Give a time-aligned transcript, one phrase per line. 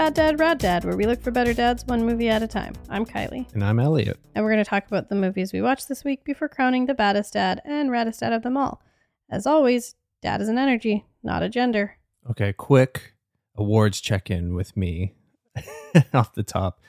[0.00, 2.72] Bad Dad, Rad Dad, where we look for better dads one movie at a time.
[2.88, 4.18] I'm Kylie, And I'm Elliott.
[4.34, 6.94] and we're going to talk about the movies we watched this week before crowning the
[6.94, 8.80] baddest dad and raddest dad of them all.
[9.28, 11.98] As always, dad is an energy, not a gender.
[12.30, 13.12] Okay, quick
[13.56, 15.12] awards check in with me
[16.14, 16.80] off the top.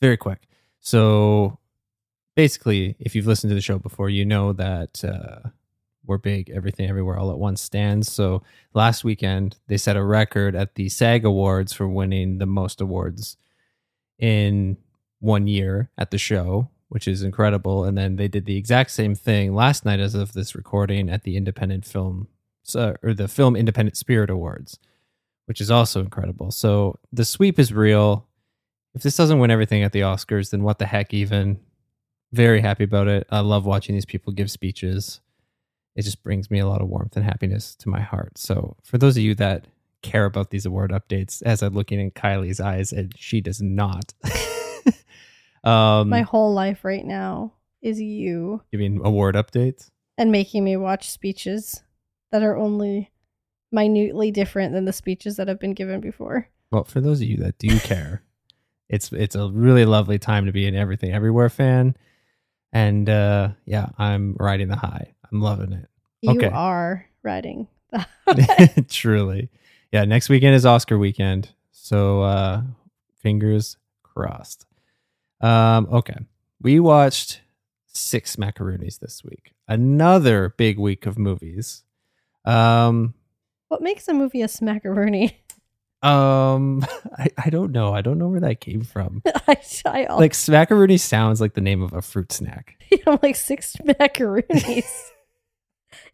[0.00, 0.48] Very quick.
[0.80, 1.60] So
[2.34, 5.50] basically, if you've listened to the show before, you know that uh,
[6.06, 8.10] we're big, everything, everywhere, all at once stands.
[8.10, 8.42] So
[8.74, 13.36] last weekend, they set a record at the SAG Awards for winning the most awards
[14.18, 14.76] in
[15.20, 17.84] one year at the show, which is incredible.
[17.84, 21.24] And then they did the exact same thing last night, as of this recording, at
[21.24, 22.28] the Independent Film
[22.74, 24.78] or the Film Independent Spirit Awards,
[25.46, 26.50] which is also incredible.
[26.50, 28.26] So the sweep is real.
[28.94, 31.60] If this doesn't win everything at the Oscars, then what the heck, even?
[32.32, 33.26] Very happy about it.
[33.30, 35.20] I love watching these people give speeches.
[35.96, 38.38] It just brings me a lot of warmth and happiness to my heart.
[38.38, 39.66] So, for those of you that
[40.02, 44.14] care about these award updates, as I'm looking in Kylie's eyes, and she does not.
[45.64, 49.90] um, My whole life right now is you you mean award updates?
[50.18, 51.82] and making me watch speeches
[52.32, 53.10] that are only
[53.72, 56.48] minutely different than the speeches that have been given before.
[56.70, 58.22] Well, for those of you that do care,
[58.88, 61.96] it's it's a really lovely time to be an Everything Everywhere fan,
[62.72, 65.14] and uh, yeah, I'm riding the high.
[65.32, 65.88] I'm loving it.
[66.22, 66.48] You Okay.
[66.48, 67.68] are riding.
[67.90, 69.48] the- Truly,
[69.92, 70.04] yeah.
[70.04, 72.62] Next weekend is Oscar weekend, so uh,
[73.22, 74.66] fingers crossed.
[75.40, 76.16] Um, okay,
[76.60, 77.40] we watched
[77.86, 79.52] six macaroonies this week.
[79.68, 81.84] Another big week of movies.
[82.44, 83.14] Um,
[83.68, 85.34] what makes a movie a smackaroonie?
[86.02, 86.84] um,
[87.18, 87.92] I, I don't know.
[87.92, 89.22] I don't know where that came from.
[89.48, 89.56] I,
[89.86, 92.76] I like smackaroonie sounds like the name of a fruit snack.
[93.06, 95.10] I'm like six macaroonies.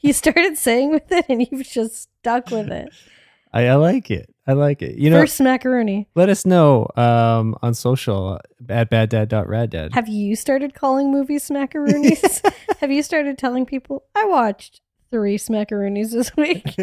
[0.02, 2.88] You started saying with it and you've just stuck with it.
[3.54, 4.34] I, I like it.
[4.46, 4.96] I like it.
[4.96, 6.08] You know, First macaroni.
[6.14, 9.92] let us know um, on social at baddad.raddad.
[9.92, 12.40] Have you started calling movies smackaroonies?
[12.80, 14.80] Have you started telling people I watched
[15.10, 16.74] three smackaroonies this week?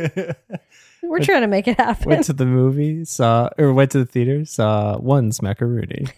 [1.01, 2.09] We're trying to make it happen.
[2.09, 6.11] went to the movie, saw or went to the theater, saw one smackaroonie.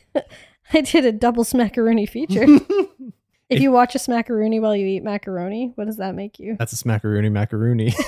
[0.73, 2.45] I did a double smackaroonie feature.
[3.51, 6.55] If you watch a smackaroonie while you eat macaroni, what does that make you?
[6.57, 7.93] That's a smackaroonie macaroni.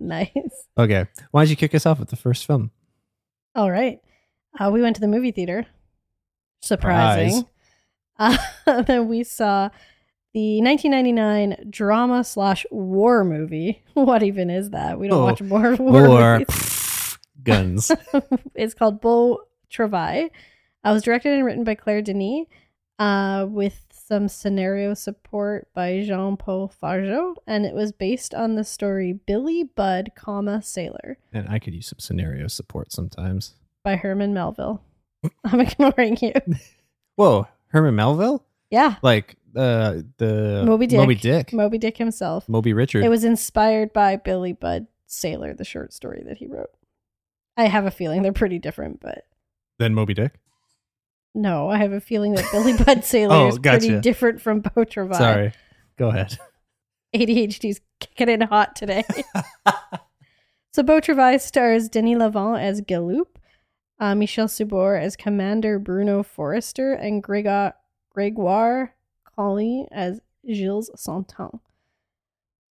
[0.00, 0.36] Nice.
[0.78, 2.70] okay, why don't you kick us off with the first film?
[3.56, 3.98] All right.
[4.58, 5.66] Uh, we went to the movie theater.
[6.62, 7.44] Surprising.
[8.16, 8.36] Uh,
[8.86, 9.70] then we saw
[10.34, 13.82] the 1999 drama slash war movie.
[13.94, 15.00] What even is that?
[15.00, 17.18] We don't Oh, watch more war, War movies.
[17.42, 17.90] guns.
[18.54, 20.28] it's called Beau Travail.
[20.84, 22.46] I was directed and written by Claire Denis,
[22.98, 28.64] uh, with some scenario support by Jean Paul Fargeau, and it was based on the
[28.64, 33.54] story Billy Budd, comma Sailor and I could use some scenario support sometimes.
[33.84, 34.82] by Herman Melville.
[35.44, 36.32] I'm ignoring you.
[37.16, 38.44] Whoa, Herman Melville?
[38.70, 40.98] Yeah, Like uh, the Moby Dick.
[40.98, 41.52] Moby Dick.
[41.52, 42.48] Moby Dick himself.
[42.48, 43.02] Moby Richard.
[43.04, 46.70] It was inspired by Billy Budd Sailor, the short story that he wrote.
[47.56, 49.24] I have a feeling they're pretty different, but
[49.78, 50.34] Then Moby Dick.
[51.34, 54.84] No, I have a feeling that Billy Budd Sailor Oh, is pretty different from Beau
[54.84, 55.18] Travail.
[55.18, 55.52] Sorry.
[55.96, 56.38] Go ahead.
[57.14, 59.04] ADHD's kicking in hot today.
[60.72, 63.36] so Beau Travail stars Denis Lavant as Galoup,
[64.00, 67.72] uh, Michel Subor as Commander Bruno Forrester, and Gregor,
[68.10, 68.94] Gregoire
[69.36, 71.60] Colin as Gilles Santon.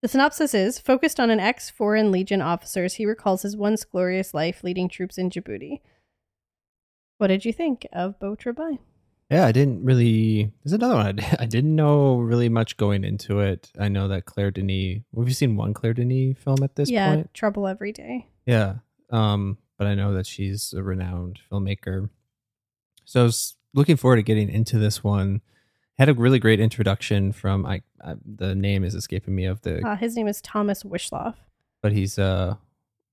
[0.02, 3.84] The synopsis is focused on an ex Foreign Legion officer as he recalls his once
[3.84, 5.82] glorious life leading troops in Djibouti.
[7.18, 8.78] What did you think of Beau Travail?
[9.30, 10.52] Yeah, I didn't really.
[10.64, 11.20] There's another one.
[11.20, 13.72] I, I didn't know really much going into it.
[13.80, 15.00] I know that Claire Denis.
[15.18, 17.34] Have you seen one Claire Denis film at this yeah, point?
[17.34, 18.28] Trouble Every Day.
[18.46, 18.76] Yeah.
[19.10, 22.10] Um, but I know that she's a renowned filmmaker.
[23.06, 25.42] So I was looking forward to getting into this one.
[25.98, 29.86] Had a really great introduction from I, I the name is escaping me of the
[29.86, 31.36] Uh, his name is Thomas Wishloff.
[31.82, 32.56] but he's uh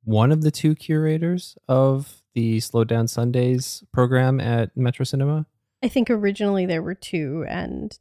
[0.05, 5.47] one of the two curators of the Slow Down Sundays program at Metro Cinema.
[5.83, 7.99] I think originally there were two, and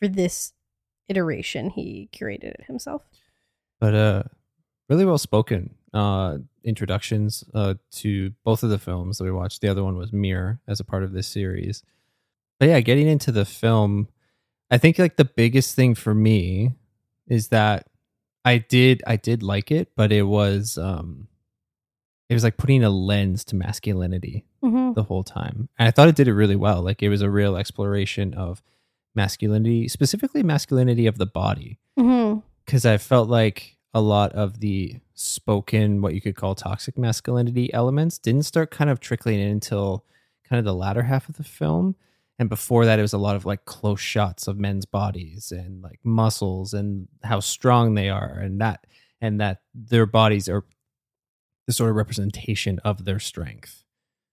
[0.00, 0.52] for this
[1.08, 3.02] iteration, he curated it himself.
[3.80, 4.22] but uh
[4.88, 9.68] really well spoken uh introductions uh to both of the films that we watched the
[9.68, 11.82] other one was mirror as a part of this series
[12.58, 14.08] but yeah getting into the film
[14.70, 16.72] i think like the biggest thing for me
[17.26, 17.86] is that
[18.44, 21.26] i did i did like it but it was um
[22.28, 24.94] it was like putting a lens to masculinity Mm-hmm.
[24.94, 25.68] the whole time.
[25.78, 26.82] And I thought it did it really well.
[26.82, 28.60] Like it was a real exploration of
[29.14, 31.78] masculinity, specifically masculinity of the body.
[31.98, 32.40] Mm-hmm.
[32.64, 37.72] Because I felt like a lot of the spoken, what you could call toxic masculinity
[37.72, 40.04] elements, didn't start kind of trickling in until
[40.48, 41.94] kind of the latter half of the film.
[42.38, 45.82] And before that, it was a lot of like close shots of men's bodies and
[45.82, 48.86] like muscles and how strong they are, and that
[49.20, 50.64] and that their bodies are
[51.68, 53.84] the sort of representation of their strength.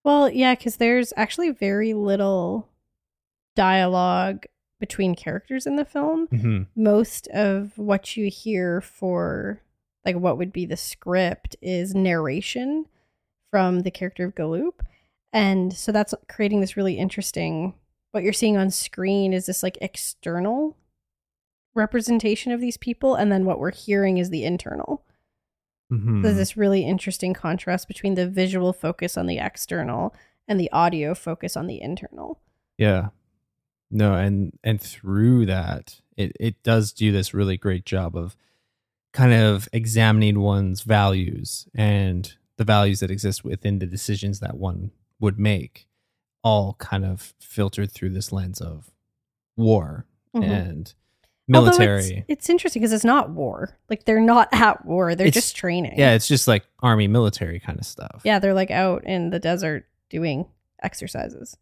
[0.06, 2.70] Well, yeah, because there's actually very little
[3.58, 4.46] dialogue
[4.80, 6.30] between characters in the film.
[6.30, 6.64] Mm-hmm.
[6.82, 9.62] Most of what you hear for
[10.06, 12.86] like what would be the script is narration
[13.52, 14.80] from the character of Galoup.
[15.34, 17.74] And so that's creating this really interesting
[18.12, 20.78] what you're seeing on screen is this like external
[21.74, 25.04] representation of these people and then what we're hearing is the internal.
[25.92, 26.22] Mm-hmm.
[26.24, 30.16] There's this really interesting contrast between the visual focus on the external
[30.48, 32.40] and the audio focus on the internal.
[32.78, 33.10] Yeah.
[33.92, 38.36] No, and and through that, it it does do this really great job of
[39.14, 44.92] kind of examining one's values and the values that exist within the decisions that one
[45.20, 45.88] would make,
[46.44, 48.92] all kind of filtered through this lens of
[49.56, 50.06] war
[50.36, 50.44] Mhm.
[50.44, 50.94] and
[51.54, 52.26] Although it's- military.
[52.28, 53.78] It's, interesting because it's not war.
[53.90, 55.14] Like they're not at war.
[55.16, 55.94] They're It's- just training.
[55.98, 58.22] yeah, it's just like army military kind of stuff.
[58.24, 60.48] Yeah, they're like out in the desert doing
[60.82, 61.56] exercises.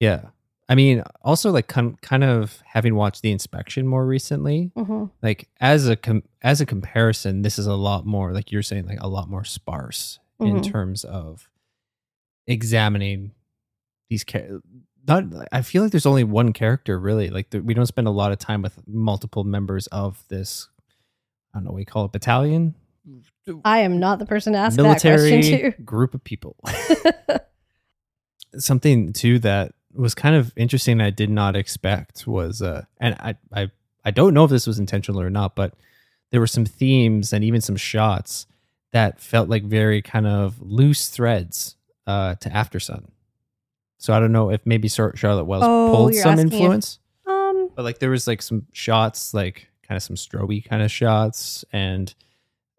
[0.00, 0.26] Yeah.
[0.68, 5.48] I mean, also like com- kind of having watched the inspection more recently, hmm like
[5.60, 9.00] as a com- as a comparison this is a lot more like you're saying like
[9.00, 10.70] a lot more sparse in Mhm.
[10.70, 11.48] terms of
[12.46, 13.32] examining
[14.08, 14.24] these
[15.06, 17.30] not i feel like there's only one character really.
[17.30, 20.68] Like there, we don't spend a lot of time with multiple members of this
[21.54, 22.74] i don't know what you call it battalion?
[23.64, 26.56] I am not the person to ask military that question group of people.
[28.56, 33.36] Something too that was kind of interesting I did not expect was uh and I
[33.52, 33.70] I
[34.04, 35.74] I don't know if this was intentional or not, but
[36.30, 38.46] there were some themes and even some shots
[38.92, 41.76] that felt like very kind of loose threads
[42.06, 43.10] uh to After Sun.
[44.02, 46.52] So I don't know if maybe Char- Charlotte Wells Oh, pulled you're some asking if-
[46.54, 50.82] influence, um, but like there was like some shots like kind of some stroby kind
[50.82, 52.14] of shots and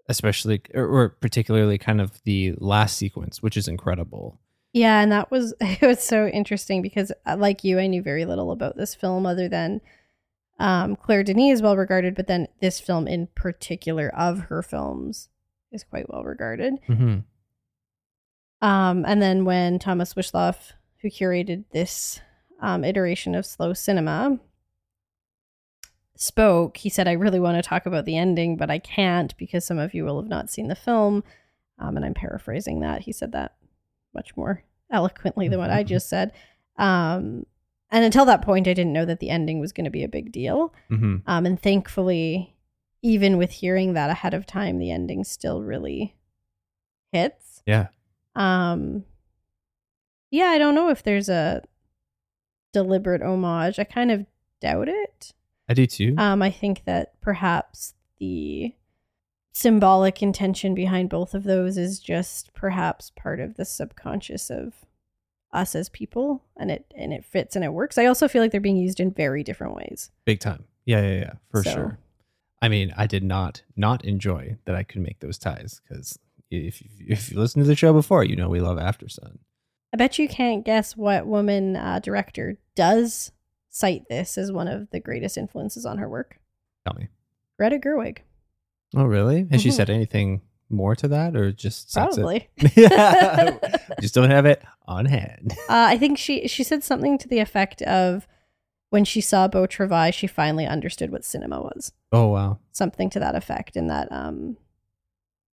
[0.09, 4.39] especially or, or particularly kind of the last sequence which is incredible.
[4.73, 8.25] yeah, and that was it was so interesting because uh, like you, I knew very
[8.25, 9.79] little about this film other than
[10.59, 15.29] um, Claire Denis is well regarded, but then this film in particular of her films
[15.71, 16.73] is quite well regarded.
[16.89, 17.23] Mhm.
[18.61, 22.20] Um, and then when Thomas Wishloff, who curated this
[22.60, 24.39] um, iteration of slow cinema,
[26.15, 29.65] spoke, he said, I really want to talk about the ending, but I can't because
[29.65, 31.24] some of you will have not seen the film.
[31.79, 33.01] Um, and I'm paraphrasing that.
[33.01, 33.55] He said that
[34.13, 36.31] much more eloquently than what I just said.
[36.77, 37.46] Um,
[37.89, 40.10] and until that point, I didn't know that the ending was going to be a
[40.10, 40.74] big deal.
[40.91, 41.24] Mhm.
[41.25, 42.55] Um, and thankfully,
[43.01, 46.15] even with hearing that ahead of time, the ending still really
[47.12, 47.63] hits.
[47.65, 47.88] Yeah.
[48.36, 49.05] Um,
[50.31, 51.61] yeah, I don't know if there's a
[52.73, 53.77] deliberate homage.
[53.79, 54.25] I kind of
[54.61, 55.33] doubt it.
[55.69, 56.15] I do too.
[56.17, 58.73] Um, I think that perhaps the
[59.53, 64.73] symbolic intention behind both of those is just perhaps part of the subconscious of
[65.51, 67.97] us as people and it and it fits and it works.
[67.97, 70.09] I also feel like they're being used in very different ways.
[70.25, 70.63] Big time.
[70.85, 72.00] Yeah, yeah, yeah, for So- sure.
[72.63, 76.17] I mean, I did not not enjoy that I could make those ties because
[76.51, 79.39] if if you listen to the show before, you know we love After Sun.
[79.93, 83.31] I bet you can't guess what woman uh, director does
[83.69, 86.39] cite this as one of the greatest influences on her work.
[86.86, 87.07] Tell me.
[87.57, 88.19] Greta Gerwig,
[88.95, 89.48] Oh, really?
[89.51, 89.74] Has she Mhm.
[89.74, 92.50] said anything more to that, or just probably.
[92.75, 93.57] yeah,
[94.01, 95.53] just don't have it on hand.
[95.69, 98.27] Uh, I think she she said something to the effect of
[98.89, 101.93] when she saw Beau Travail, she finally understood what cinema was.
[102.12, 102.60] Oh wow.
[102.74, 104.57] Something to that effect, and that um,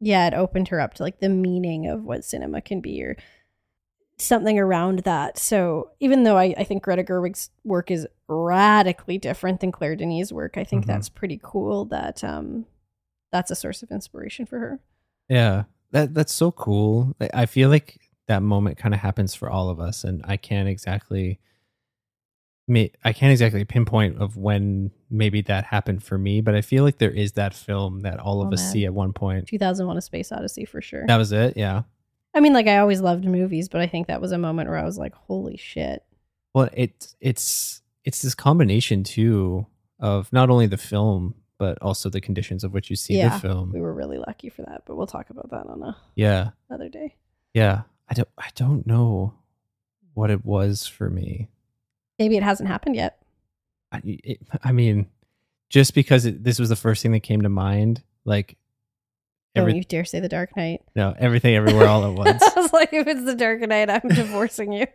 [0.00, 3.16] yeah, it opened her up to like the meaning of what cinema can be, or
[4.18, 5.38] something around that.
[5.38, 10.32] So even though I, I think Greta Gerwig's work is radically different than Claire Denis'
[10.32, 10.88] work, I think Mhm.
[10.88, 11.84] that's pretty cool.
[11.84, 12.66] That um,
[13.32, 14.80] that's a source of inspiration for her.
[15.28, 17.14] Yeah, that that's so cool.
[17.20, 20.36] I- I feel like that moment kind of happens for all of us, and I
[20.36, 21.38] can't exactly,
[23.04, 26.98] I can't exactly pinpoint of when maybe that happened for me, but I feel like
[26.98, 28.72] there is that film that all of Oh, us man.
[28.72, 29.46] see at one point.
[29.46, 31.04] 2001: A Space Odyssey for sure.
[31.06, 31.56] That was it.
[31.56, 31.82] Yeah.
[32.36, 34.78] I mean, like I always loved movies, but I think that was a moment where
[34.78, 36.04] I was like, "Holy shit!"
[36.54, 39.66] Well, it's it's it's this combination too
[39.98, 43.40] of not only the film but also the conditions of which you see Yeah, the
[43.40, 43.72] film.
[43.72, 46.90] We were really lucky for that, but we'll talk about that on a, Yeah, another
[46.90, 47.16] day.
[47.54, 47.82] yeah.
[48.08, 49.32] I don't I don't know
[50.14, 51.48] what it was for me.
[52.18, 53.18] Maybe it hasn't happened yet.
[53.90, 55.06] I, it, I mean,
[55.70, 58.56] just because it, this was the first thing that came to mind, like
[59.56, 60.82] Don't you dare say the Dark Knight.
[60.94, 62.42] no everything everywhere all at once.
[62.42, 64.86] I was like, if it's the Dark Knight, I'm divorcing you.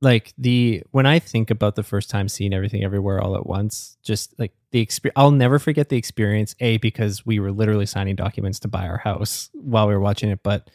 [0.00, 3.96] like the when I think about the first time seeing everything everywhere all at once,
[4.02, 6.54] just like the experience, I'll never forget the experience.
[6.60, 10.30] A because we were literally signing documents to buy our house while we were watching
[10.30, 10.70] it, but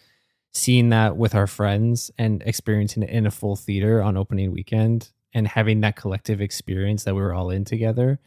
[0.54, 5.10] seeing that with our friends and experiencing it in a full theater on opening weekend
[5.34, 8.20] and having that collective experience that we were all in together,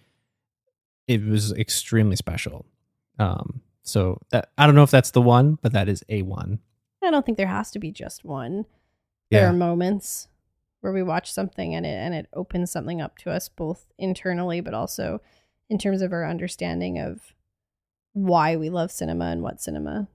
[1.08, 2.66] it was extremely special.
[3.18, 6.58] Um, so that I don't know if that's the one, but that is a one.
[7.02, 8.66] I don't think there has to be just one.
[9.30, 9.50] There Yeah.
[9.50, 10.28] are moments
[10.80, 14.60] where we watch something and it and it opens something up to us both internally,
[14.60, 15.20] but also
[15.68, 17.34] in terms of our understanding of
[18.12, 20.08] why we love cinema and what cinema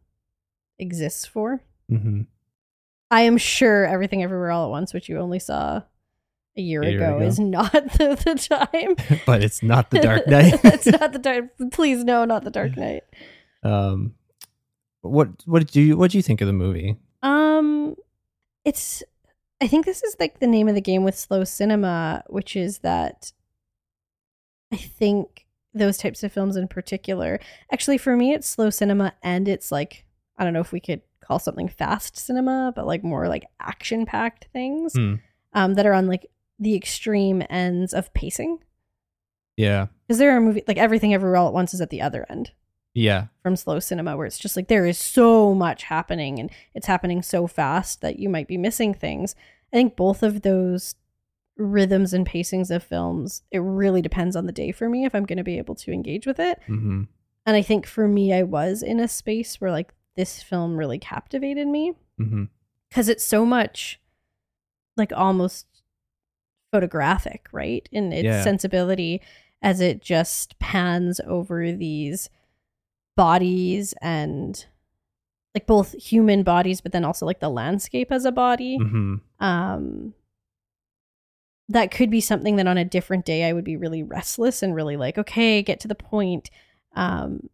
[0.80, 1.62] exists for.
[1.92, 2.22] Mm-hmm.
[3.12, 5.82] I am sure everything everywhere all at once, which you only saw
[6.58, 7.26] a year, A year ago, ago.
[7.26, 9.20] is not the, the time.
[9.26, 10.60] but it's not the Dark Knight.
[10.64, 11.46] it's not the dark.
[11.72, 13.04] Please, no, not the Dark Knight.
[13.66, 14.14] Um,
[15.02, 16.96] what what did you what do you think of the movie?
[17.22, 17.96] Um,
[18.64, 19.04] it's.
[19.62, 22.80] I think this is like the name of the game with slow cinema, which is
[22.80, 23.32] that.
[24.74, 27.40] I think those types of films in particular,
[27.72, 30.06] actually, for me, it's slow cinema, and it's like
[30.38, 34.06] I don't know if we could call something fast cinema, but like more like action
[34.06, 35.16] packed things Hmm.
[35.54, 36.28] um, that are on like
[36.60, 38.60] the extreme ends of pacing.
[39.58, 42.26] Yeah, Because there are movies like everything everywhere all at once is at the other
[42.30, 42.52] end
[42.96, 46.88] yeah, from slow cinema where it's just like there is so much happening and it's
[46.88, 49.36] happening so fast that you might be missing things.
[49.72, 50.96] I think both of those
[51.58, 55.26] rhythms and pacings of films, it really depends on the day for me if I'm
[55.26, 56.60] going to be able to engage with it.
[56.68, 57.04] mm-hmm.
[57.46, 60.98] And I think for me, I was in a space where like this film really
[61.00, 62.46] captivated me Mm-hmm.
[62.90, 64.00] because it's so much
[64.98, 65.68] like almost
[66.72, 67.88] photographic, right?
[67.92, 68.44] In its Yeah.
[68.44, 69.22] sensibility
[69.62, 72.30] as it just pans over these
[73.16, 74.66] bodies and
[75.54, 78.78] like both human bodies, but then also like the landscape as a body.
[78.78, 79.16] Mm-hmm.
[79.44, 80.14] Um,
[81.70, 84.76] that could be something that on a different day I would be really restless and
[84.76, 86.50] really like, okay, get to the point.
[86.96, 87.50] Um,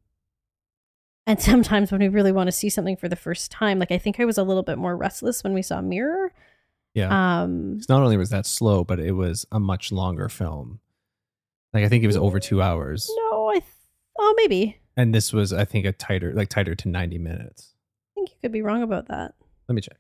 [1.28, 3.98] and sometimes when we really want to see something for the first time, like I
[3.98, 6.34] think I was a little bit more restless when we saw Mirror.
[6.94, 10.82] Yeah, Um, not only was that slow, but it was a much longer film.
[11.74, 13.64] Like I think it was over two hours, no, I, th-
[14.20, 14.81] oh, maybe.
[15.02, 17.74] And this was I think a tighter, like tighter to ninety minutes.
[18.12, 19.34] I think you could be wrong about that.
[19.68, 19.98] Let me check.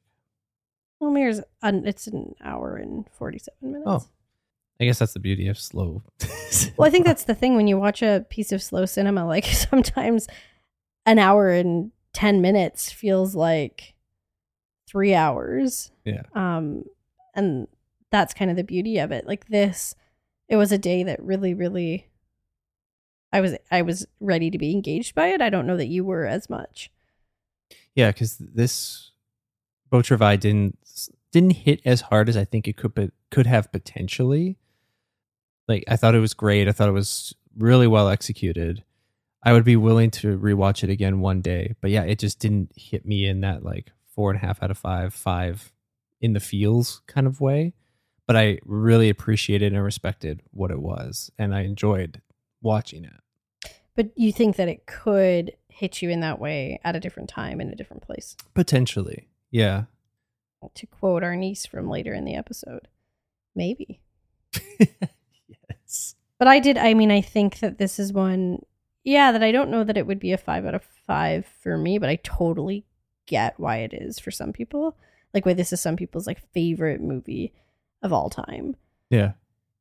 [1.00, 3.84] Well, Mirror's, an, it's an hour and 47 minutes.
[3.88, 4.08] Oh.
[4.80, 6.04] I guess that's the beauty of slow.
[6.76, 9.46] Well, I think that's the thing when you watch a piece of slow cinema, like
[9.46, 10.28] sometimes
[11.06, 13.96] an hour and 10 minutes feels like
[14.86, 15.92] three hours.
[16.04, 16.24] Yeah.
[16.36, 16.84] Um,
[17.36, 17.70] and
[18.12, 19.26] that's kind of the beauty of it.
[19.26, 19.96] Like this,
[20.50, 22.08] it was a day that really, really,
[23.34, 25.42] I was, I was ready to be engaged by it.
[25.42, 26.92] I don't know that you were as much.
[27.96, 29.12] yeah, because this
[30.04, 30.78] Travail didn't
[31.32, 34.58] didn't hit as hard as I think it could but could have potentially.
[35.68, 36.68] Like I thought it was great.
[36.68, 38.84] I thought it was really well executed.
[39.44, 41.76] I would be willing to rewatch it again one day.
[41.82, 44.72] But yeah, it just didn't hit me in that like four and a half out
[44.72, 45.72] of five, five
[46.20, 47.74] in the feels kind of way,
[48.28, 52.22] but I really appreciated and respected what it was, and I enjoyed
[52.62, 53.72] watching it.
[53.96, 57.60] But you think that it could hit you in that way at a different time
[57.60, 58.36] in a different place?
[58.54, 59.86] Potentially, yeah.
[60.76, 62.88] To quote our niece from later in the episode,
[63.56, 64.00] maybe.
[64.80, 66.16] yes.
[66.38, 66.78] But I did.
[66.78, 68.64] I mean, I think that this is one.
[69.04, 71.78] Yeah, that I don't know that it would be a five out of five for
[71.78, 72.86] me, but I totally
[73.26, 74.96] get why it is for some people.
[75.34, 77.54] Like why this is some people's like favorite movie
[78.04, 78.76] of all time.
[79.10, 79.32] Yeah.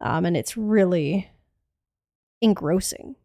[0.00, 1.30] Um, and it's really
[2.40, 3.16] engrossing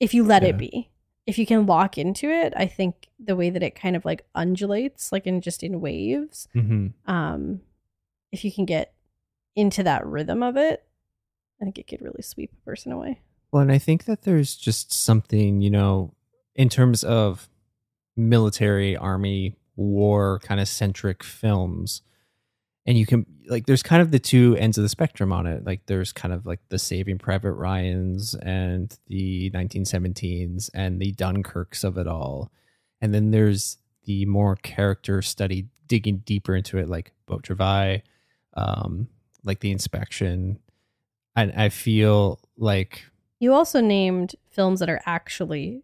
[0.00, 0.50] if you let Yeah.
[0.50, 0.90] it be.
[1.26, 4.24] If you can lock into it, I think the way that it kind of like
[4.34, 7.60] undulates, like in just in waves, hmm um,
[8.32, 8.94] if you can get
[9.56, 10.84] into that rhythm of it,
[11.60, 13.20] I think it could really sweep a person away.
[13.50, 16.14] Well, and I think that there's just something, you know,
[16.54, 17.48] in terms of
[18.16, 22.02] military, army, war kind of centric films.
[22.88, 25.66] And you can, like, there's kind of the two ends of the spectrum on it.
[25.66, 31.84] Like, there's kind of like the Saving Private Ryans and the 1917s and the Dunkirks
[31.84, 32.50] of it all.
[33.02, 33.76] And then there's
[34.06, 38.00] the more character study, digging deeper into it, like Beau Travail,
[38.54, 39.08] um,
[39.44, 40.58] like The Inspection.
[41.36, 43.04] And I feel like
[43.38, 45.82] You also named films that are actually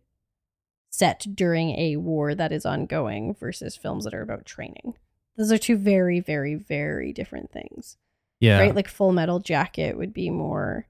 [0.89, 4.95] set during a war that is ongoing versus films that are about training.
[5.37, 7.97] Those are two very, very, very different things.
[8.41, 8.61] Yeah.
[8.61, 8.75] right?
[8.75, 10.87] Like Full Metal Jacket would be more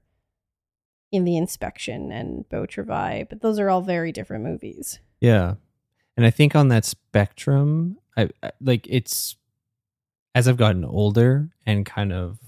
[1.11, 4.99] in the inspection and Beau Travail, but those are all very different movies.
[5.21, 5.55] yeah.
[6.17, 9.35] And I think on that spectrum, I, I like it's
[10.33, 12.39] as I've gotten older and kind of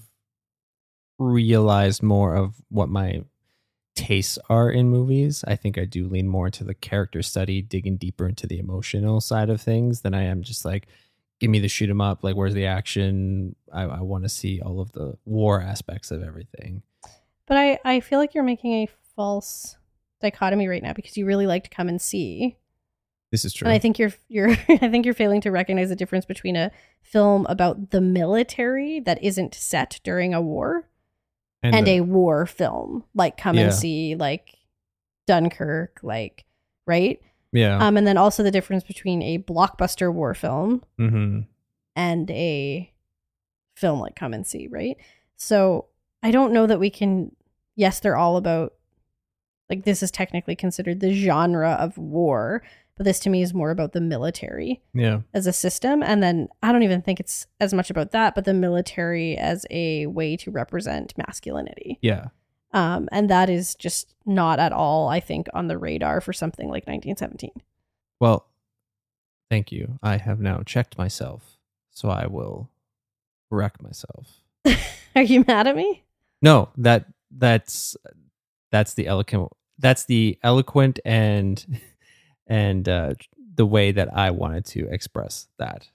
[1.18, 3.24] realized more of what my
[3.94, 7.96] tastes are in movies, I think I do lean more into the character study, digging
[7.96, 10.86] deeper into the emotional side of things than I am just like,
[11.40, 13.54] give me the shoot 'em up, like where's the action?
[13.72, 16.82] I, I want to see all of the war aspects of everything.
[17.46, 19.76] But I, I feel like you're making a false
[20.20, 22.56] dichotomy right now because you really like to come and see.
[23.30, 23.66] This is true.
[23.66, 26.70] And I think you're you're I think you're failing to recognize the difference between a
[27.02, 30.88] film about the military that isn't set during a war
[31.62, 33.64] and, the- a war film like come Yeah.
[33.64, 34.54] and see like
[35.26, 36.44] Dunkirk like
[36.86, 37.20] right
[37.52, 37.78] yeah.
[37.78, 41.40] um and then also the difference between a blockbuster war film mm-hmm.
[41.96, 42.92] and a
[43.76, 44.96] film like come and see right
[45.36, 45.86] so
[46.22, 47.34] i don't know that we can
[47.76, 48.74] yes they're all about
[49.70, 52.62] like this is technically considered the genre of war
[52.96, 55.20] but this to me is more about the military Yeah.
[55.32, 58.44] as a system and then i don't even think it's as much about that but
[58.44, 62.26] the military as a way to represent masculinity Yeah.
[62.72, 66.66] Um and that is just not at all i think on the radar for something
[66.68, 67.50] like 1917
[68.20, 68.46] Well,
[69.50, 69.98] thank you.
[70.02, 71.56] I have now checked myself,
[71.90, 72.68] so I will
[73.50, 74.42] correct myself.
[75.16, 76.02] are you mad at me
[76.42, 77.96] No, that that's
[78.70, 81.64] that's the eloquent that's the eloquent and
[82.46, 83.14] and uh,
[83.54, 85.88] the way that I wanted to express that.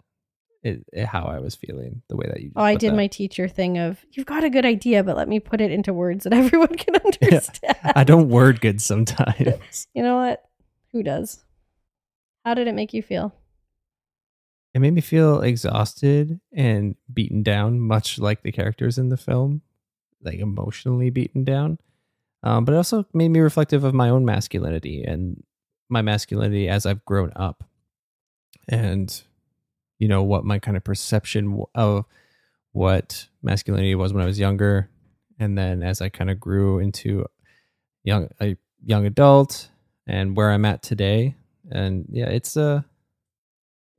[0.64, 2.52] It, it- how I was feeling, the way that you.
[2.56, 2.96] Oh, I did that.
[2.98, 5.94] my teacher thing of you've got a good idea, but let me put it into
[5.94, 7.76] words that everyone can understand.
[7.84, 9.88] I don't word good sometimes.
[9.94, 10.44] You know what?
[10.94, 11.44] Who does?
[12.46, 13.34] How did it make you feel?
[14.76, 19.62] it made me feel exhausted and beaten down, much like the characters in the film,
[20.24, 21.78] like emotionally beaten down.
[22.42, 25.44] Um, but it also made me reflective of my own masculinity and
[25.90, 27.64] my masculinity as I've grown up,
[28.68, 29.22] and
[30.04, 32.04] you know what my kind of perception of
[32.74, 34.90] what masculinity was when I was younger,
[35.40, 37.26] and then as I kind of grew into
[38.04, 39.70] young a young adult
[40.06, 41.36] and where I'm at today.
[41.72, 42.84] And yeah, it's a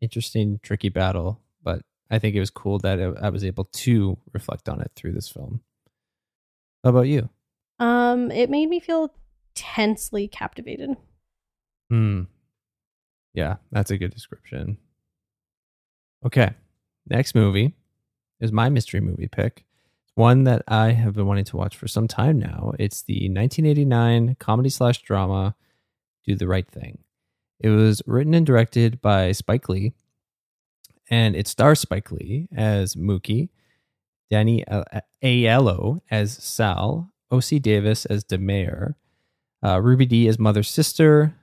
[0.02, 4.18] interesting, tricky battle, but I think it was cool that I I was able to
[4.34, 5.62] reflect on it through this film.
[6.84, 7.30] How about you?
[7.78, 9.14] Um, it made me feel
[9.54, 10.90] tensely captivated.
[11.88, 12.24] Hmm.
[13.32, 14.76] Yeah, that's a good description.
[16.24, 16.50] Okay.
[17.08, 17.74] Next movie
[18.40, 19.64] is my mystery movie pick.
[20.14, 22.72] One that I have been wanting to watch for some time now.
[22.78, 25.54] It's the 1989 comedy slash drama
[26.24, 26.98] Do the Right Thing.
[27.60, 29.92] It was written and directed by Spike Lee,
[31.10, 33.48] and it stars Spike Lee as Mookie,
[34.30, 34.64] Danny
[35.22, 38.96] Aiello as Sal, Ossie Davis as Da Mayor,
[39.64, 41.34] uh, Ruby Dee as Mother Sister,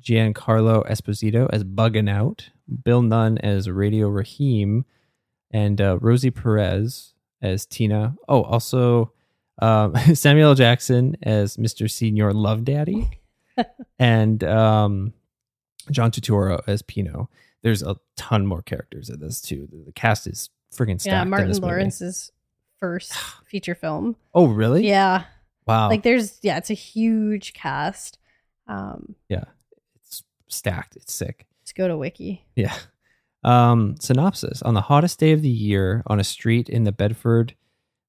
[0.00, 2.50] Giancarlo Esposito as Buggin' Out,
[2.84, 4.84] Bill Nunn as Radio Rahim,
[5.50, 8.16] and uh, Rosie Perez as Tina.
[8.28, 9.12] Oh, also
[9.60, 11.90] um, Samuel Jackson as Mr.
[11.90, 13.08] Senior Love Daddy,
[13.98, 15.12] and um,
[15.90, 17.28] John Turturro as Pino.
[17.62, 19.68] There's a ton more characters in this too.
[19.70, 21.12] The- cast is freaking stacked.
[21.12, 21.60] Yeah, Martin.
[21.60, 22.32] Lawrence's
[22.78, 23.12] first
[23.46, 24.16] feature film.
[24.34, 24.86] Oh, really?
[24.86, 25.24] Yeah.
[25.66, 25.88] Wow.
[25.88, 28.18] Like there's yeah, it's a huge cast.
[28.66, 29.44] Um yeah,
[29.96, 30.96] it's stacked.
[30.96, 31.46] It's sick.
[31.70, 32.44] Just go to wiki.
[32.56, 32.74] Yeah.
[33.44, 37.54] Um, synopsis: On the hottest day of the year, on a street in the Bedford,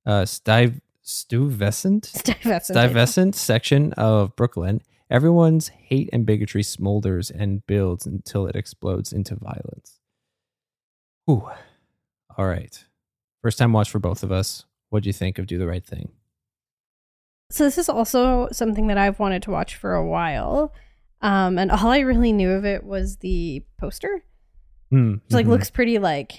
[0.05, 2.63] uh, Stiv- Stuyvesant, Stuyvesant.
[2.65, 9.35] Stuyvesant section of Brooklyn, everyone's hate and bigotry smolders and builds until it explodes into
[9.35, 9.99] violence.
[11.29, 11.47] Ooh.
[12.35, 12.83] All right.
[13.43, 14.65] First time watch for both of us.
[14.89, 16.11] What do you think of Do the Right Thing?
[17.51, 20.73] So this is also something that I've wanted to watch for a while.
[21.21, 24.23] Um and all I really knew of it was the poster.
[24.91, 26.33] Mm, Which like looks pretty like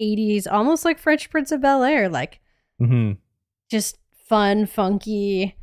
[0.00, 2.40] 80s, almost like Fresh Prince of Bel Air, like
[2.80, 3.16] mhm.
[3.70, 3.98] just
[4.28, 5.56] fun, funky.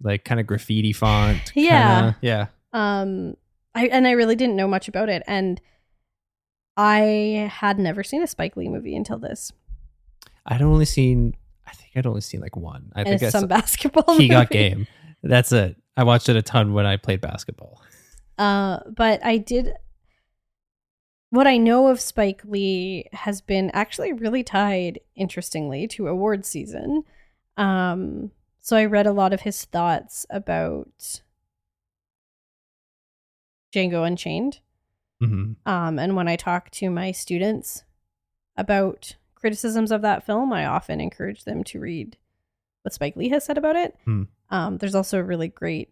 [0.00, 1.52] like kind of graffiti font.
[1.54, 2.00] Yeah.
[2.00, 2.46] kinda- yeah.
[2.72, 3.36] Um
[3.74, 5.60] I and I really didn't know much about it and
[6.76, 9.52] I had never seen a Spike Lee movie until this.
[10.46, 11.34] I'd only seen.
[11.66, 12.92] I think I'd only seen like one.
[12.94, 14.86] I and think some basketball he got game.
[15.22, 15.76] That's it.
[15.98, 17.82] I watched it a ton when I played basketball.
[18.38, 19.74] Uh, but I did.
[21.30, 27.02] What I know of Spike Lee has been actually really tied, interestingly, to awards season.
[27.56, 28.30] Um,
[28.60, 31.20] so I read a lot of his thoughts about
[33.74, 34.60] Django Unchained.
[35.20, 37.82] hmm Um, and when I talk to my students
[38.56, 42.16] about criticisms of that film, I often encourage them to read
[42.88, 43.94] what Spike Lee has said about it.
[44.06, 44.22] Hmm.
[44.48, 45.90] Um, there's also a really great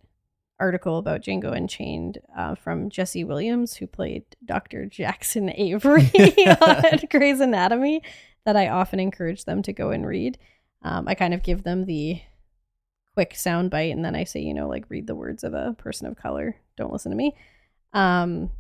[0.59, 4.87] article about Django Unchained uh, from Jesse Williams, who played Dr.
[4.87, 6.11] Jackson Avery
[6.63, 8.03] on Grey's Anatomy,
[8.47, 10.39] that I often encourage them to go and read.
[10.81, 12.23] Um, I kind of give them the
[13.13, 15.75] quick sound bite, and then I say, you know, like read the words of a
[15.77, 16.57] person of color.
[16.79, 17.37] Don't listen to me.
[17.93, 18.51] Um,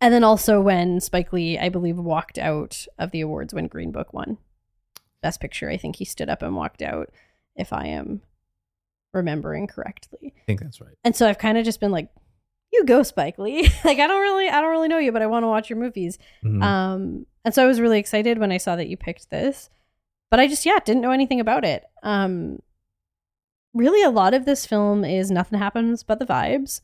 [0.00, 3.92] and then also when Spike Lee, I believe, walked out of the awards when Green
[3.92, 4.38] Book won
[5.22, 5.68] Best Picture.
[5.70, 7.10] I think he stood up and walked out,
[7.56, 8.22] if I am
[9.12, 10.32] remembering correctly.
[10.36, 10.94] I think that's right.
[11.04, 12.08] And so I've kind of just been like,
[12.72, 13.62] you go, Spike Lee.
[13.84, 15.78] like I don't really I don't really know you, but I want to watch your
[15.78, 16.18] movies.
[16.44, 16.62] Mhm.
[16.62, 19.68] Um and so I was really excited when I saw that you picked this.
[20.30, 21.84] But I just yeah, didn't know anything about it.
[22.04, 22.60] Um
[23.74, 26.80] really a lot of this film is nothing happens but the vibes,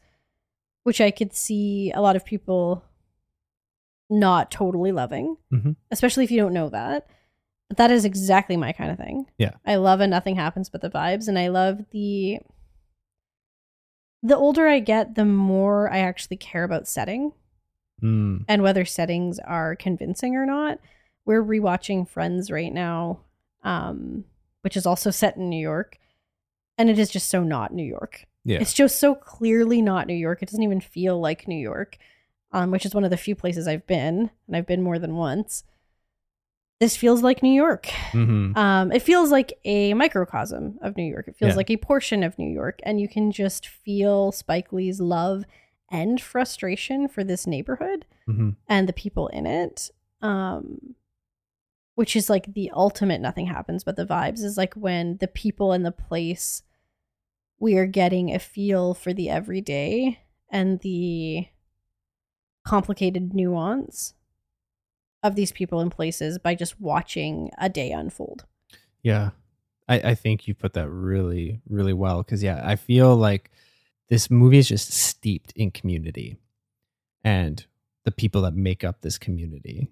[0.83, 2.83] which I could see a lot of people
[4.11, 5.77] not totally loving, Mhm.
[5.92, 7.07] especially if you don't know that.
[7.70, 9.26] That is exactly my kind of thing.
[9.38, 9.52] Yeah.
[9.66, 12.38] I love a nothing happens but the vibes and I love the
[14.22, 17.33] the older I get, the more I actually care about setting
[18.02, 18.44] Mm.
[18.46, 20.79] and whether settings are convincing or not.
[21.24, 23.20] We're rewatching Friends right now,
[23.64, 24.24] um,
[24.61, 25.98] which is also set in New York,
[26.76, 28.26] and it is just so not New York.
[28.44, 28.59] Yeah.
[28.61, 30.42] It's just so clearly not New York.
[30.42, 31.96] It doesn't even feel like New York,
[32.52, 35.16] um, which is one of the few places I've been, and I've been more than
[35.16, 35.64] once.
[36.79, 37.87] This feels like New York.
[38.12, 41.29] hmm Um, it feels like a microcosm of New York.
[41.29, 41.57] It feels Yeah.
[41.57, 45.45] like a portion of New York, and you can just feel Spike Lee's love
[45.91, 49.91] and frustration for this neighborhood hmm and the people in it.
[50.21, 50.95] Um,
[51.95, 55.73] which is like the ultimate nothing happens, but the vibes is like when the people
[55.73, 56.62] in the place
[57.59, 60.19] we are getting a feel for the everyday
[60.51, 61.47] and the
[62.67, 64.12] complicated nuance
[65.22, 68.44] of these people and places by just watching a day unfold.
[69.02, 69.31] Yeah.
[69.88, 72.22] I, I think you put that really, really well.
[72.24, 73.50] Cause yeah, I feel like
[74.09, 76.37] this movie is just steeped in community
[77.24, 77.64] and
[78.05, 79.88] the people that make up this community.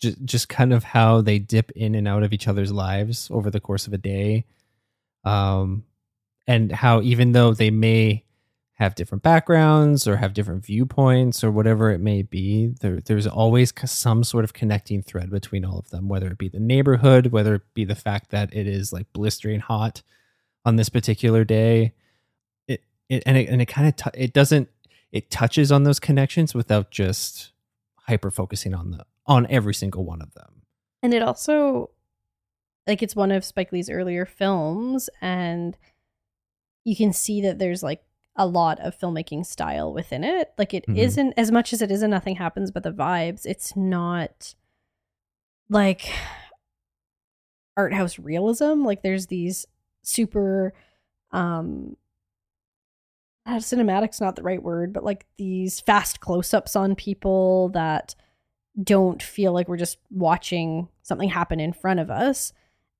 [0.00, 3.50] Just, just kind of how they dip in and out of each other's lives over
[3.50, 4.44] the course of a day.
[5.24, 5.84] Um,
[6.46, 8.24] and how even though they may
[8.78, 13.72] have different backgrounds or have different viewpoints or whatever it may be, there, there's always
[13.84, 17.56] some sort of connecting thread between all of them, whether it be the neighborhood, whether
[17.56, 20.02] it be the fact that it is like blistering hot
[20.64, 21.92] on this particular day.
[22.68, 24.68] It, it and it and it kind of t- it doesn't
[25.10, 27.50] it touches on those connections without just
[28.06, 30.62] hyper focusing on the on every single one of them.
[31.02, 31.90] And it also
[32.86, 35.76] like it's one of Spike Lee's earlier films and
[36.84, 38.02] you can see that there's like
[38.38, 40.52] a lot of filmmaking style within it.
[40.56, 40.96] Like it Mhm.
[40.96, 43.44] not as much as it isn't nothing happens but the vibes.
[43.44, 44.54] It's not
[45.68, 46.10] like
[47.76, 48.84] art house realism.
[48.84, 49.66] Like there's these
[50.02, 50.72] super
[51.32, 51.96] um
[53.46, 58.14] uh, cinematic's not the right word, but like these fast close-ups on people that
[58.82, 62.52] don't feel like we're just watching something happen in front of us.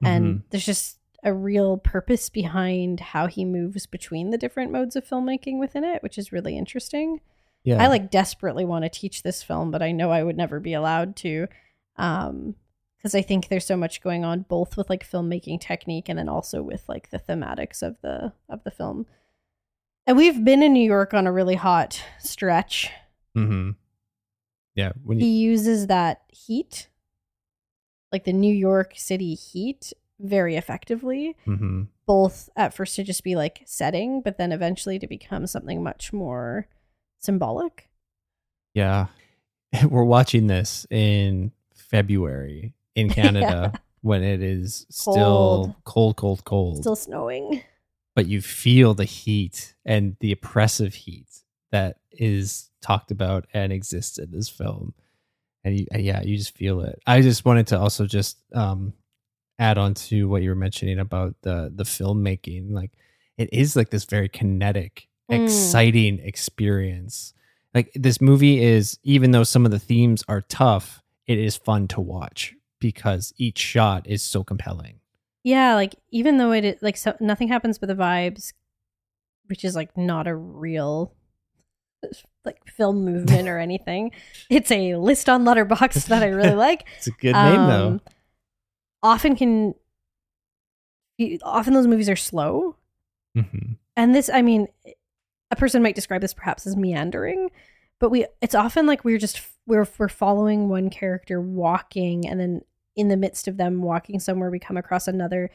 [0.02, 0.42] And Mhm.
[0.50, 5.58] there's just a real purpose behind how he moves between the different modes of filmmaking
[5.58, 7.20] within it, which is really interesting.
[7.64, 10.60] yeah, I like desperately want to teach this film, but I know I would never
[10.60, 11.48] be allowed to.
[11.96, 12.54] Um,
[12.98, 16.28] because I think there's so much going on both with like filmmaking technique and then
[16.28, 19.06] also with like the thematics of the of the film.
[20.06, 22.90] And we've been in New York on a really hot stretch.
[23.36, 23.70] Mm-hmm.
[24.74, 24.92] Yeah.
[25.04, 26.88] When you, He uses that heat,
[28.10, 31.36] like the New York City heat, very effectively.
[31.46, 31.84] mm-hmm.
[32.06, 36.12] Both at first to just be like setting, but then eventually to become something much
[36.12, 36.66] more
[37.18, 37.88] symbolic.
[38.74, 39.06] Yeah.
[39.88, 46.78] We're watching this in February in Canada when it is still cold, cold, cold.
[46.78, 47.62] Still snowing.
[48.14, 51.28] but you feel the heat and the oppressive heat
[51.70, 54.94] that is talked about and exists in this film.
[55.64, 57.00] And you, and yeah, you just feel it.
[57.06, 58.94] I just wanted to also just um,
[59.58, 62.70] add on to what you were mentioning about the the filmmaking.
[62.70, 62.92] Like
[63.36, 65.44] it is like this very kinetic, Mm.
[65.44, 67.34] exciting experience.
[67.74, 71.86] Like this movie is, even though some of the themes are tough, it is fun
[71.88, 75.00] to watch because each shot is so compelling.
[75.44, 78.52] Yeah, like even though it is like so, nothing happens but the vibes,
[79.48, 81.12] which is like not a real
[82.44, 84.12] like film movement or anything.
[84.50, 86.86] It's a list on Letterboxd that I really like.
[86.96, 88.00] It's a good name though.
[89.02, 89.74] Often can
[91.42, 92.76] often those movies are slow,
[93.34, 94.68] hmm and this I mean,
[95.50, 97.50] a person might describe this perhaps as meandering,
[97.98, 102.62] but we it's often like we're just we're we're following one character walking, and then
[102.94, 105.50] in the midst of them walking somewhere, we come across another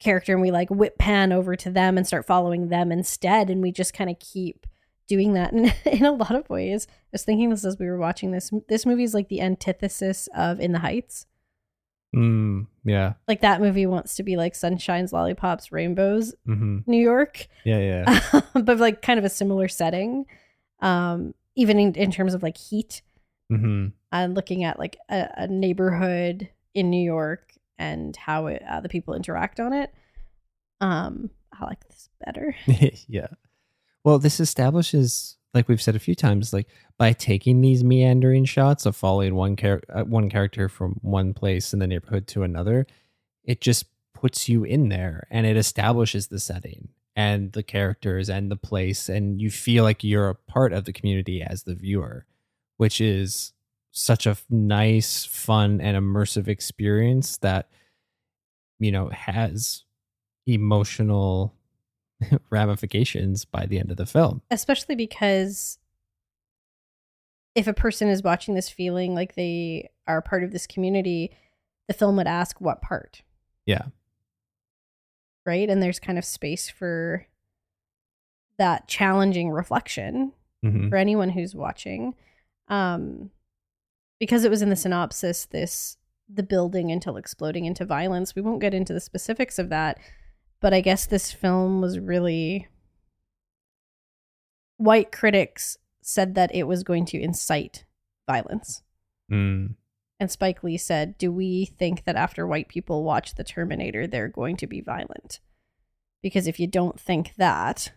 [0.00, 3.48] character and we like whip pan over to them and start following them instead.
[3.48, 4.66] And we just kind of keep
[5.06, 5.52] doing that.
[5.54, 8.50] And in a lot of ways i was thinking this as we were watching this
[8.68, 11.26] this movie is like the antithesis of in the heights
[12.14, 13.14] Mm, yeah.
[13.26, 18.40] like that movie wants to be like sunshines lollipops rainbows hmm new york Yeah, yeah.
[18.54, 20.26] but like kind of a similar setting
[20.80, 23.02] um even in, in terms of like heat
[23.50, 23.88] Mm-hmm.
[24.12, 28.88] and looking at like a, a neighborhood in new york and how it, uh, the
[28.88, 29.92] people interact on it
[30.80, 32.54] um i like this better
[33.08, 33.28] yeah.
[34.04, 38.86] Well, this establishes, like we've said a few times, like by taking these meandering shots
[38.86, 42.86] of following one char- uh, one character from one place in the neighborhood to another,
[43.44, 48.50] it just puts you in there and it establishes the setting and the characters and
[48.50, 52.24] the place, and you feel like you're a part of the community as the viewer,
[52.78, 53.52] which is
[53.90, 57.68] such a nice, fun, and immersive experience that
[58.78, 59.84] you know has
[60.46, 61.54] emotional
[62.50, 64.42] ramifications by the end of the film.
[64.50, 65.78] especially because
[67.54, 71.30] if a person is watching this feeling like they are part of this community
[71.88, 73.22] the film would ask what part
[73.66, 73.86] Yeah.
[75.44, 77.26] right and there's kind of space for
[78.58, 80.32] that challenging reflection
[80.62, 82.14] hmm for anyone who's watching
[82.68, 83.30] um
[84.20, 85.96] because it was in the synopsis this
[86.32, 89.98] the building until exploding into violence we won't get into the specifics of that
[90.62, 92.68] but i guess this film was really
[94.78, 97.84] white critics said that it was going to incite
[98.28, 98.82] violence.
[99.30, 99.74] Mm.
[100.18, 104.28] and spike lee said do we think that after white people watch the terminator they're
[104.28, 105.40] going to be violent?
[106.22, 107.92] Because if you don't think that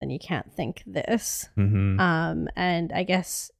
[0.00, 1.48] then you can't think this.
[1.54, 3.50] Hmm um, and I guess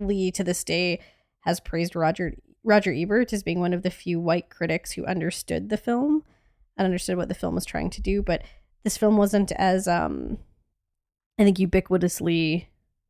[0.00, 1.00] Lee to this day
[1.40, 5.68] has praised Roger Roger Ebert as being one of the few white critics who understood
[5.68, 6.24] the film
[6.76, 8.22] and understood what the film was trying to do.
[8.22, 8.42] But
[8.82, 10.38] this film wasn't as um,
[11.38, 12.66] I think ubiquitously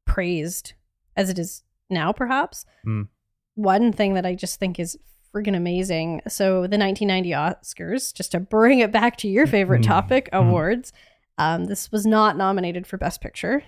[0.07, 0.74] praised
[1.16, 2.64] as it is now, perhaps.
[2.87, 3.09] Mm.
[3.55, 4.98] One thing that I just think is
[5.35, 6.20] freaking amazing.
[6.29, 9.87] So the 1990 Oscars, just to bring it back to your favorite Mhm.
[9.87, 10.48] topic, Mhm.
[10.48, 10.92] awards.
[11.38, 13.64] Um, this was not nominated for Best Picture.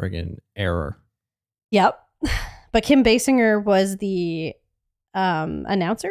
[0.00, 0.96] Friggin' error.
[1.70, 2.00] Yep.
[2.72, 4.52] But Kim Basinger was the
[5.14, 6.10] um, announcer.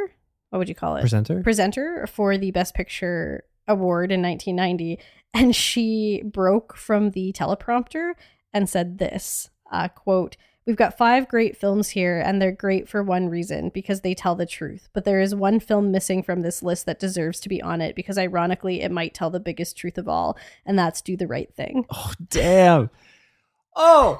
[0.54, 1.00] What would you call it?
[1.00, 1.42] Presenter?
[1.42, 5.00] Presenter for the Best Picture award in 1990.
[5.34, 8.12] And she broke from the teleprompter
[8.54, 10.38] and said this uh, quote,
[10.68, 14.36] We've got five great films here, and they're great for one reason because they tell
[14.36, 14.89] the truth.
[14.94, 17.96] But there is one film missing from this list that deserves to be on it
[17.96, 20.38] because, ironically, it might tell the biggest truth of all,
[20.68, 21.88] and that's Do the Right Thing.
[21.89, 22.92] oh, damn.
[23.76, 24.20] Oh,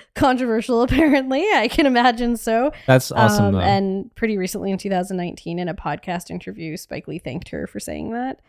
[0.14, 1.46] Controversial, apparently.
[1.54, 2.72] I can imagine so.
[2.86, 3.54] that's awesome.
[3.54, 7.80] Um, and pretty recently in 2019, in a podcast interview, Spike Lee thanked her for
[7.80, 8.40] saying that.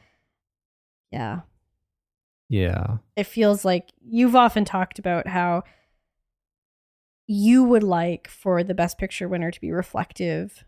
[1.12, 1.42] Yeah.
[2.50, 2.98] yeah.
[3.16, 5.64] It feels like you've often talked about how
[7.28, 10.66] you would like for the best picture winner to be reflective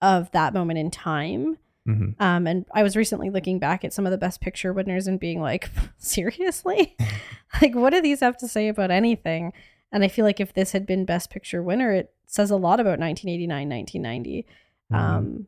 [0.00, 1.58] of that moment in time.
[1.86, 5.06] Hmm Um, and I was recently looking back at some of the best picture winners
[5.06, 6.96] and being like, seriously?
[7.62, 9.52] like, what do these have to say about anything?
[9.92, 12.80] And I feel like if this had been Best Picture winner, it says a lot
[12.80, 14.46] about 1989, 1990.
[14.92, 14.96] Mhm.
[14.98, 15.46] Um,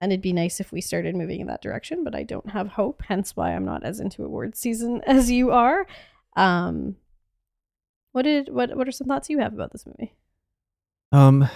[0.00, 2.68] and it'd be nice if we started moving in that direction, but I don't have
[2.68, 3.02] hope.
[3.08, 5.86] Hence why I'm not as into awards season as you are.
[6.36, 6.96] Um,
[8.12, 10.14] what did what what are some thoughts you have about this movie?
[11.10, 11.48] Um,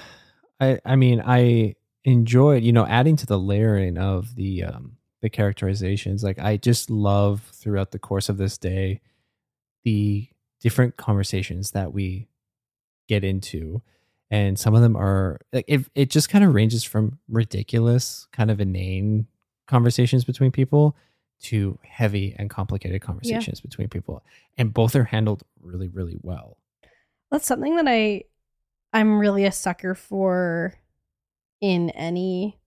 [0.60, 5.30] I I mean I enjoyed you know adding to the layering of the um the
[5.30, 6.22] characterizations.
[6.22, 9.00] Like I just love throughout the course of this day
[9.84, 10.28] the
[10.60, 12.28] different conversations that we
[13.08, 13.82] get into,
[14.30, 15.86] and some of them are like it.
[15.94, 19.26] It just kind of ranges from ridiculous, kind of inane
[19.66, 20.96] conversations between people
[21.42, 24.22] to heavy and complicated conversations between people,
[24.58, 26.56] and both are handled really really well.
[27.30, 28.24] That's something that I
[28.92, 30.74] I'm really a sucker for
[31.62, 32.58] in any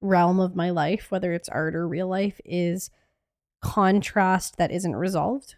[0.00, 2.90] realm of my life, whether it's art or real life, is
[3.62, 5.54] contrast that isn't resolved.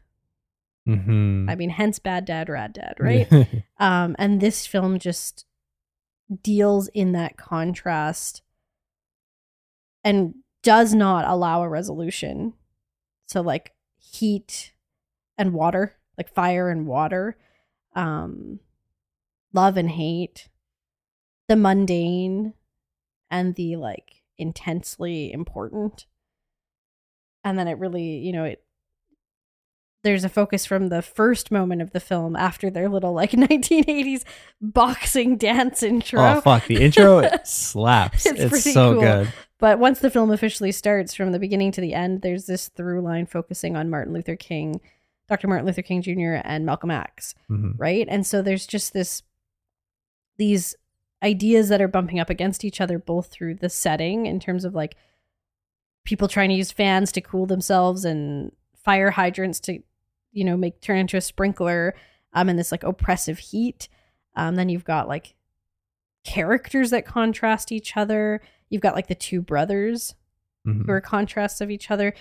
[0.87, 1.49] Mm-hmm.
[1.49, 3.33] I mean, hence bad dad, rad dad, right?
[3.79, 5.47] um, and this film just
[6.43, 8.43] deals in that contrast
[10.03, 12.55] and does not allow a resolution.
[13.29, 14.73] So like heat
[15.39, 17.39] and water, like fire and water,
[17.95, 18.61] um,
[19.53, 20.49] love and hate,
[21.49, 22.53] the mundane
[23.35, 26.07] and the like intensely important.
[27.43, 28.63] And then it really, you know, it
[30.05, 34.23] there's a focus from the first moment of the film after their little like 1980s
[34.61, 36.21] boxing dance intro.
[36.21, 36.67] Oh fuck!
[36.67, 38.27] The intro slaps.
[38.27, 39.01] It's It's, pretty so cool.
[39.01, 39.33] good.
[39.59, 43.01] But once the film officially starts, from the beginning to the end, there's this through
[43.01, 44.81] line focusing on Martin Luther King,
[45.29, 45.49] Dr.
[45.49, 47.73] Martin Luther King Jr., and Malcolm X, Mhm.
[47.79, 48.07] right?
[48.11, 49.23] And so there's just this,
[50.37, 50.75] these
[51.25, 54.75] ideas that are bumping up against each other, both through the setting in terms of
[54.75, 54.95] like
[56.05, 59.81] people trying to use fans to cool themselves and fire hydrants to,
[60.33, 61.95] you know, make turn into a sprinkler,
[62.35, 63.89] um, and this like oppressive heat.
[64.37, 65.35] Um, then you've got like
[66.25, 68.41] characters that contrast each other.
[68.69, 70.15] You've got like the two brothers
[70.67, 70.87] Mhm.
[70.87, 72.15] who are contrasts of each other.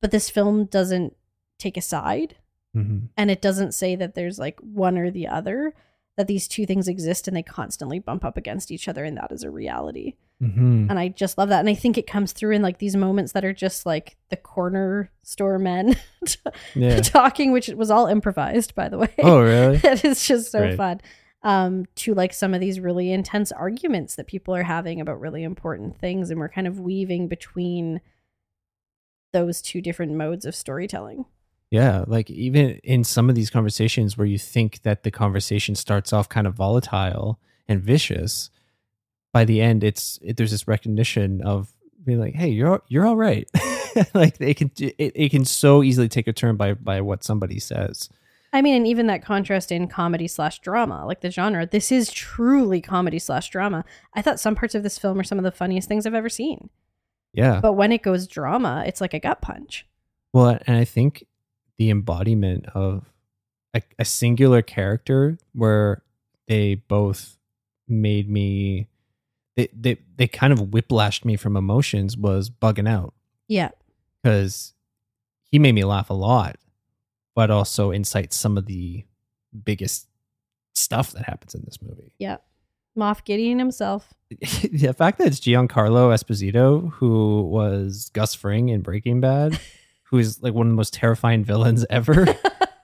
[0.00, 1.16] But this film doesn't
[1.58, 2.36] take a side
[2.76, 3.08] Mhm.
[3.16, 5.74] and it doesn't say that there's like one or the other,
[6.18, 9.30] that these two things exist and they constantly bump up against each other and that
[9.30, 10.14] is a reality.
[10.42, 10.90] Mhm.
[10.90, 11.60] And I just love that.
[11.60, 14.36] And I think it comes through in like these moments that are just like the
[14.36, 15.96] corner store men
[16.74, 17.00] Yeah.
[17.02, 19.14] talking, which was all improvised, by the way.
[19.20, 19.76] Oh really?
[19.84, 21.00] it is just so fun
[21.44, 25.44] um to like some of these really intense arguments that people are having about really
[25.44, 28.00] important things and we're kind of weaving between
[29.32, 31.26] those two different modes of storytelling
[31.70, 36.12] Yeah, like even in some of these conversations where you think that the conversation starts
[36.12, 38.48] off kind of volatile and vicious,
[39.34, 41.72] by the end it's it, there's this recognition of
[42.04, 43.48] being like, "Hey, you're you're all right."
[44.14, 47.58] like they can it, it can so easily take a turn by by what somebody
[47.58, 48.08] says.
[48.52, 52.10] i mean and even that contrast in comedy slash drama like the genre this is
[52.12, 55.50] truly comedy slash drama i thought some parts of this film are some of the
[55.50, 56.68] funniest things i've ever seen
[57.32, 57.60] Yeah.
[57.60, 59.86] but when it goes drama it's like a gut punch
[60.32, 61.24] Well, and I think
[61.78, 63.12] the embodiment of
[63.74, 66.02] a, a singular character where
[66.46, 67.38] they both
[67.86, 68.88] made me
[69.56, 73.14] they, they they kind of whiplashed me from emotions was Buggin' Out.
[73.48, 73.70] Yeah.
[74.22, 74.74] Because
[75.50, 76.56] he made me laugh a lot,
[77.34, 79.04] but also incites some of the
[79.64, 80.06] biggest
[80.74, 82.12] stuff that happens in this movie.
[82.18, 82.36] yeah.
[82.96, 84.12] Moff gideon himself.
[84.72, 89.58] The fact that it's Giancarlo Esposito, who was Gus Fring in Breaking Bad,
[90.10, 92.26] who is like one of the most terrifying villains ever,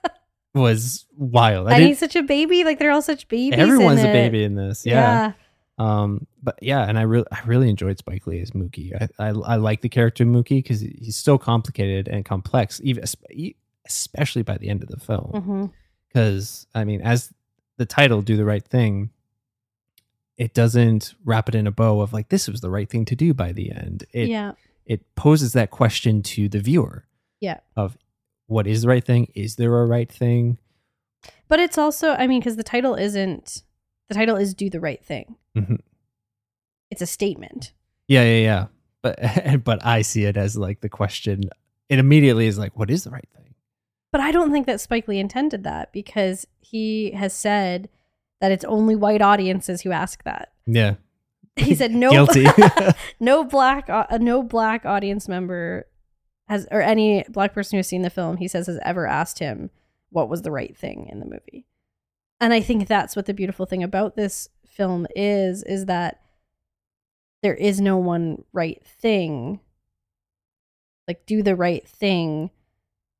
[0.53, 1.67] was wild.
[1.67, 4.55] I and he's such a baby like they're all such babies everyone's a baby in
[4.55, 4.85] this.
[4.85, 5.33] Yeah.
[5.77, 8.93] Um, but yeah, and I really, I really enjoyed Spike Lee as Mookie.
[8.95, 13.03] I, I, I like the character Mookie because he's so complicated and complex, even
[13.85, 15.73] especially by the end of the film.
[16.07, 17.33] Because I mean, as
[17.77, 19.09] the title "Do the Right Thing,"
[20.37, 23.15] it doesn't wrap it in a bow of like this was the right thing to
[23.15, 24.05] do by the end.
[24.13, 24.53] It yeah
[24.85, 27.05] it poses that question to the viewer
[27.45, 27.97] yeah of
[28.47, 29.31] what is the right thing?
[29.33, 30.57] Is there a right thing?
[31.47, 33.63] But it's also, I mean, because the title isn't,
[34.09, 35.35] the title is Do the Right Thing.
[35.57, 35.79] Mhm.
[36.91, 37.73] It's a statement.
[38.07, 38.65] Yeah, yeah, yeah.
[39.01, 41.41] But but I see it as like the question.
[41.89, 43.53] It immediately is like, what is the right thing?
[44.11, 47.89] But I don't think that Spike Lee intended that because he has said
[48.41, 50.53] that it's only white audiences who ask that.
[50.67, 50.95] Yeah,
[51.57, 52.45] He said no, guilty.
[53.19, 55.87] no black, uh, no black audience member
[56.47, 59.69] has, or any black person who's seen the film, he says has ever asked him
[60.09, 61.65] what was the right thing in the movie.
[62.39, 66.21] And I think that's what the beautiful thing about this film is, is that
[67.41, 69.59] there is no one right thing.
[71.07, 72.49] Like, do the right thing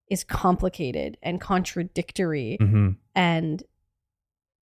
[0.09, 3.63] is complicated and contradictory hmm and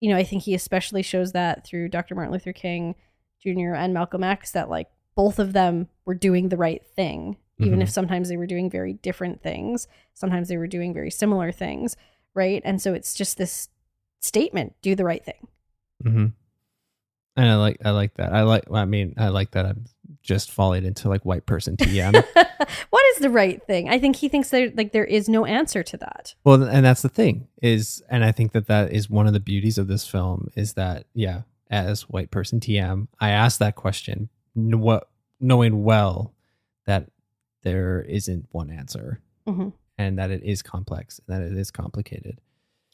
[0.00, 2.16] you know, I think he especially shows that through Dr.
[2.16, 2.96] Martin Luther King
[3.40, 3.74] Jr.
[3.74, 7.82] and Malcolm X that like both of them were doing the right thing, even Mhm.
[7.82, 9.86] if sometimes they were doing very different things.
[10.14, 11.96] Sometimes they were doing very similar things,
[12.34, 12.62] right?
[12.64, 13.68] And so it's just this
[14.20, 15.46] statement: do the right thing.
[16.02, 16.26] hmm
[17.36, 18.32] And I like I like that.
[18.32, 18.64] I like.
[18.72, 19.64] I mean, I like that.
[19.66, 19.84] I'm
[20.22, 22.12] just falling into like white person TM.
[22.90, 23.88] what is the right thing?
[23.88, 26.34] I think he thinks that like there is no answer to that.
[26.44, 29.40] well, and that's the thing is, and I think that that is one of the
[29.40, 34.28] beauties of this film is that yeah, as white person TM, I asked that question,
[34.54, 35.08] what
[35.40, 36.34] knowing well
[36.86, 37.08] that
[37.62, 39.72] there isn't one answer Mhm.
[39.98, 42.40] and that it is complex and that it is complicated.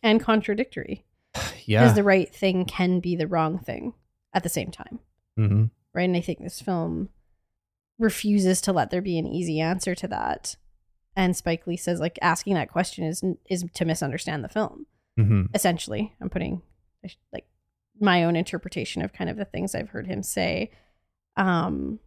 [0.03, 1.05] And contradictory.
[1.67, 1.83] Yeah.
[1.83, 3.93] Because the right thing can be the wrong thing
[4.33, 5.01] at the same time.
[5.37, 5.65] hmm
[5.95, 6.05] right?
[6.09, 7.09] And I think this film
[7.99, 10.57] refuses to let there be an easy answer to that.
[11.17, 14.87] And Spike Lee says like asking that question is is to misunderstand the film.
[15.17, 16.63] hmm Essentially, I'm putting
[17.33, 17.47] like
[18.01, 20.71] my own interpretation of kind of the things I've heard him say.
[21.37, 21.99] Um,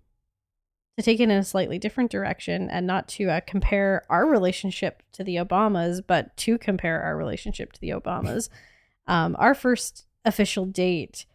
[0.98, 5.04] to take it in a slightly different direction and not to uh, compare our relationship
[5.14, 8.50] to the Obamas, but to compare our relationship to the Obamas.
[9.08, 11.26] Um, our first official date,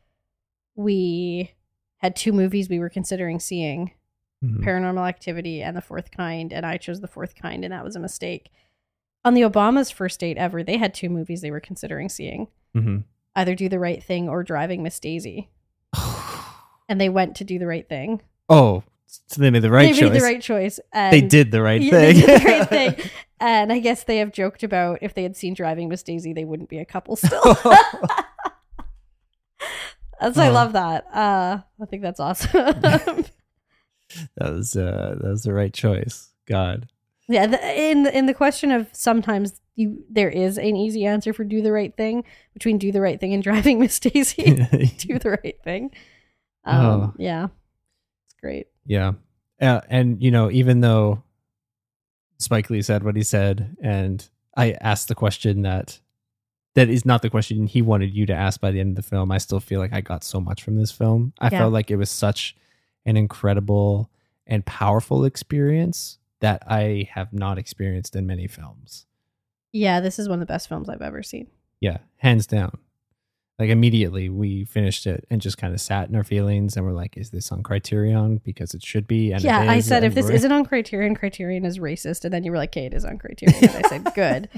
[0.77, 1.53] we
[1.99, 3.91] had two movies we were considering seeing
[4.41, 7.85] hmm Paranormal Activity and The Fourth Kind, and I chose The Fourth Kind, and that
[7.85, 8.51] was a mistake.
[9.25, 12.99] On the Obamas' first date ever, they had two movies they were considering seeing hmm
[13.35, 15.51] either Do the Right Thing or Driving Miss Daisy.
[16.89, 18.23] And they went to do the right thing.
[18.49, 20.11] Oh, so they made the right they choice.
[20.13, 20.81] made the right choice.
[20.93, 22.15] They did the right Yeah, thing.
[22.17, 23.11] They did the right thing.
[23.41, 26.45] And I guess they have joked about if they had seen Driving Miss Daisy, they
[26.45, 27.43] wouldn't be a couple still.
[30.21, 30.53] That's I Oh.
[30.53, 31.07] love that.
[31.15, 32.51] Uh, I think that's awesome.
[32.55, 33.31] that
[34.39, 36.31] was uh, that was the right choice.
[36.49, 36.89] God.
[37.29, 41.45] yeah, the, in in the question of sometimes you there is an easy answer for
[41.45, 44.55] do the right thing between do the right thing and driving Miss Daisy.
[44.99, 45.91] do the right thing.
[46.65, 47.15] Um, Oh.
[47.19, 47.49] Yeah,
[48.47, 48.66] great.
[48.86, 49.12] Yeah.
[49.61, 51.22] Uh, and, you know, even though
[52.38, 55.99] Spike Lee said what he said, and I asked the question that
[56.74, 59.09] that is not the question he wanted you to ask by the end of the
[59.11, 61.32] film, I still feel like I got so much from this film.
[61.40, 61.61] I Yeah.
[61.61, 62.55] felt like it was such
[63.07, 64.11] an incredible
[64.47, 69.07] and powerful experience that I have not experienced in many films.
[69.72, 71.49] Yeah, this is one of the best films I've ever seen.
[71.80, 72.76] Yeah, hands down.
[73.59, 76.93] Like immediately we finished it and just kind of sat in our feelings and we're
[76.93, 78.37] like, is this on Criterion?
[78.45, 79.33] Because it should be.
[79.33, 82.51] And yeah, I said if this isn't on Criterion, Criterion is racist, and then you
[82.51, 84.51] were like, "Okay, it is on Criterion." And I said, "Good."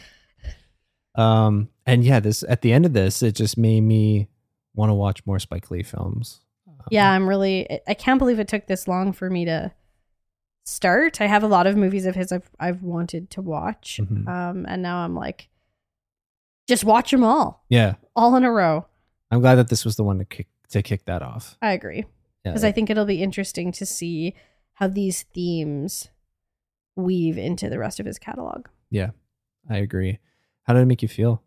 [1.15, 4.29] Um, and yeah, this at the end of this, it just made me
[4.75, 6.41] want to watch more Spike Lee films.
[6.69, 7.69] Um, Yeah, I'm really.
[7.87, 9.73] I can't believe it took this long for me to
[10.65, 11.21] start.
[11.21, 14.29] I have a lot of movies of his I've I've wanted to watch, Mhm.
[14.29, 15.49] um, and now I'm like,
[16.69, 17.95] just watch them all, yeah.
[18.14, 18.87] all in a row.
[19.31, 21.57] I'm glad that this was the one to kick to kick that off.
[21.62, 22.05] I agree
[22.45, 24.35] Yeah, because I think it'll be interesting to see
[24.75, 26.11] how these themes
[26.95, 28.66] weave into the rest of his catalog.
[28.91, 29.11] Yeah.
[29.69, 30.19] I agree.
[30.64, 31.43] How did it make you feel?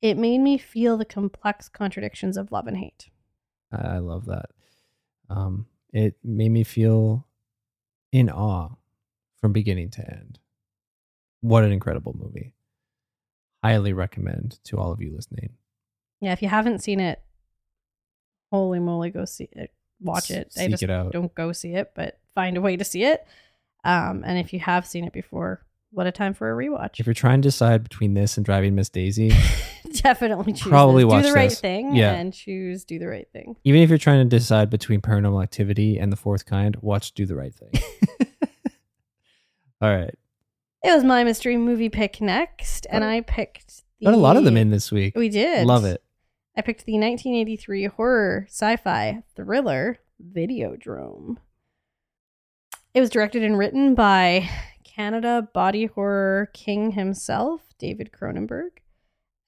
[0.00, 3.10] It made me feel the complex contradictions of love and hate.
[3.72, 4.46] I I love that.
[5.28, 7.26] Um, it made me feel
[8.12, 8.70] in awe
[9.40, 10.38] from beginning to end.
[11.40, 12.54] What an incredible movie!
[13.62, 15.50] Highly recommend to all of you listening.
[16.20, 17.20] Yeah, if you haven't seen it,
[18.52, 19.72] holy moly, go see it.
[20.00, 20.52] Watch it.
[20.56, 21.12] I Seek just it out.
[21.12, 23.26] don't go see it, but find a way to see it.
[23.84, 27.00] Um, and if you have seen it before, what a time for a rewatch.
[27.00, 29.32] If you're trying to decide between this and Driving Miss Daisy,
[29.92, 31.10] Definitely choose Probably this.
[31.12, 31.60] watch do the right this.
[31.60, 32.12] thing Yeah.
[32.12, 33.56] and choose do the right thing.
[33.64, 37.24] even if you're trying to decide between Paranormal Activity and The Fourth Kind, watch Do
[37.26, 37.70] the Right Thing.
[39.80, 40.14] all right,
[40.82, 44.44] It was my mystery movie pick next, and I picked the, got a lot of
[44.44, 45.16] them in this week.
[45.16, 45.66] We did.
[45.66, 46.02] Love it.
[46.56, 51.36] I picked the 1983 horror sci-fi thriller Videodrome.
[52.94, 54.48] It was directed and written by
[54.84, 58.70] Canada body horror king himself, David Cronenberg,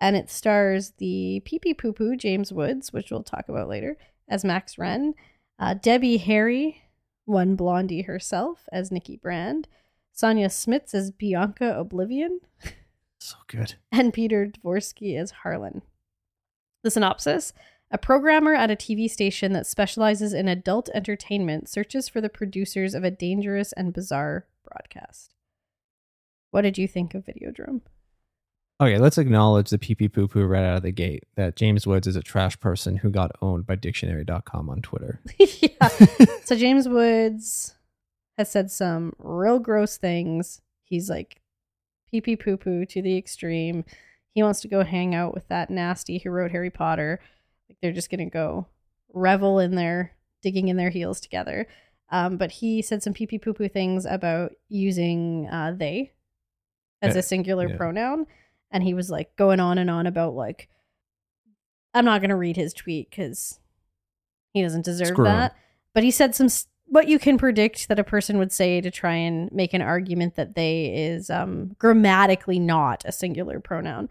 [0.01, 3.97] and it stars the pee pee poo poo James Woods, which we'll talk about later,
[4.28, 5.14] as Max Renn,
[5.59, 6.83] uh, Debbie Harry,
[7.24, 9.66] one blondie herself, as Nikki Brand,
[10.21, 12.41] Sonja Smits as Bianca O'Blivion,
[13.18, 13.75] So good.
[13.93, 15.83] and Peter Dvorsky as Harlan.
[16.83, 17.53] The synopsis
[17.91, 22.95] A programmer at a TV station that specializes in adult entertainment searches for the producers
[22.95, 25.35] of a dangerous and bizarre broadcast.
[26.51, 27.81] What did you think of Videodrome?
[28.81, 31.87] Okay, let's acknowledge the pee pee poo poo right out of the gate that James
[31.87, 35.21] Woods is a trash person who got owned by dictionary.com on Twitter.
[35.39, 35.89] yeah.
[36.45, 37.75] So James Woods
[38.41, 40.62] has said some real gross things.
[40.84, 41.41] He's like
[42.11, 43.84] pee pee poo poo to the extreme.
[44.34, 47.20] he wants to go hang out with that nasty who wrote Harry Potter.
[47.68, 48.66] Like they're just gonna go
[49.12, 50.12] revel in their
[50.43, 51.66] digging in their heels together.
[52.09, 56.12] Um, but he said some pee pee poo poo things about using uh, they
[57.03, 57.76] as a singular yeah.
[57.76, 58.26] pronoun,
[58.70, 60.68] and he was like going on and on about like
[61.93, 63.61] I'm not gonna read his tweet because
[64.55, 65.32] he doesn't deserve Screw him.
[65.32, 65.57] that.
[65.93, 66.49] But he said some
[66.91, 70.34] what you can predict that a person would say to try and make an argument
[70.34, 74.09] that they is um, grammatically not a singular pronoun.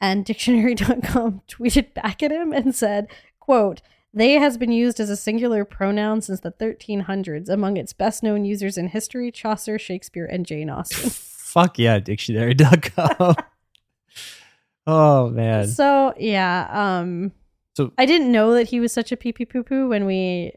[0.00, 3.08] And dictionary.com tweeted back at him and said,
[3.40, 3.80] quote,
[4.14, 7.48] they has been used as a singular pronoun since the 1300s.
[7.48, 11.10] Among its best known users in history, Chaucer, Shakespeare, and Jane Austen.
[11.48, 13.34] Fuck yeah, dictionary.com.
[14.86, 15.66] oh man.
[15.66, 17.32] so yeah, um
[17.74, 20.52] So- I didn't know that he was such a pee pee poo poo when we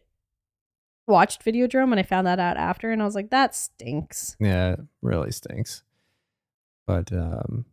[1.07, 4.35] watched Videodrome and I found that out after and I was like, that stinks.
[4.39, 5.83] Yeah, it really stinks.
[6.85, 7.65] But um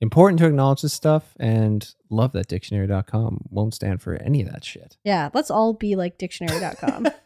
[0.00, 4.64] important to acknowledge this stuff and love that dictionary.com won't stand for any of that
[4.64, 4.96] shit.
[5.04, 7.08] Yeah, let's all be like dictionary.com.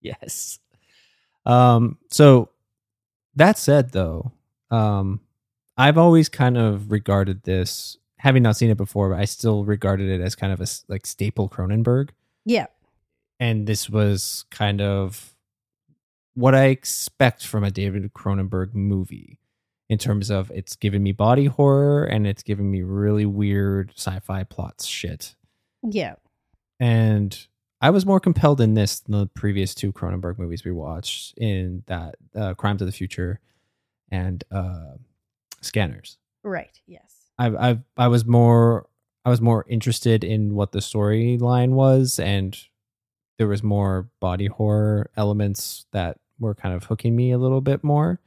[0.00, 0.58] Yes.
[1.46, 2.48] Um so
[3.36, 4.32] that said though,
[4.70, 5.20] um
[5.78, 10.08] I've always kind of regarded this having not seen it before, but I still regarded
[10.08, 12.10] it as kind of a like staple Cronenberg.
[12.44, 12.66] yeah.
[13.42, 15.34] And this was kind of
[16.34, 19.40] what I expect from a David Cronenberg movie
[19.88, 24.44] in terms of it's giving me body horror and it's giving me really weird sci-fi
[24.44, 25.34] plots shit.
[25.82, 26.14] Yeah.
[26.78, 27.36] And
[27.80, 31.82] I was more compelled in this than the previous two Cronenberg movies we watched in
[31.86, 33.40] that uh, Crimes of the Future
[34.08, 34.98] and uh,
[35.60, 36.16] Scanners.
[36.44, 36.80] Right.
[36.86, 37.12] Yes.
[37.40, 38.86] I I I was more
[39.24, 42.56] I was more interested in what the storyline was, and
[43.42, 47.82] there was more body horror elements that were kind of hooking me a little bit
[47.82, 48.20] more.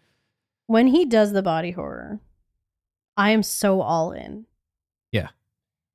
[0.68, 2.20] When he does the body horror,
[3.16, 4.46] I am so all in.
[5.14, 5.30] Yeah.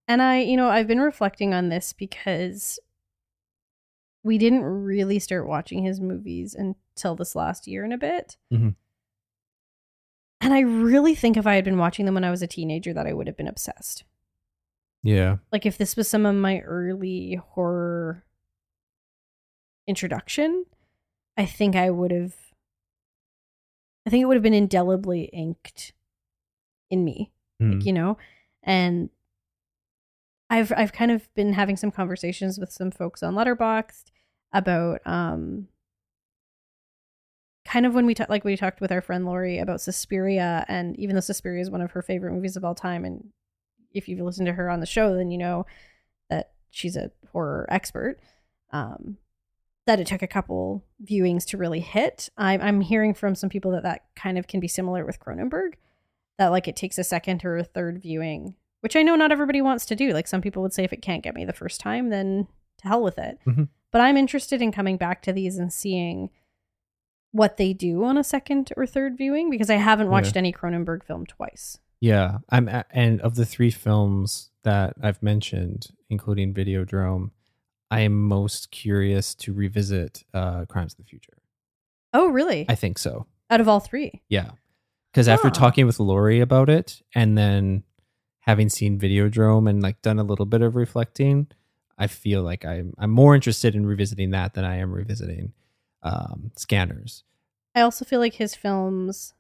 [0.08, 2.78] And I, you know, I've been reflecting on this because
[4.24, 8.38] we didn't really start watching his movies until this last year and a bit.
[8.50, 8.74] Mhm.
[10.40, 12.94] And I really think if I had been watching them when I was a teenager,
[12.94, 14.04] that I would have been obsessed.
[15.02, 18.24] Yeah, Like if this was some of my early horror
[19.90, 20.64] introduction,
[21.36, 22.34] I think I would have
[24.06, 25.92] I think it would have been indelibly inked
[26.88, 27.30] in me,
[27.60, 27.84] Mhm.
[27.84, 28.16] you know?
[28.62, 29.10] And
[30.48, 34.10] I've I've kind of been having some conversations with some folks on Letterboxd
[34.52, 35.68] about um
[37.64, 40.98] kind of when we talked like we talked with our friend Lori about Suspiria and
[40.98, 43.28] even though Suspiria is one of her favorite movies of all time and
[43.92, 45.66] if you've listened to her on the show then you know
[46.30, 48.18] that she's a horror expert
[48.72, 49.18] um
[49.90, 53.72] that it took a couple viewings to really hit I'm, I'm hearing from some people
[53.72, 55.70] that that kind of can be similar with cronenberg
[56.38, 59.60] that like it takes a second or a third viewing which i know not everybody
[59.60, 61.80] wants to do like some people would say if it can't get me the first
[61.80, 62.46] time then
[62.78, 63.68] to hell with it Mhm.
[63.90, 66.30] but i'm interested in coming back to these and seeing
[67.32, 70.12] what they do on a second or third viewing because i haven't Yeah.
[70.12, 72.38] watched any cronenberg film twice yeah.
[72.48, 77.32] I'm a- and of the three films that I've mentioned, including Videodrome,
[77.90, 81.38] I am most curious to revisit uh, Crimes of the Future.
[82.12, 83.26] oh really I think so.
[83.50, 84.50] out of all three Yeah.
[85.12, 87.82] Because after talking with Lori about it and then
[88.40, 91.48] having seen Videodrome and like done a little bit of reflecting,
[91.98, 95.52] I feel like I'm I'm more interested in revisiting that than I am revisiting
[96.02, 97.24] um, Scanners.
[97.74, 99.34] I also feel like his films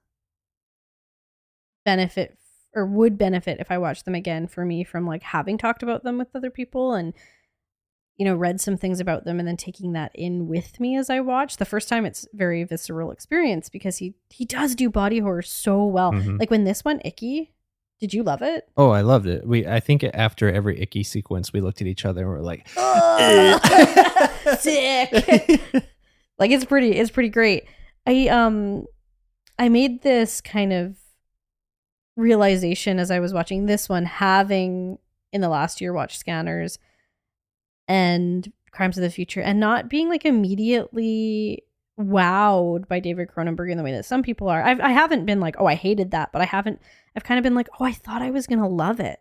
[1.84, 2.36] benefit
[2.74, 6.04] or would benefit if I watched them again for me from like having talked about
[6.04, 7.14] them with other people and
[8.20, 11.08] you know read some things about them and then taking that in with me as
[11.08, 11.56] I watch.
[11.56, 15.84] The first time it's very visceral experience because he he does do body horror so
[15.86, 16.12] well.
[16.12, 16.38] Mhm.
[16.38, 17.50] Like when this one Icky,
[17.98, 18.68] did you love it?
[18.76, 19.46] Oh, I loved it.
[19.46, 22.68] We I think after every icky sequence, we looked at each other and we're like,
[24.58, 25.12] Sick.
[26.38, 27.64] like it's pretty it's pretty great
[28.06, 28.86] i um
[29.58, 30.96] i made this kind of
[32.16, 34.98] realization as i was watching this one having
[35.32, 36.78] in the last year watched scanners
[37.90, 41.62] and crimes of the future and not being like immediately
[41.98, 45.40] wowed by david cronenberg in the way that some people are I've, i haven't been
[45.40, 46.80] like oh i hated that but i haven't
[47.14, 49.20] i've kind of been like oh i thought i was gonna love it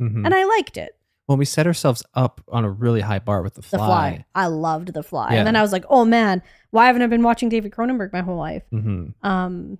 [0.00, 0.24] Mhm.
[0.24, 0.92] and i liked it
[1.28, 3.78] well, we set ourselves up on a really high bar with the fly.
[3.78, 4.24] the fly.
[4.34, 5.32] I loved the fly.
[5.34, 5.38] Yeah.
[5.40, 6.40] And then I was like, oh man,
[6.70, 8.62] why haven't I been watching David Cronenberg my whole life?
[8.70, 9.76] hmm Um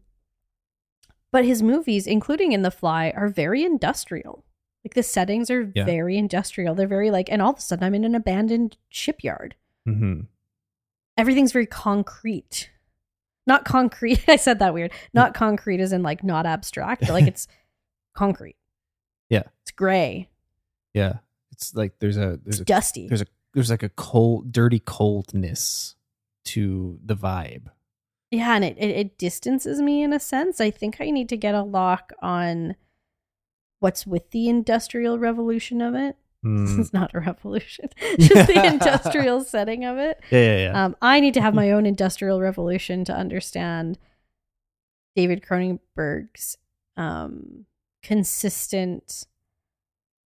[1.33, 4.45] but his movies, including in The Fly, are very industrial.
[4.89, 5.85] Like the settings are Yeah.
[5.85, 6.75] very industrial.
[6.75, 9.55] They're very like, and all of a sudden I'm in an abandoned shipyard.
[9.85, 10.21] hmm
[11.17, 12.71] Everything's very concrete.
[13.47, 14.25] Not concrete.
[14.29, 14.93] I said that weird.
[15.13, 17.49] Not concrete as in like not abstract, but like it's
[18.15, 18.57] concrete.
[19.29, 19.43] Yeah.
[19.63, 20.29] It's gray.
[20.95, 21.19] Yeah.
[21.53, 23.09] It's like there's a It's there's a dusty.
[23.09, 25.97] there's a there's like a cold dirty coldness
[26.47, 27.67] to the vibe.
[28.31, 30.61] yeah, and it, it it distances me in a sense.
[30.61, 32.77] I think I need to get a lock on
[33.81, 36.17] what's with the industrial revolution of it.
[36.45, 36.79] Mm.
[36.79, 37.89] it's not a revolution.
[38.21, 40.21] Just the industrial setting of it.
[40.31, 40.85] Yeah, yeah, yeah.
[40.85, 43.99] Um, I need to have my own industrial revolution to understand
[45.17, 46.57] David Cronenberg's
[46.97, 47.65] um,
[48.05, 49.25] consistent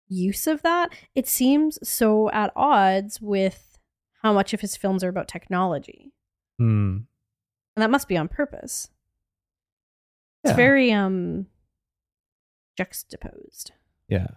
[0.09, 0.93] use of that.
[1.15, 3.79] It seems so at odds with
[4.23, 6.13] how much of his films are about technology,
[6.61, 7.05] Mm.
[7.77, 8.91] and that must be on purpose.
[10.43, 11.47] It's very um
[12.81, 13.73] juxtaposed.
[14.09, 14.29] Yeah.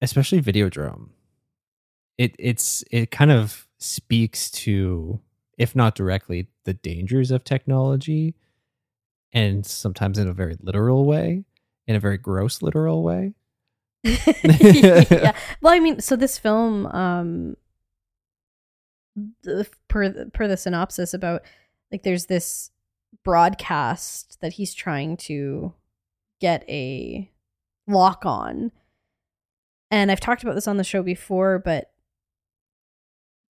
[0.00, 1.08] Especially Videodrome.
[2.16, 5.20] It it's it kind of speaks to,
[5.56, 8.36] if not directly, the dangers of technology
[9.32, 11.44] and sometimes in a very literal way,
[11.86, 13.34] in a very gross literal way.
[14.04, 15.32] yeah.
[15.60, 17.56] Well, I mean, so this film, um,
[19.42, 21.42] the, per per the synopsis about
[21.90, 22.70] like there's this
[23.24, 25.72] broadcast that he's trying to
[26.40, 27.30] get a
[27.88, 28.70] lock on,
[29.90, 31.90] and I've talked about this on the show before, but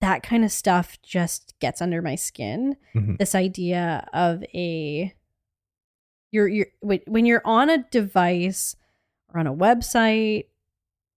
[0.01, 2.76] that kind of stuff just gets under my skin.
[2.95, 3.18] Mhm.
[3.18, 5.14] This idea of a
[6.32, 8.76] you're you're when when you're on a device
[9.32, 10.47] or on a website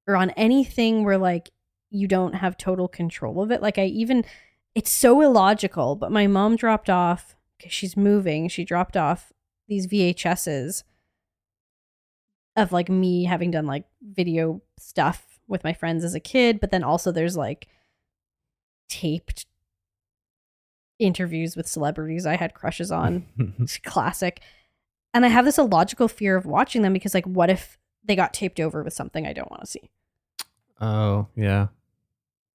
[0.07, 1.49] or on anything where like
[1.91, 3.61] you don't have total control of it.
[3.61, 4.23] Like I even
[4.75, 8.47] it's so illogical, but my mom dropped off cuz she's moving.
[8.47, 9.33] She dropped off
[9.67, 10.83] these VHSs
[12.55, 16.71] of like me having done like video stuff with my friends as a kid, but
[16.71, 17.67] then also there's like
[18.87, 19.45] taped
[20.99, 23.25] interviews with celebrities I had crushes on.
[23.59, 24.41] It's classic.
[25.13, 28.33] And I have this illogical fear of watching them because like what if they got
[28.33, 29.89] taped over with something I don't want to see?
[30.81, 31.67] oh, yeah.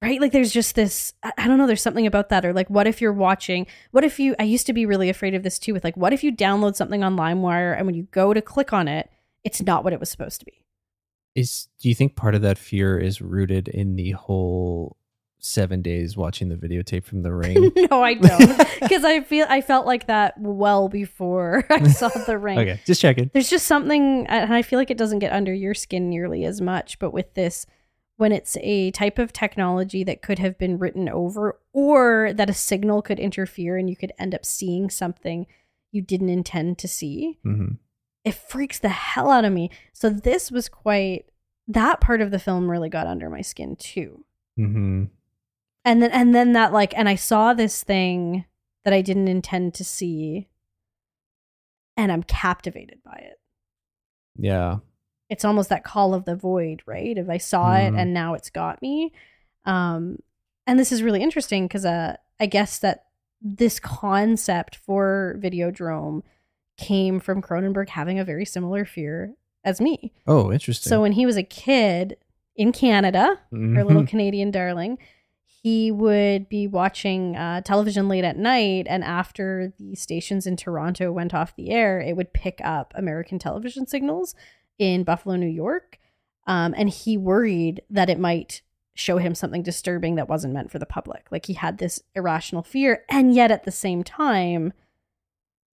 [0.02, 0.20] Right?
[0.20, 2.86] Like there's just this I I don't know, there's something about that or like what
[2.86, 5.72] if you're watching what if you I used to be really afraid of this too
[5.72, 8.72] with like what if you download something on LimeWire and when you go to click
[8.72, 9.08] on it,
[9.44, 10.64] it's not what it was supposed to be.
[11.34, 14.96] Is do you think part of that fear is rooted in the whole
[15.40, 17.70] seven days watching the videotape from the ring?
[17.90, 18.58] no, I don't.
[18.80, 22.58] Because I feel I felt like that well before I saw the ring.
[22.58, 23.30] okay, just checking.
[23.34, 26.60] there's just something and i feel like it doesn't get under your skin nearly as
[26.60, 27.66] much but with this
[28.16, 32.54] when it's a type of technology that could have been written over or that a
[32.54, 35.46] signal could interfere and you could end up seeing something
[35.90, 37.72] you didn't intend to see hmm
[38.24, 41.26] it freaks the hell out of me so this was quite
[41.68, 44.24] that part of the film really got under my skin too
[44.56, 45.04] hmm
[45.84, 48.44] and then and then that like and i saw this thing
[48.84, 50.48] that i didn't intend to see
[51.96, 53.38] and i'm captivated by it
[54.36, 54.78] Yeah.
[55.30, 57.16] it's almost that call of the void, right?
[57.16, 57.98] If I saw it Mhm.
[57.98, 59.12] and now it's got me.
[59.64, 60.18] Um,
[60.66, 63.06] and this is really interesting because uh, I guess that
[63.40, 66.22] this concept for Videodrome
[66.76, 70.12] came from Cronenberg having a very similar fear as me.
[70.26, 70.90] Oh, interesting.
[70.90, 72.16] So when he was a kid
[72.56, 74.08] in Canada, our little Mhm.
[74.08, 74.98] Canadian darling,
[75.62, 81.10] he would be watching uh, television late at night, and after the stations in Toronto
[81.10, 84.34] went off the air, it would pick up American television signals
[84.78, 85.98] in Buffalo, New York.
[86.46, 88.60] Um, and he worried that it might
[88.94, 91.26] show him something disturbing that wasn't meant for the public.
[91.32, 94.74] Like he had this irrational fear, and yet at the same time,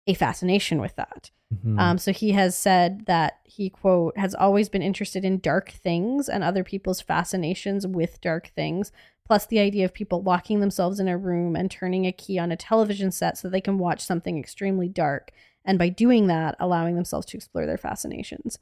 [0.08, 1.32] a fascination with that.
[1.53, 1.80] Mhm.
[1.80, 6.30] Um, so he has said that he, quote, has always been interested in dark things
[6.30, 8.91] and other people's fascinations with dark things,
[9.26, 12.51] plus the idea of people locking themselves in a room and turning a key on
[12.51, 15.32] a television set so they can watch something extremely dark.
[15.64, 18.60] And by doing that, allowing themselves to explore their fascinations.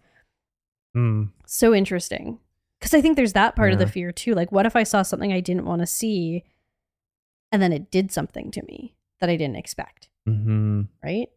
[0.95, 1.31] Mm.
[1.45, 2.39] So interesting.
[2.79, 4.33] Because I think there's that part of the fear too.
[4.33, 6.43] Like, what if I saw something I didn't want to see
[7.51, 11.27] and then it did something to me that I didn't expect, hmm right?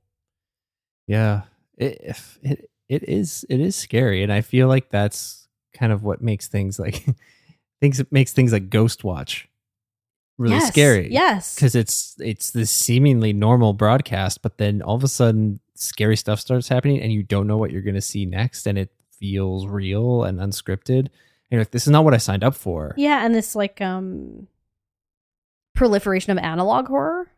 [1.07, 1.43] Yeah.
[1.76, 6.05] It, if- it it is it is scary, and I feel like that's kind of
[6.05, 7.05] what makes things like
[7.80, 9.45] things makes things like Ghostwatch
[10.39, 11.12] really Yes, scary.
[11.12, 11.55] Yes.
[11.57, 16.39] because it's it's this seemingly normal broadcast, but then all of a sudden scary stuff
[16.41, 19.66] starts happening, and you don't know what you're going to see next, and it feels
[19.66, 20.99] real and unscripted.
[20.99, 21.11] And
[21.51, 22.95] you're like, this is not what I signed up for.
[22.97, 24.47] Yeah, and this like um
[25.74, 27.30] proliferation of analog horror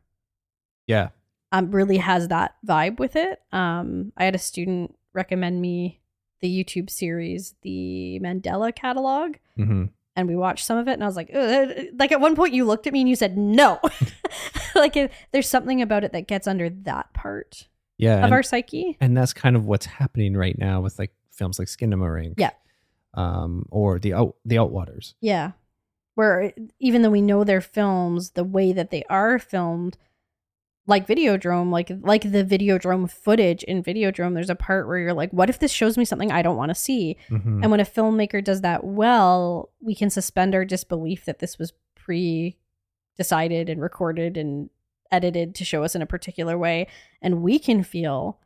[0.87, 1.09] Yeah.
[1.53, 3.41] Um really has that vibe with it.
[3.53, 6.01] Um I had a student recommend me
[6.41, 9.87] the YouTube series The Mandela Catalog hmm
[10.17, 11.71] and we watched some of it and I was like Ugh.
[11.99, 13.81] like at one point you looked at me and you said no.
[14.75, 17.69] like it, there's something about it that gets under that part
[17.99, 18.19] Yeah.
[18.19, 18.97] of and- our psyche.
[19.01, 22.35] and that's kind of what's happening right now with like films like Skinamarink.
[22.37, 22.51] Yeah.
[23.15, 25.15] um, or the out the Outwaters.
[25.21, 25.53] Yeah.
[26.17, 29.97] Where even though we know they're films, the way that they are filmed,
[30.89, 35.31] like Videodrome, like like the Videodrome footage in Videodrome, there's a part where you're like,
[35.33, 37.17] what if this shows me something I don't want to see?
[37.29, 37.63] Mhm.
[37.63, 41.75] And when a filmmaker does that well, we can suspend our disbelief that this was
[41.95, 42.57] pre
[43.17, 44.71] decided and recorded and
[45.13, 46.87] edited to show us in a particular way.
[47.21, 48.41] And we can feel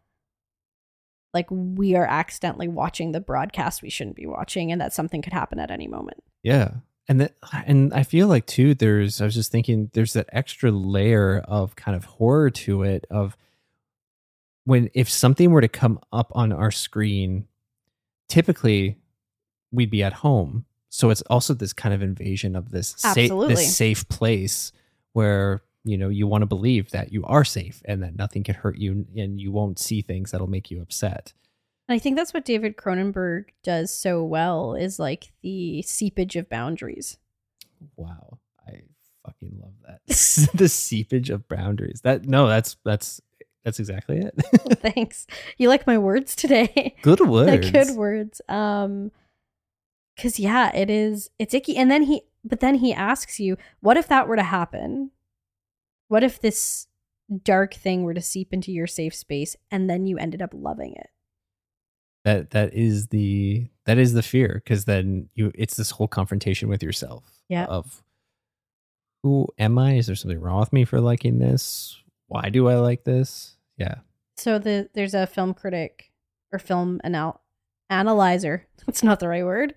[1.32, 5.32] like we are accidentally watching the broadcast we shouldn't be watching and that something could
[5.32, 6.22] happen at any moment.
[6.42, 6.72] Yeah.
[7.08, 7.34] And that,
[7.66, 11.74] and I feel like too, there's, I was just thinking there's that extra layer of
[11.74, 13.36] kind of horror to it of
[14.64, 17.48] when, if something were to come up on our screen,
[18.28, 18.98] typically
[19.72, 20.64] we'd be at home.
[20.90, 23.14] So it's also this kind of invasion of this, sa-
[23.48, 24.72] this safe place
[25.12, 28.54] where, you know, you want to believe that you are safe and that nothing can
[28.54, 31.32] hurt you and you won't see things that'll make you upset.
[31.88, 36.48] And I think that's what David Cronenberg does so well is like the seepage of
[36.48, 37.18] boundaries.
[37.96, 38.38] Wow.
[38.66, 38.82] I
[39.26, 40.00] fucking love that.
[40.54, 42.00] the seepage of boundaries.
[42.02, 43.20] That no, that's that's
[43.64, 44.34] that's exactly it.
[44.80, 45.26] Thanks.
[45.58, 46.96] You like my words today.
[47.02, 47.70] Good words.
[47.70, 48.40] Good words.
[48.48, 49.10] Um
[50.18, 53.96] cuz yeah, it is it's icky and then he but then he asks you, what
[53.96, 55.10] if that were to happen?
[56.08, 56.88] What if this
[57.44, 60.94] dark thing were to seep into your safe space and then you ended up loving
[60.94, 61.10] it?
[62.24, 66.68] That that is the that is the fear because then you it's this whole confrontation
[66.68, 67.24] with yourself.
[67.48, 67.64] Yeah.
[67.64, 68.02] Of
[69.22, 69.94] who am I?
[69.94, 72.00] Is there something wrong with me for liking this?
[72.28, 73.56] Why do I like this?
[73.76, 73.96] Yeah.
[74.36, 76.12] So the there's a film critic
[76.52, 77.40] or film anal-
[77.90, 78.66] analyzer.
[78.86, 79.74] That's not the right word.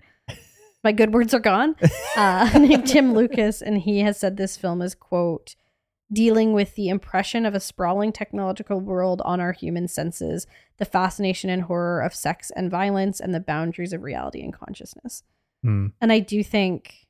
[0.84, 1.74] My good words are gone.
[2.16, 5.56] Uh, named Tim Lucas, and he has said this film is quote
[6.12, 10.46] dealing with the impression of a sprawling technological world on our human senses,
[10.78, 15.24] the fascination and horror of sex and violence, and the boundaries of reality and consciousness.
[15.62, 15.88] Hmm.
[16.00, 17.06] And I do think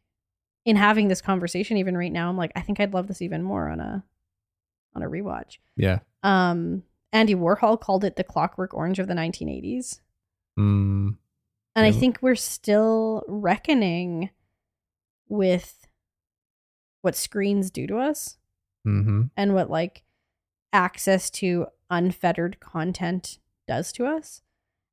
[0.64, 3.42] in having this conversation even right now, I'm like, I think I'd love this even
[3.42, 4.04] more on a
[4.94, 5.58] on a rewatch.
[5.76, 5.98] Yeah.
[6.22, 6.82] Um,
[7.12, 10.00] Andy Warhol called it the Clockwork Orange of the 1980s.
[10.56, 11.10] Hmm.
[11.74, 14.30] And I think we're still reckoning
[15.28, 15.86] with
[17.02, 18.38] what screens do to us
[18.86, 19.22] Mm-hmm.
[19.36, 20.04] and what like
[20.72, 24.42] access to unfettered content does to us.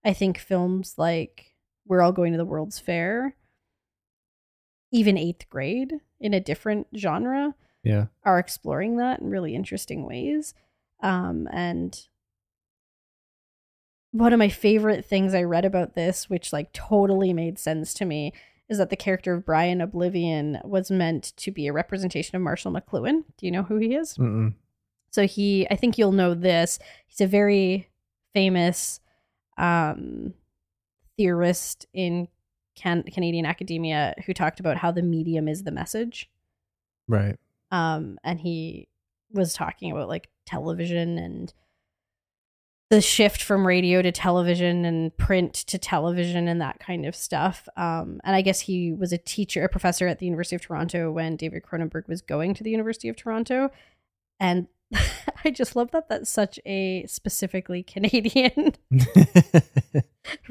[0.04, 3.36] I think films like We're All Going to the World's Fair,
[4.92, 8.06] even eighth grade in a different genre, Yeah.
[8.24, 10.54] are exploring that in really interesting ways.
[11.02, 12.00] Um, and
[14.12, 18.06] one of my favorite things I read about this, which like totally made sense to
[18.06, 18.34] me,
[18.74, 22.72] is that the character of Brian O'Blivion was meant to be a representation of Marshall
[22.74, 23.24] McLuhan.
[23.38, 24.18] Do you know who he is?
[24.18, 24.54] Mm-mm.
[25.12, 26.80] So he, I think you'll know this.
[27.08, 27.88] He's a very
[28.34, 29.00] famous
[29.58, 30.34] um,
[31.18, 32.28] theorist in
[32.76, 36.30] can- Canadian academia who talked about how the medium is the message
[37.08, 37.38] Right.
[37.72, 38.88] um and he
[39.32, 41.54] was talking about like television and
[42.90, 47.68] the shift from radio to television and print to television and that kind of stuff
[47.78, 51.12] um and i guess he was a teacher a professor at the university of toronto
[51.12, 53.70] when david cronenberg was going to the university of toronto
[54.40, 54.68] and
[55.46, 58.74] i just love that that's such a specifically canadian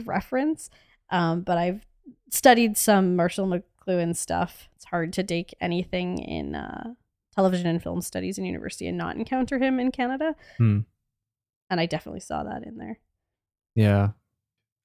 [0.05, 0.71] reference
[1.11, 1.87] um but i've
[2.31, 6.93] studied some marshall mcluhan stuff it's hard to take anything in uh
[7.35, 10.35] television and film studies in university and not encounter him in Canada.
[10.59, 10.81] Hmm.
[11.73, 13.01] And I definitely saw that in there.
[13.75, 14.11] Yeah.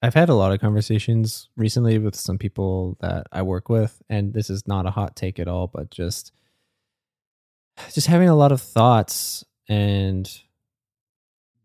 [0.02, 4.34] I've had a lot of conversations recently with some people that I work with, and
[4.34, 6.32] this is not a hot take at all, but just
[7.92, 10.32] just having a lot of thoughts and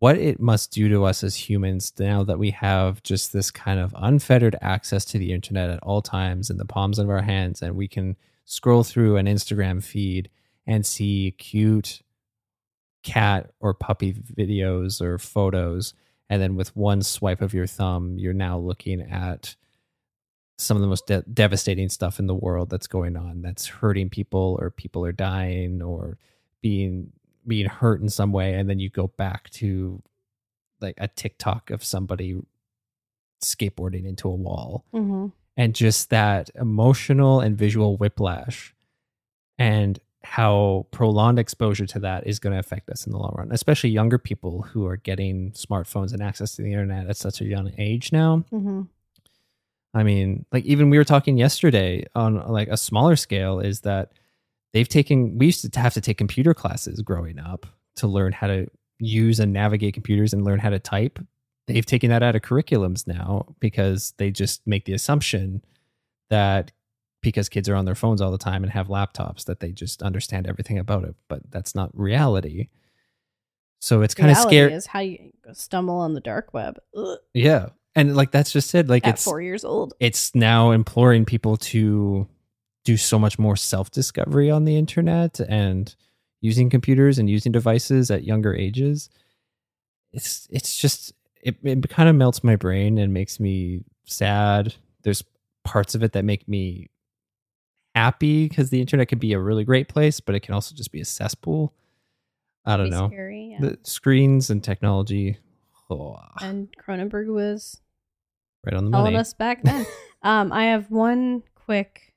[0.00, 3.78] what it must do to us as humans now that we have just this kind
[3.78, 7.62] of unfettered access to the internet at all times in the palms of our hands
[7.62, 10.28] and we can scroll through an Instagram feed
[10.66, 12.02] and see cute
[13.02, 15.94] cat or puppy videos or photos
[16.30, 19.56] and then with one swipe of your thumb you're now looking at
[20.58, 24.08] some of the most de- devastating stuff in the world that's going on that's hurting
[24.08, 26.16] people or people are dying or
[26.60, 27.10] being
[27.46, 30.00] being hurt in some way and then you go back to
[30.80, 32.40] like a TikTok of somebody
[33.42, 35.26] skateboarding into a wall Mm-hmm.
[35.56, 38.74] and just that emotional and visual whiplash
[39.58, 43.50] and how prolonged exposure to that is going to affect us in the long run
[43.52, 47.44] especially younger people who are getting smartphones and access to the internet at such a
[47.44, 48.82] young age now Mm-hmm.
[49.94, 54.12] i mean like even we were talking yesterday on like a smaller scale is that
[54.72, 57.66] they've taken we used to have to take computer classes growing up
[57.96, 58.66] to learn how to
[58.98, 61.18] use and navigate computers and learn how to type
[61.66, 65.62] they've taken that out of curriculums now because they just make the assumption
[66.30, 66.72] that
[67.22, 70.02] because kids are on their phones all the time and have laptops that they just
[70.02, 72.68] understand everything about it, but that's not reality.
[73.80, 74.72] So it's kind of scary.
[74.72, 77.70] Is how you stumble on the dark web Ugh, Yeah.
[77.94, 78.88] And like that's just it.
[78.88, 79.94] Like at it's four years old.
[80.00, 82.26] it's now imploring people to
[82.84, 85.94] do so much more self-discovery on the internet and
[86.40, 89.10] using computers and using devices at younger ages.
[90.12, 91.12] It's it's just
[91.42, 94.74] it, it kind of melts my brain and makes me sad.
[95.02, 95.24] There's
[95.64, 96.88] parts of it that make me
[97.94, 100.92] happy because the internet can be a really great place, but it can also just
[100.92, 101.74] be a cesspool.
[102.64, 103.08] I don't know.
[103.08, 103.68] Scary, yeah.
[103.68, 105.38] The screens and technology,
[105.90, 107.80] oh, and Cronenberg was
[108.64, 109.20] right on the telling money.
[109.20, 109.84] us back then.
[110.22, 112.14] um, I have one quick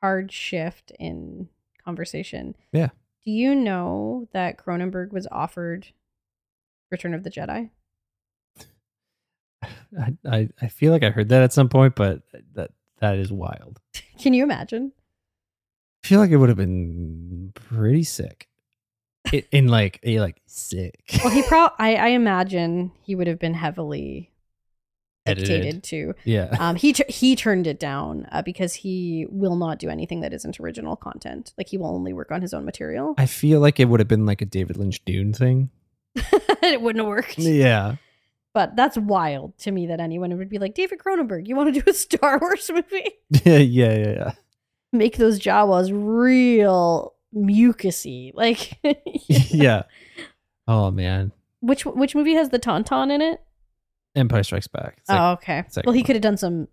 [0.00, 1.48] hard shift in
[1.84, 2.56] conversation.
[2.72, 2.88] Yeah.
[3.24, 5.88] Do you know that Cronenberg was offered
[6.90, 7.70] Return of the Jedi?
[9.64, 12.22] I, I I feel like I heard that at some point, but
[12.54, 13.80] that that is wild.
[14.18, 14.92] Can you imagine?
[16.06, 18.46] I feel like it would have been pretty sick.
[19.32, 21.00] It, in like a like sick.
[21.24, 24.30] Well, he probably I, I imagine he would have been heavily
[25.26, 25.48] Edited.
[25.48, 26.14] dictated to.
[26.22, 26.56] yeah.
[26.60, 30.32] Um, he t- he turned it down uh, because he will not do anything that
[30.32, 31.52] isn't original content.
[31.58, 33.16] Like he will only work on his own material.
[33.18, 35.70] I feel like it would have been like a David Lynch Dune thing.
[36.14, 37.36] it wouldn't have worked.
[37.38, 37.96] Yeah.
[38.54, 41.80] But that's wild to me that anyone would be like, David Cronenberg, you want to
[41.80, 43.10] do a Star Wars movie?
[43.44, 44.32] yeah, yeah, yeah, yeah.
[44.92, 48.32] Make those Jawas real mucusy.
[48.34, 48.78] Like,
[49.28, 49.82] yeah.
[50.68, 51.32] Oh man.
[51.60, 53.40] which which movie has the tauntaun in it?
[54.14, 55.02] Empire Strikes Back.
[55.08, 55.64] Like, oh, okay.
[55.76, 56.68] like- well, he could have done some.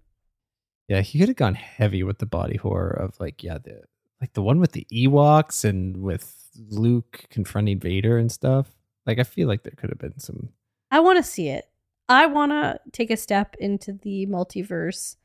[0.88, 3.82] yeah, he could have gone heavy with the body horror of like, yeah, the
[4.22, 8.68] like the one with the Ewoks and with Luke confronting Vader and stuff.
[9.06, 10.50] Like I feel like there could have been some
[10.92, 11.66] I want to see it.
[12.08, 15.16] I want to take a step into the multiverse,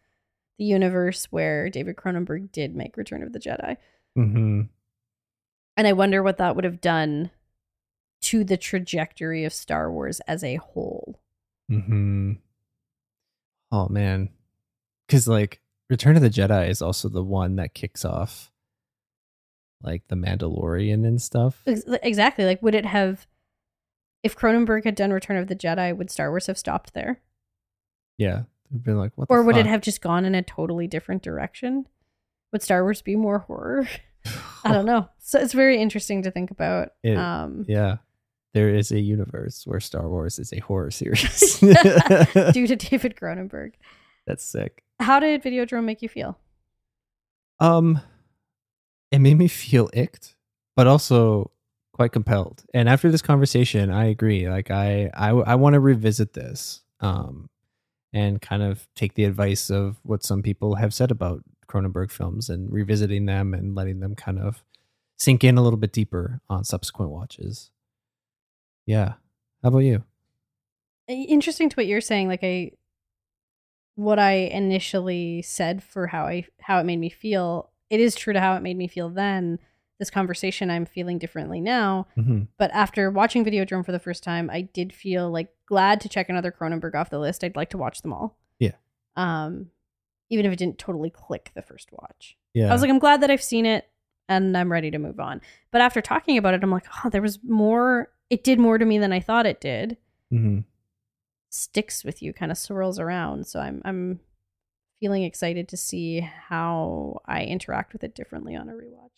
[0.59, 3.76] the universe where David Cronenberg did make Return of the Jedi.
[4.14, 4.62] hmm
[5.76, 7.30] And I wonder what that would have done
[8.22, 11.20] to the trajectory of Star Wars as a whole.
[11.68, 12.32] Hmm.
[13.70, 14.30] Oh man,
[15.06, 18.50] because like Return of the Jedi is also the one that kicks off
[19.82, 21.62] like the Mandalorian and stuff.
[21.66, 22.44] Exactly.
[22.44, 23.26] Like, would it have,
[24.22, 27.20] if Cronenberg had done Return of the Jedi, would Star Wars have stopped there?
[28.16, 29.26] Yeah, been like, what?
[29.30, 31.86] Or would it have just gone in a totally different direction?
[32.52, 33.88] Would Star Wars be more horror?
[34.64, 35.08] I don't know.
[35.20, 36.92] So it's very interesting to think about.
[37.02, 37.96] It- um, Yeah,
[38.54, 41.58] there is a universe where Star Wars is a horror series.
[41.60, 43.72] due to David Cronenberg.
[44.26, 44.84] That's sick.
[45.00, 46.38] How did Videodrome make you feel?
[47.60, 48.00] Um,
[49.10, 50.34] it made me feel icked,
[50.76, 51.50] but also
[51.92, 52.64] quite compelled.
[52.72, 54.48] And after this conversation, I agree.
[54.48, 57.50] Like I, I, I want to revisit this, um,
[58.12, 62.48] and kind of take the advice of what some people have said about Cronenberg films
[62.48, 64.62] and revisiting them and letting them kind of
[65.16, 67.70] sink in a little bit deeper on subsequent watches.
[68.86, 69.14] Yeah.
[69.62, 70.04] How about you?
[71.09, 72.28] Interesting to what you're saying.
[72.28, 72.72] Like I,
[73.96, 77.70] what I initially said for how I how it made me feel.
[77.90, 79.59] It is true to how it made me feel then.
[79.98, 82.06] This conversation, I'm feeling differently now.
[82.16, 82.42] Mm-hmm.
[82.59, 86.28] But after watching Videodrome for the first time, I did feel like glad to check
[86.28, 87.44] another Cronenberg off the list.
[87.44, 88.38] I'd like to watch them all.
[88.58, 88.72] Yeah.
[89.16, 89.66] Um,
[90.30, 92.36] even if it didn't totally click the first watch.
[92.54, 92.70] Yeah.
[92.70, 93.88] I was like, I'm glad that I've seen it
[94.28, 95.40] and I'm ready to move on.
[95.70, 98.10] But after talking about it, I'm like, oh, there was more.
[98.30, 99.96] It did more to me than I thought it did.
[100.32, 100.60] mm-hmm.
[101.50, 103.46] Sticks with you, kind of swirls around.
[103.46, 104.20] So I'm I'm
[105.00, 109.08] feeling excited to see how I interact with it differently on a rewatch.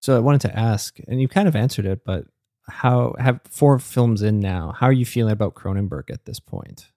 [0.00, 2.26] So I wanted to ask, and you kind of answered it, but
[2.68, 4.74] how have four films in now?
[4.78, 6.90] How are you feeling about Cronenberg at this point?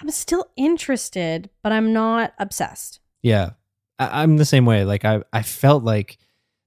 [0.00, 3.00] I'm still interested, but I'm not obsessed.
[3.22, 3.50] Yeah,
[3.98, 4.84] I, I'm the same way.
[4.84, 6.18] Like I, I felt like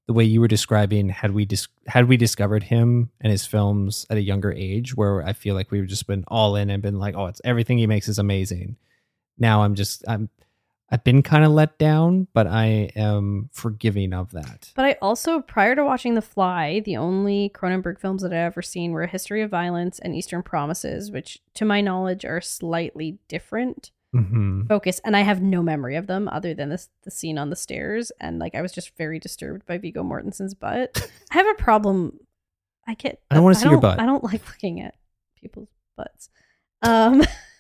[0.07, 4.05] the way you were describing had we dis- had we discovered him and his films
[4.09, 6.99] at a younger age, where I feel like we've just been all in and been
[6.99, 8.78] like, oh, it's everything he makes is amazing.
[9.38, 10.30] Now I'm just I'm
[10.89, 14.71] I've been kind of let down, but I am forgiving of that.
[14.73, 18.61] But I also, prior to watching The Fly, the only Cronenberg films that I've ever
[18.61, 23.17] seen were A History of Violence and Eastern Promises, which, to my knowledge, are slightly
[23.27, 25.01] different hmm focus.
[25.03, 28.11] And I have no memory of them other than this the scene on the stairs.
[28.21, 31.09] And like, I was just very disturbed by Viggo Mortensen's butt.
[31.31, 32.19] I have a problem.
[32.88, 33.19] I get.
[33.29, 33.99] I don't wanna see your butt.
[33.99, 34.95] I don't like looking at
[35.35, 35.67] people's
[35.97, 36.29] butts.
[36.81, 37.23] Um,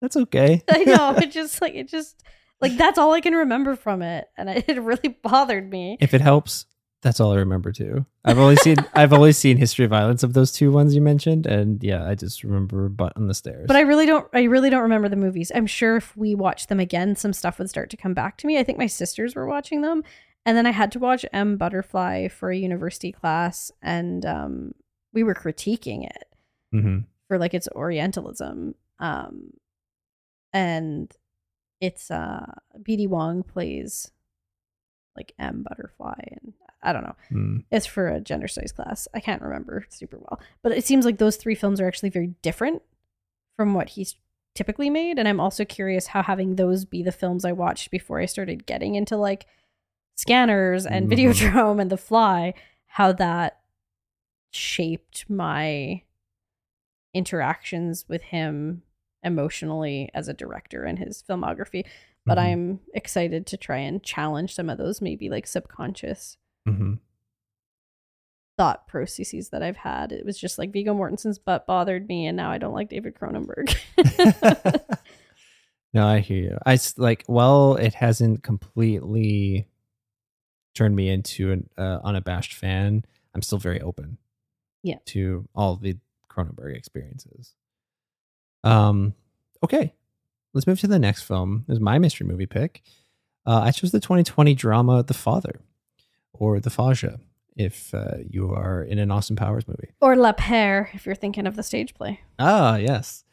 [0.00, 0.62] That's okay.
[0.70, 2.22] I know it just like it just
[2.60, 5.96] like that's all I can remember from it, and it, it really bothered me.
[6.00, 6.66] if it helps,
[7.02, 8.04] That's all I remember too.
[8.24, 11.46] I've only seen I've only seen History of Violence of those two ones you mentioned,
[11.46, 13.66] and yeah, I just remember Butt on the Stairs.
[13.68, 15.52] But I really don't I really don't remember the movies.
[15.54, 18.46] I'm sure if we watched them again, some stuff would start to come back to
[18.46, 18.58] me.
[18.58, 20.02] I think my sisters were watching them.
[20.46, 24.72] And then I had to watch M Butterfly for a university class and um,
[25.12, 26.24] we were critiquing it
[26.74, 27.04] Mhm.
[27.28, 28.74] for like its orientalism.
[28.98, 29.50] Um,
[30.52, 31.12] and
[31.80, 32.44] it's uh
[32.80, 34.10] BD Wong plays
[35.16, 37.16] like M Butterfly and I don't know.
[37.32, 37.64] Mm.
[37.72, 39.08] It's for a gender studies class.
[39.12, 42.34] I can't remember super well, but it seems like those three films are actually very
[42.42, 42.82] different
[43.56, 44.14] from what he's
[44.54, 45.18] typically made.
[45.18, 48.64] And I'm also curious how having those be the films I watched before I started
[48.66, 49.46] getting into like
[50.16, 51.12] scanners and Mhm.
[51.16, 52.54] Videodrome and The Fly,
[52.86, 53.60] how that
[54.50, 56.02] shaped my
[57.14, 58.82] interactions with him
[59.28, 61.84] emotionally as a director in his filmography.
[62.26, 62.42] But Mhm.
[62.42, 66.98] I'm excited to try and challenge some of those maybe like subconscious Mhm.
[68.58, 70.10] thought processes that I've had.
[70.10, 73.14] It was just like Viggo Mortensen's butt bothered me, and now I don't like David
[73.14, 73.74] Cronenberg.
[75.94, 76.58] no, I hear you.
[76.66, 77.24] I s- like.
[77.28, 79.68] Well, it hasn't completely
[80.74, 83.04] turned me into an uh, unabashed fan.
[83.34, 84.18] I'm still very open.
[84.82, 84.98] Yeah.
[85.06, 85.96] To all the
[86.30, 87.54] Cronenberg experiences.
[88.64, 89.14] Um.
[89.62, 89.92] Okay,
[90.54, 91.64] let's move to the next film.
[91.68, 92.82] Is my mystery movie pick.
[93.46, 95.60] Uh, I chose the 2020 drama The Father,
[96.32, 97.18] or The Faja,
[97.56, 99.88] if uh, you are in an Austin Powers movie.
[100.00, 102.20] or La Pere, if you're thinking of the stage play.
[102.38, 103.24] Ah, yes.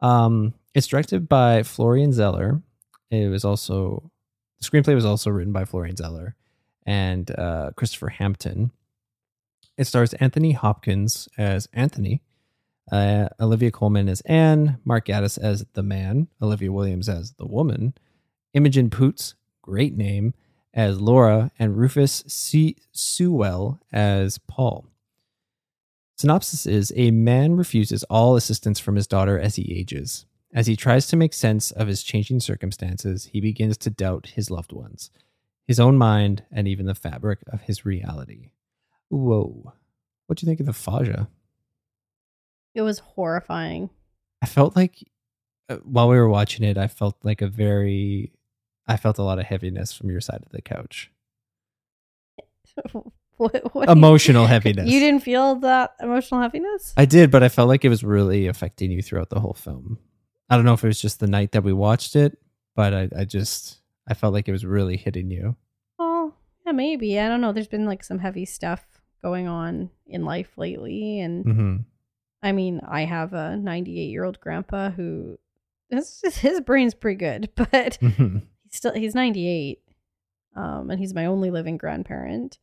[0.00, 2.62] Um, it's directed by Florian Zeller.
[3.10, 4.10] It was also
[4.60, 6.34] the screenplay was also written by Florian Zeller
[6.86, 8.72] and uh, Christopher Hampton.
[9.76, 12.22] It stars Anthony Hopkins as Anthony,
[12.92, 17.94] uh, Olivia Colman as Anne, Mark Gatiss as the man, Olivia Williams as the woman,
[18.54, 20.34] Imogen Poots, great name,
[20.74, 22.76] as Laura, and Rufus C.
[22.92, 24.86] Sewell as Paul.
[26.16, 30.26] Synopsis is a man refuses all assistance from his daughter as he ages.
[30.52, 34.50] As he tries to make sense of his changing circumstances, he begins to doubt his
[34.50, 35.10] loved ones,
[35.66, 38.50] his own mind, and even the fabric of his reality.
[39.08, 39.74] Whoa.
[40.26, 41.28] What do you think of the Faja?
[42.74, 43.90] It was horrifying.
[44.42, 45.04] I felt like
[45.68, 48.32] uh, while we were watching it, I felt like a very,
[48.86, 51.10] I felt a lot of heaviness from your side of the couch.
[53.36, 54.88] what, what Emotional heaviness.
[54.88, 56.94] You didn't feel that emotional heaviness?
[56.96, 59.98] I did, but I felt like it was really affecting you throughout the whole film.
[60.50, 62.38] I don't know if it was just the night that we watched it,
[62.74, 65.56] but I, I just I felt like it was really hitting you.
[65.98, 66.32] Oh,
[66.64, 67.18] yeah, maybe.
[67.18, 67.52] I don't know.
[67.52, 68.82] There's been like some heavy stuff
[69.22, 71.20] going on in life lately.
[71.20, 71.76] And Mm-hmm.
[72.42, 75.38] I mean, I have a 98 year old grandpa who
[75.90, 79.80] his, his brain's pretty good, but he's still he's 98
[80.56, 82.58] um and he's my only living grandparent.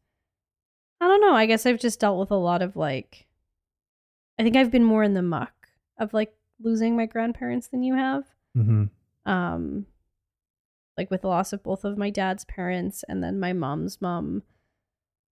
[1.02, 3.28] I don't know i guess i've just dealt with a lot of like
[4.40, 5.54] i think i've been more in the muck
[6.00, 8.24] of like losing my grandparents than you have.
[8.58, 8.86] Mm-hmm.
[9.30, 9.86] um
[10.98, 14.44] like with the loss of both of my dad's parents and then my mom's mom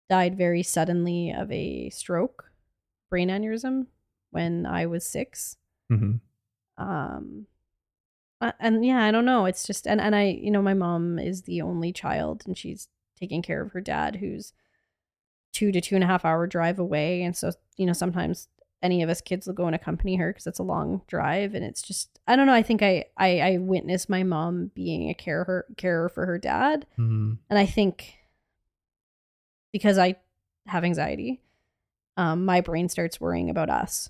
[0.10, 2.52] died very suddenly of a stroke
[3.10, 3.88] brain aneurysm
[4.34, 5.56] when i was 6
[5.92, 6.84] Mm-hmm.
[6.84, 7.46] um
[8.60, 9.46] and yeah i don't know.
[9.46, 12.88] It's just and and i you know my mom is the only child and she's
[13.18, 14.52] taking care of her dad who's
[15.54, 17.22] two to two and a half hour drive away.
[17.24, 18.48] And so you know sometimes
[18.82, 21.64] any of us kids will go and accompany her because it's a long drive and
[21.64, 22.54] it's just i don't know.
[22.54, 26.86] I think i i, I witnessed my mom being a carer carer for her dad.
[27.00, 27.34] Mm-hmm.
[27.50, 28.16] and i think
[29.72, 30.16] because i
[30.68, 31.42] have anxiety
[32.18, 34.10] um my brain starts worrying about us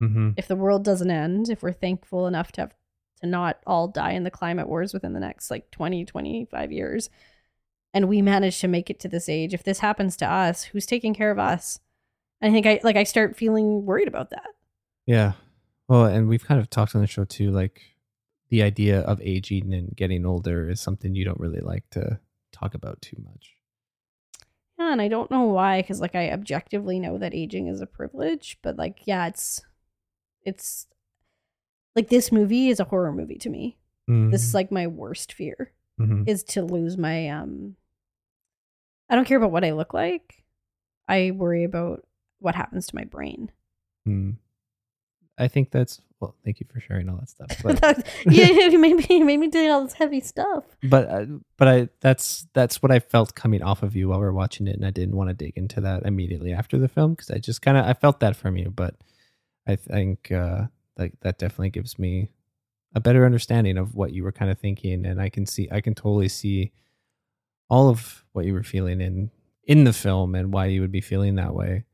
[0.00, 0.30] Mm-hmm.
[0.36, 2.74] if the world doesn't end, if we're thankful enough to have
[3.20, 7.10] to not all die in the climate wars within the next like 20, 25 years,
[7.92, 10.86] and we manage to make it to this age, if this happens to us, who's
[10.86, 11.80] taking care of us?
[12.42, 14.48] I think I like I start feeling worried about that.
[15.06, 15.32] Yeah.
[15.88, 17.82] Well, and we've kind of talked on the show too, like
[18.48, 22.20] the idea of aging and getting older is something you don't really like to
[22.52, 23.56] talk about too much.
[24.78, 27.86] Yeah, and I don't know why, because like I objectively know that aging is a
[27.86, 29.62] privilege, but like yeah, it's
[30.44, 30.86] it's
[31.96, 33.76] like this movie is a horror movie to me.
[34.08, 35.70] This is like my worst fear.
[36.00, 36.26] Mhm.
[36.26, 37.76] is to lose my um
[39.08, 40.44] I don't care about what I look like.
[41.08, 42.06] I worry about
[42.38, 43.50] what happens to my brain.
[44.08, 44.36] Mm.
[45.38, 46.34] I think that's well.
[46.44, 47.50] Thank you for sharing all that stuff.
[47.62, 50.64] But yeah, you made me you made me do all this heavy stuff.
[50.82, 51.26] but uh,
[51.56, 54.66] but I that's that's what I felt coming off of you while we are watching
[54.66, 57.38] it, and I didn't want to dig into that immediately after the film because I
[57.38, 58.94] just kind of I felt that from you, but
[59.66, 62.30] I think uh, like that definitely gives me
[62.94, 65.80] a better understanding of what you were kind of thinking, and I can see I
[65.80, 66.72] can totally see
[67.68, 69.30] all of what you were feeling in
[69.64, 71.84] in the film and why you would be feeling that way.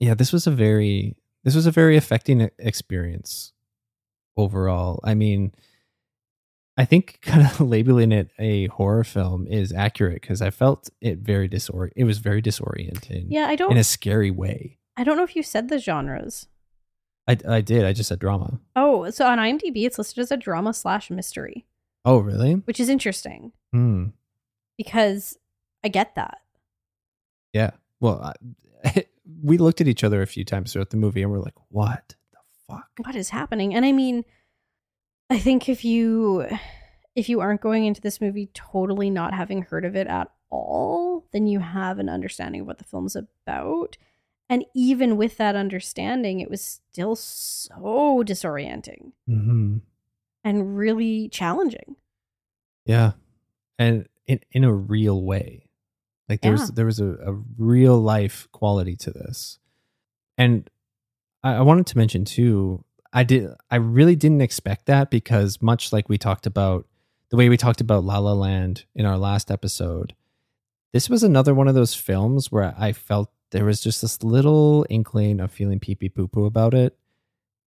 [0.00, 3.52] Yeah, this was a very this was a very affecting experience
[4.36, 5.00] overall.
[5.04, 5.52] I mean,
[6.76, 11.18] I think kind of labeling it a horror film is accurate because I felt it
[11.18, 13.26] very disor it was very disorienting.
[13.28, 14.78] Yeah, I don't in a scary way.
[14.96, 16.46] I don't know if you said the genres.
[17.28, 17.84] I I did.
[17.84, 18.60] I just said drama.
[18.76, 21.66] Oh, so on IMDb it's listed as a drama slash mystery,
[22.04, 22.54] Oh, really?
[22.54, 24.06] which is interesting Hmm.
[24.76, 25.38] because
[25.82, 26.38] I get that.
[27.52, 27.70] Yeah.
[28.00, 28.34] Well,
[28.84, 29.04] I,
[29.42, 32.14] we looked at each other a few times throughout the movie and we're like, "What
[32.32, 33.74] the fuck?" What is happening?
[33.74, 34.24] And I mean,
[35.30, 36.46] I think if you
[37.14, 41.26] if you aren't going into this movie totally not having heard of it at all,
[41.32, 43.96] then you have an understanding of what the film's about.
[44.48, 46.60] And even with that understanding, it was
[46.92, 49.78] still so disorienting Mm-hmm.
[50.44, 51.96] and really challenging.
[52.84, 53.12] Yeah,
[53.78, 55.70] and in in a real way,
[56.28, 56.60] like there Yeah.
[56.60, 59.58] was there was a, a real life quality to this,
[60.36, 60.68] and
[61.42, 62.84] I, I wanted to mention too.
[63.12, 63.48] I did.
[63.70, 66.86] I really didn't expect that because much like we talked about
[67.30, 70.14] the way we talked about La La Land in our last episode,
[70.92, 74.84] this was another one of those films where I felt there was just this little
[74.90, 76.98] inkling of feeling pee pee poo poo about it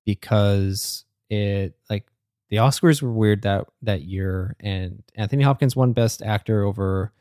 [0.05, 2.05] because it like
[2.49, 7.13] the Oscars were weird that that year, and Anthony Hopkins won Best Actor over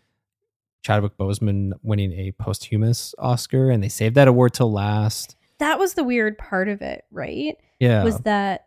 [0.83, 5.37] Chadwick Boseman winning a posthumous Oscar, and they saved that award till last.
[5.59, 7.57] That was the weird part of it, right?
[7.79, 8.67] Yeah, Was that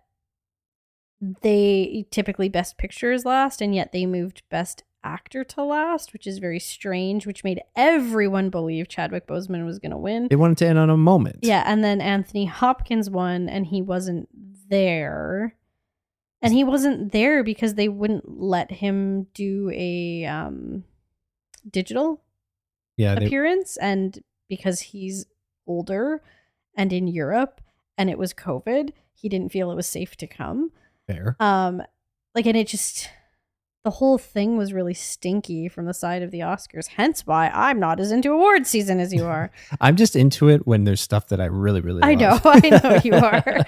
[1.41, 6.27] they typically best picture is last and yet they moved best actor to last, which
[6.27, 10.27] is very strange, which made everyone believe Chadwick Boseman was going to win.
[10.29, 11.39] they wanted to end on a moment.
[11.41, 14.29] Yeah, and then Anthony Hopkins won and he wasn't
[14.69, 15.55] there.
[16.41, 20.83] And he wasn't there because they wouldn't let him do a um
[21.69, 22.21] digital
[22.95, 25.25] yeah, they, appearance and because he's
[25.67, 26.21] older
[26.75, 27.61] and in Europe
[27.97, 30.71] and it was COVID, he didn't feel it was safe to come.
[31.07, 31.35] fair.
[31.39, 31.81] Um
[32.35, 33.09] like and it just
[33.84, 36.88] the whole thing was really stinky from the side of the Oscars.
[36.88, 39.51] Hence why I'm not as into award season as you are.
[39.82, 42.03] I'm just into it when there's stuff that I really, really.
[42.03, 42.39] I know.
[42.43, 43.65] I know you are.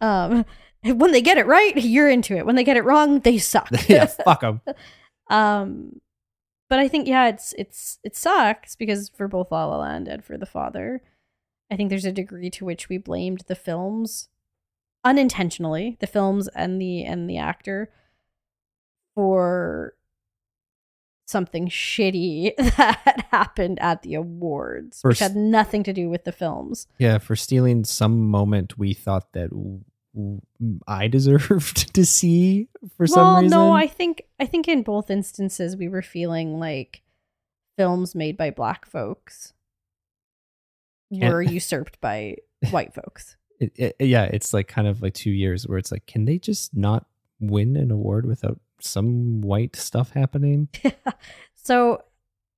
[0.00, 0.44] um
[0.84, 2.46] when they get it right, you're into it.
[2.46, 3.68] When they get it wrong, they suck.
[3.88, 4.60] yeah, fuck them.
[5.28, 6.00] Um,
[6.68, 10.24] but I think yeah, it's it's it sucks because for both La La Land and
[10.24, 11.02] for The Father,
[11.70, 14.28] I think there's a degree to which we blamed the films
[15.04, 17.90] unintentionally, the films and the and the actor
[19.16, 19.94] for
[21.26, 26.22] something shitty that happened at the awards, which For s- had nothing to do with
[26.22, 26.86] the films.
[26.98, 29.80] Yeah, for stealing some moment we thought that w-
[30.14, 30.40] w-
[30.86, 33.50] I deserved to see for some well, reason.
[33.58, 37.02] no, I think I think in both instances we were feeling like
[37.76, 39.52] films made by black folks
[41.10, 42.36] And- were usurped by
[42.70, 43.36] white folks.
[43.58, 46.38] it, it, yeah, it's like kind of like two years where it's like, can they
[46.38, 47.06] just not
[47.40, 50.68] win an award without some white stuff happening?
[51.54, 52.02] so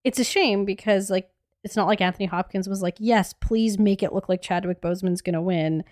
[0.05, 1.31] it's a shame because like
[1.65, 5.23] it's not like Anthony Hopkins was like, "Yes, please make it look like Chadwick Boseman's
[5.23, 5.85] going to win."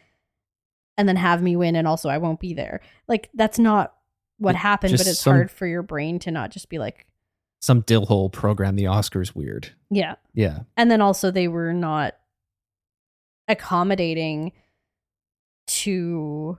[0.99, 2.81] And then have me win and also I won't be there.
[3.07, 3.95] Like that's not
[4.39, 7.07] what It- happened, but it's some- hard for your brain to not just be like,
[7.61, 9.73] Some dill hole program the Oscars weird.
[9.91, 10.15] yeah.
[10.33, 12.15] Yeah, and then also they were not
[13.49, 14.53] accommodating
[15.67, 16.59] to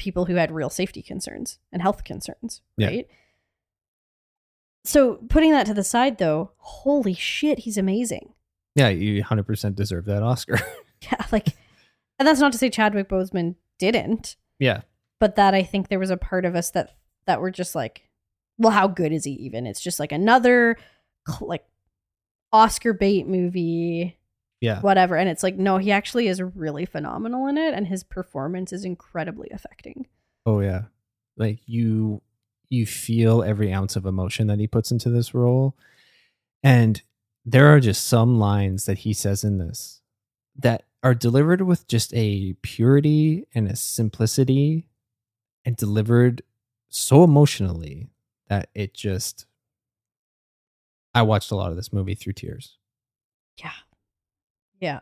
[0.00, 2.88] people who had real safety concerns and health concerns Yeah.
[2.88, 3.06] right?
[4.84, 8.32] So putting that to the side though holy shit he's amazing.
[8.74, 10.58] Yeah, you 100% deserve that Oscar.
[11.02, 11.48] yeah like
[12.18, 14.36] and that's not to say chadwick boseman didn't.
[14.58, 14.82] Yeah,
[15.20, 16.94] but that i think there was a part of us that
[17.26, 18.08] that were just like
[18.58, 19.66] well how good is he even?
[19.66, 20.76] It's just like another
[21.40, 21.64] like
[22.52, 24.16] oscar bait movie
[24.60, 25.16] yeah, whatever.
[25.16, 28.84] And it's like, no, he actually is really phenomenal in it, and his performance is
[28.84, 30.06] incredibly affecting.
[30.46, 30.82] oh yeah.
[31.36, 32.20] Like you,
[32.68, 35.74] you feel every ounce of emotion that he puts into this role,
[36.62, 37.00] and
[37.46, 40.02] there are just some lines that he says in this
[40.56, 44.86] that are delivered with just a purity and a simplicity
[45.64, 46.42] and delivered
[46.90, 48.10] so emotionally
[48.48, 49.46] that it just
[51.14, 52.76] I watched a lot of this movie through tears.
[53.56, 53.72] Yeah.
[54.80, 55.00] Yeah.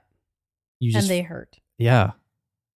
[0.81, 1.59] You just and they hurt.
[1.79, 2.13] yeah.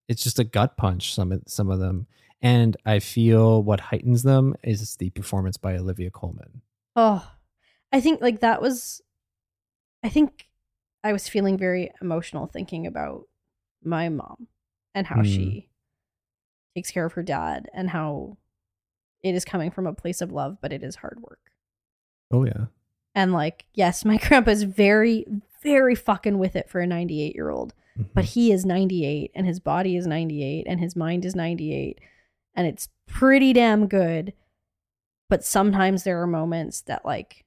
[0.09, 2.07] It's just a gut punch some of some of them.
[2.43, 6.61] And I feel what heightens them is the performance by Olivia Colman.
[6.97, 7.27] Oh,
[7.93, 9.01] I think like that was,
[10.03, 10.47] I think
[11.05, 13.29] I was feeling very emotional thinking about
[13.85, 14.49] my mom
[14.95, 15.23] and how Hmm.
[15.25, 15.69] she
[16.77, 18.37] takes care of her dad and how
[19.23, 21.41] it is coming from a place of love, but it is hard work.
[22.33, 22.67] Oh yeah.
[23.15, 25.27] And like, yes, my grandpa's very,
[25.63, 28.09] very fucking with it for a 98 year old, Mhm.
[28.15, 32.01] but he is 98 and his body is 98 and his mind is 98
[32.55, 34.33] and it's pretty damn good.
[35.29, 37.45] But sometimes there are moments that like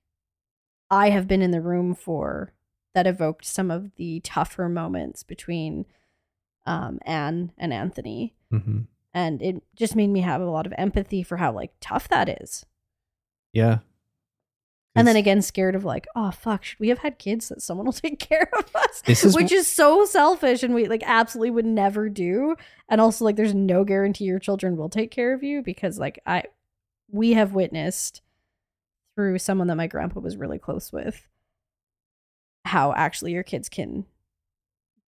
[0.90, 2.54] I have been in the room for
[2.94, 5.86] that evoked some of the tougher moments between
[6.66, 8.34] um, Anne and Anthony.
[8.52, 8.88] Mhm.
[9.14, 12.42] And it just made me have a lot of empathy for how like tough that
[12.42, 12.66] is.
[13.54, 13.80] yeah.
[14.96, 17.86] And then again, scared of like, oh fuck, should we have had kids that someone
[17.86, 19.04] will take care of us?
[19.06, 22.56] Is Which is so selfish and we like absolutely would never do.
[22.88, 26.20] And also like there's no guarantee your children will take care of you because like
[26.26, 26.44] I
[27.12, 28.22] we have witnessed
[29.16, 31.28] through someone that my grandpa was really close with
[32.66, 34.06] how actually your kids can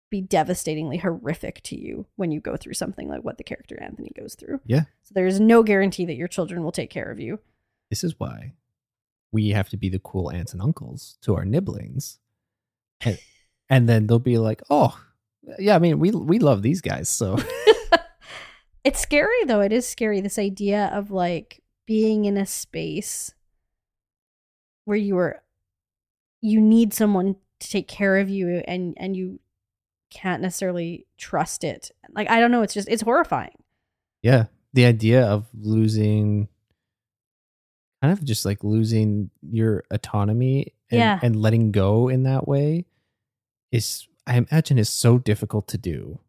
[0.10, 4.12] be devastatingly horrific to you when you go through something like what the character Anthony
[4.18, 4.60] goes through.
[4.66, 4.84] Yeah.
[5.04, 7.40] So there's no guarantee that your children will take care of you.
[7.90, 8.54] this is why
[9.32, 12.20] we have to be the cool aunts and uncles to our nibblings.
[13.02, 13.20] And,
[13.70, 14.98] and then they'll be like, oh,
[15.60, 17.10] yeah, I mean, we we love these guys.
[17.10, 17.38] So
[18.84, 19.62] it's scary though.
[19.62, 23.34] It is scary this idea of like being in a space
[24.86, 25.42] where you are
[26.42, 29.40] you need someone to take care of you and and you
[30.10, 31.92] can't necessarily trust it.
[32.10, 33.64] Like I don't know, it's just it's horrifying.
[34.22, 36.50] yeah, the idea of losing
[38.02, 41.20] kind of just like losing your autonomy and, Yeah.
[41.24, 42.86] and letting go in that way
[43.72, 46.20] is I imagine is so difficult to do.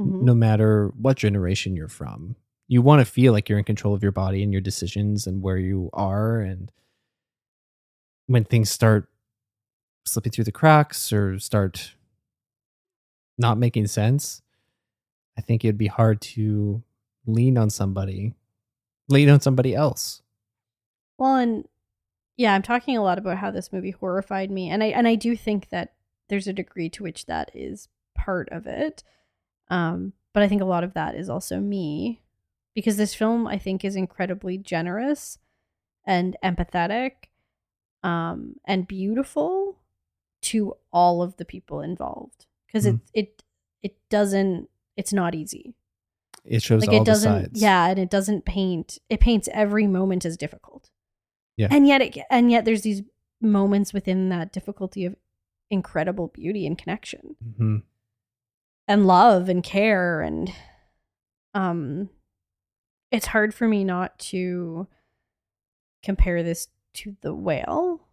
[0.00, 0.22] Mhm.
[0.22, 2.34] no matter what generation you're from.
[2.66, 5.40] You want to feel like you're in control of your body and your decisions and
[5.40, 6.40] where you are.
[6.40, 6.72] And
[8.26, 9.08] when things start
[10.04, 11.94] slipping through the cracks or start
[13.38, 14.42] not making sense,
[15.38, 16.82] I think it'd be hard to
[17.24, 18.34] lean on somebody,
[19.08, 20.22] lean on somebody else.
[21.18, 21.68] Well, and
[22.36, 25.14] yeah, I'm talking a lot about how this movie horrified me, and I and I
[25.14, 25.94] do think that
[26.28, 29.02] there's a degree to which that is part of it.
[29.68, 32.22] Um, but I think a lot of that is also me,
[32.74, 35.38] because this film I think is incredibly generous
[36.04, 37.12] and empathetic,
[38.02, 39.78] um, and beautiful
[40.42, 42.46] to all of the people involved.
[42.66, 43.00] Because Mm.
[43.14, 43.42] it it
[43.82, 45.74] it doesn't it's not easy
[46.44, 47.62] It shows like all it the doesn't sides.
[47.62, 50.90] yeah and it doesn't paint it paints every moment as difficult
[51.56, 51.68] Yeah.
[51.70, 53.02] and yet it and yet there's these
[53.40, 55.14] moments within that difficulty of
[55.70, 57.76] incredible beauty and connection hmm
[58.88, 60.52] and love and care and
[61.54, 62.08] um
[63.10, 64.86] it's hard for me not to
[66.02, 68.08] compare this to the whale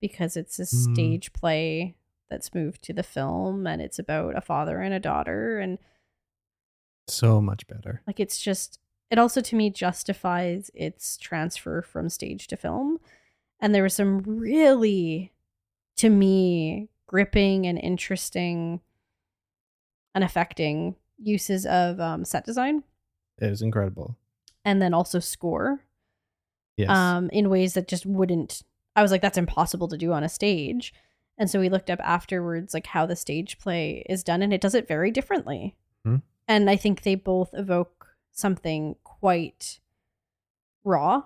[0.00, 0.94] because it's a Mm.
[0.94, 1.94] stage play
[2.30, 5.78] that's moved to the film and it's about a father and a daughter and
[7.06, 8.02] So much better.
[8.06, 8.78] like it's just
[9.10, 12.98] it also to me justifies its transfer from stage to film.
[13.60, 15.32] And there were some really
[15.96, 18.80] to me gripping and interesting
[20.14, 22.84] and affecting uses of um, set design
[23.40, 24.16] It was incredible.
[24.64, 25.80] and then also score
[26.76, 26.90] Yes.
[26.90, 28.62] um, in ways that just wouldn't.
[28.94, 30.94] I was like, that's impossible to do on a stage.
[31.36, 34.60] And so we looked up afterwards, like how the stage play is done, and it
[34.60, 35.74] does it very differently.
[36.04, 36.16] Hmm.
[36.46, 37.97] And I think they both evoke
[38.38, 39.80] something quite
[40.84, 41.22] raw.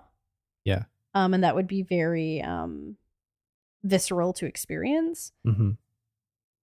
[0.65, 0.83] Yeah.
[1.13, 2.97] Um, and that would be very um,
[3.83, 5.71] visceral to experience, hmm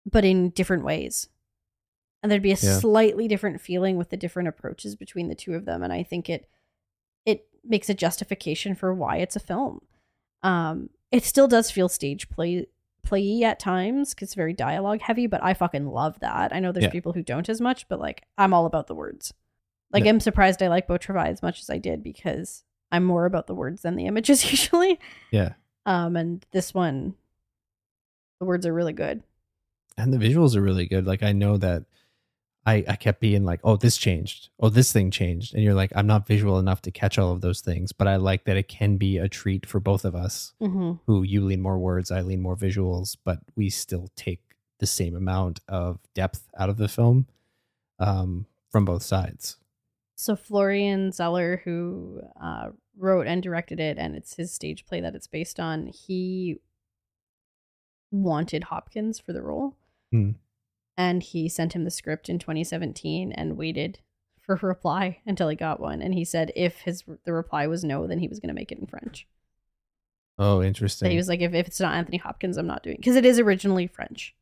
[0.07, 1.29] but in different ways.
[2.23, 2.79] And there'd be a Yeah.
[2.79, 5.83] slightly different feeling with the different approaches between the two of them.
[5.83, 6.47] And I think it
[7.25, 9.81] it makes a justification for why it's a film.
[10.43, 12.67] Um, it still does feel stage play
[13.03, 16.53] playy at times because it's very dialogue heavy, but I fucking love that.
[16.55, 16.91] I know there's Yeah.
[16.91, 19.33] people who don't as much, but like I'm all about the words.
[19.95, 20.11] Like Yeah.
[20.11, 23.47] I'm surprised I like Beau Travail as much as I did because I'm more about
[23.47, 24.99] the words than the images usually.
[25.31, 25.55] Yeah.
[25.87, 27.15] Um, and this one,
[28.41, 29.23] the words are really good.
[29.97, 31.07] and the visuals are really good.
[31.07, 31.85] Like I know that
[32.67, 35.93] I I kept being like, oh, this changed, oh, this thing changed, and you're like,
[35.95, 38.69] I'm not visual enough to catch all of those things, but I like that it
[38.69, 40.55] can be a treat for both of us.
[40.61, 40.93] Mm-hmm.
[41.07, 44.41] Who you lean more words, I lean more visuals, but we still take
[44.81, 47.27] the same amount of depth out of the film
[48.01, 49.57] um, from both sides.
[50.17, 55.15] So Florian Zeller, who uh, wrote and directed it, and it's his stage play that
[55.15, 56.61] it's based on, he
[58.11, 59.77] wanted Hopkins for the role,
[60.13, 60.33] Hmm.
[60.97, 63.99] and he sent him the script in 2017 and waited
[64.41, 66.01] for a reply until he got one.
[66.01, 68.71] And he said if his the reply was no, then he was going to make
[68.71, 69.27] it in French.
[70.39, 71.11] Oh, So interesting.
[71.11, 73.39] he was like, if, if it's not Anthony Hopkins, I'm not doing because it is
[73.41, 74.35] originally French.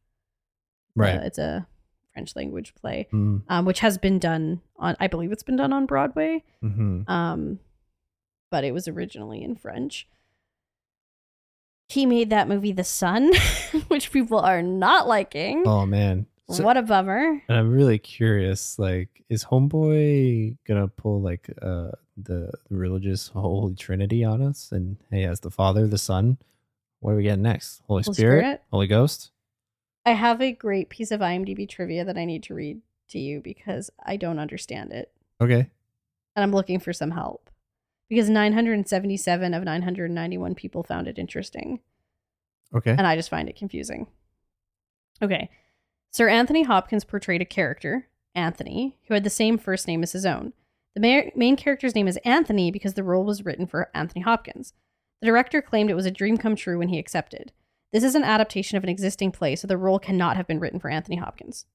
[0.94, 1.16] right.
[1.18, 1.66] Uh, it's a
[2.12, 5.72] French language play, mm um, which has been done on, I believe it's been done
[5.72, 6.42] on Broadway.
[6.60, 7.58] hmm um
[8.50, 10.06] but it was originally in french
[11.88, 13.32] he made that movie The Son,
[13.88, 15.62] which people are not liking.
[15.66, 16.26] Oh man.
[16.50, 17.42] So- what a bummer.
[17.48, 24.24] and I'm really curious, like, is Homeboy gonna pull like uh the religious Holy Trinity
[24.24, 24.70] on us?
[24.72, 26.38] And he has the Father, the Son.
[27.00, 27.82] What are we getting next?
[27.86, 28.40] Holy, Holy Spirit?
[28.42, 28.62] Spirit?
[28.70, 29.30] Holy Ghost?
[30.04, 32.80] I have a great piece of IMDb trivia that I need to read
[33.10, 35.12] to you because I don't understand it.
[35.40, 35.70] Okay.
[36.34, 37.50] And I'm looking for some help.
[38.08, 41.80] Because 977 of 991 people found it interesting.
[42.74, 42.90] Okay.
[42.90, 44.06] and I just find it confusing.
[45.20, 45.50] Okay.
[46.10, 50.26] Sir Anthony Hopkins portrayed a character, Anthony, who had the same first name as his
[50.26, 50.52] own.
[50.94, 54.72] The ma- main character's name is Anthony because the role was written for Anthony Hopkins.
[55.20, 57.52] The director claimed it was a dream come true when he accepted.
[57.92, 60.80] This is an adaptation of an existing play, so the role cannot have been written
[60.80, 61.66] for Anthony Hopkins.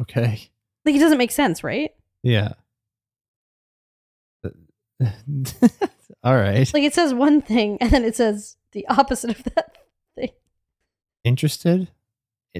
[0.00, 0.50] Okay.
[0.84, 1.92] Like, it doesn't make sense, right?
[2.22, 2.54] Yeah.
[6.24, 6.72] All right.
[6.74, 9.76] Like, it says one thing and then it says the opposite of that
[10.16, 10.30] thing.
[11.24, 11.88] Interested?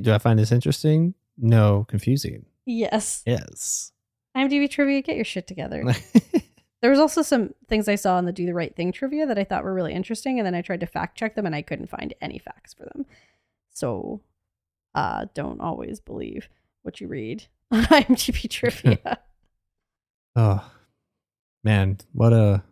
[0.01, 1.15] Do I find this interesting?
[1.37, 1.85] No.
[1.89, 2.47] Confusing.
[2.65, 3.23] Yes.
[3.27, 3.93] Yes.
[4.37, 5.85] IMDb trivia, get your shit together.
[6.83, 9.39] There was also some things I saw in the Do the Right Thing trivia that
[9.39, 11.63] I thought were really interesting, and then I tried to fact check them and I
[11.63, 13.07] couldn't find any facts for them.
[13.71, 14.21] So
[14.95, 16.49] uh don't always believe
[16.83, 19.21] what you read on IMDb trivia.
[20.37, 20.71] oh
[21.65, 22.63] man, what a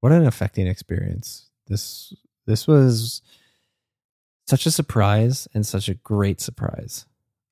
[0.00, 1.50] what an affecting experience.
[1.66, 2.14] This
[2.46, 3.20] this was
[4.46, 7.04] such a surprise and such a great surprise.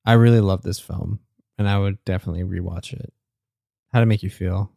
[0.03, 1.19] I really love this film
[1.59, 3.13] and I would definitely rewatch it.
[3.93, 4.71] How to make you feel?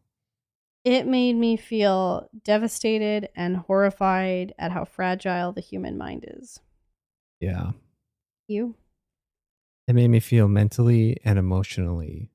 [0.85, 6.61] It made me feel devastated and horrified at how fragile the human mind is.
[7.41, 7.73] Yeah.
[8.49, 8.75] You?
[9.87, 12.31] It made me feel mentally and emotionally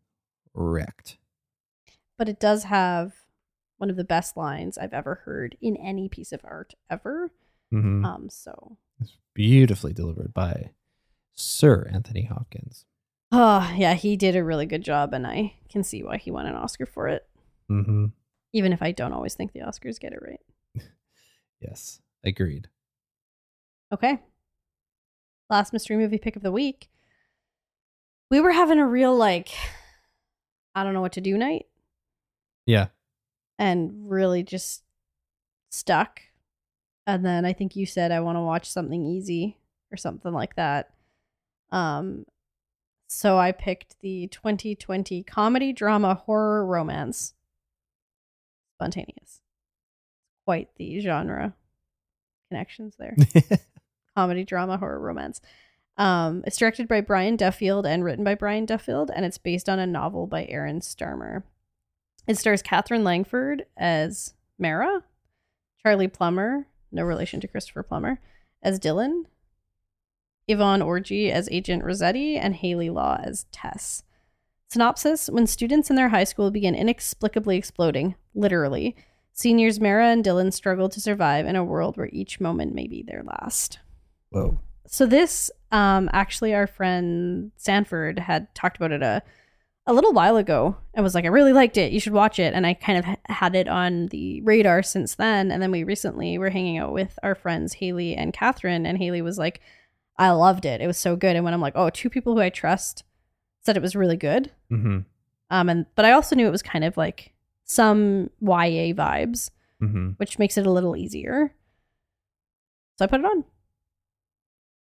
[0.54, 1.18] wrecked.
[2.18, 3.14] But it does have
[3.78, 7.32] one of the best lines I've ever heard in any piece of art ever.
[7.72, 10.72] hmm Um, so It's beautifully delivered by
[11.34, 12.86] Sir Anthony Hopkins.
[13.32, 16.46] oh yeah, he did a really good job and I can see why he won
[16.46, 17.28] an Oscar for it.
[17.68, 18.08] hmm
[18.56, 20.40] Even if I don't always think the Oscars get it right.
[21.62, 22.68] Yes, agreed.
[23.94, 24.20] Okay.
[25.50, 26.90] Last mystery movie pick of the week.
[28.32, 29.50] We were having a real like
[30.76, 31.66] I don't know what to do night
[32.66, 32.88] Yeah.
[33.58, 34.84] and really just
[35.72, 36.22] stuck.
[37.08, 39.58] And then I think you said I want to watch something easy
[39.92, 40.90] or something like that.
[41.72, 42.26] Um
[43.08, 47.34] so I picked the 2020 comedy drama horror romance
[48.76, 49.42] spontaneous.
[50.46, 51.54] Quite the genre
[52.50, 53.16] connections there.
[54.16, 55.42] comedy, drama, horror, romance.
[55.98, 59.80] Um, it's directed by Brian Duffield and written by Brian Duffield, and it's based on
[59.80, 61.44] a novel by Aaron Starmer.
[62.28, 65.04] It stars Katherine Langford as Mara,
[65.82, 68.20] Charlie Plummer, no relation to Christopher Plummer,
[68.62, 69.26] as Dylan,
[70.48, 74.04] Yvonne Orji as Agent Rossetti, and Hayley Law as Tess.
[74.70, 78.96] Synopsis When students in their high school begin inexplicably exploding, literally,
[79.34, 83.04] seniors Mara and Dylan struggle to survive in a world where each moment may be
[83.04, 83.80] their last.
[84.30, 84.60] Whoa.
[84.88, 89.24] So this, um, actually, our friend Sanford had talked about it a
[89.88, 91.92] a little while ago and was like, "I really liked it.
[91.92, 95.52] You should watch it." And I kind of had it on the radar since then.
[95.52, 99.22] And then we recently were hanging out with our friends Haley and Catherine, and Haley
[99.22, 99.62] was like,
[100.18, 100.82] "I loved it.
[100.82, 103.04] It was so good." And when I'm like, oh, two people who I trust
[103.62, 105.00] said it was really good," hmm
[105.52, 107.35] um, and but I also knew it was kind of like
[107.66, 111.54] some YA vibes, hmm which makes it a little easier.
[112.98, 113.44] So I put it on.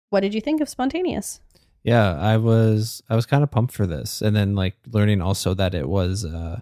[0.09, 1.41] What did you think of Spontaneous?
[1.83, 5.53] Yeah, I was I was kind of pumped for this, and then like learning also
[5.53, 6.61] that it was uh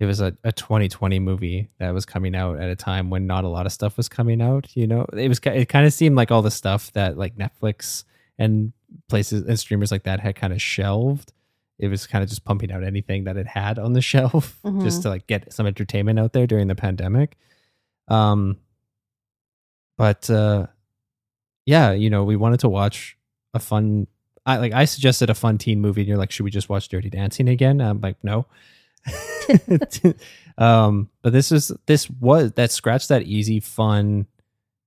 [0.00, 3.44] it was a, a 2020 movie that was coming out at a time when not
[3.44, 4.76] a lot of stuff was coming out.
[4.76, 8.04] You know, it was it kind of seemed like all the stuff that like Netflix
[8.38, 8.72] and
[9.08, 11.32] places and streamers like that had kind of shelved.
[11.78, 15.00] It was kind of just pumping out anything that it had on the shelf just
[15.00, 15.02] Mhm.
[15.02, 17.36] to like get some entertainment out there during the pandemic.
[18.08, 18.58] Um,
[19.98, 20.66] but uh,
[21.66, 23.16] yeah, you know, we wanted to watch
[23.54, 24.06] a fun.
[24.46, 26.88] I like I suggested a fun teen movie, and you're like, should we just watch
[26.88, 27.80] Dirty Dancing again?
[27.80, 28.46] I'm like, no.
[30.58, 34.26] um, but this is this was that scratched that easy, fun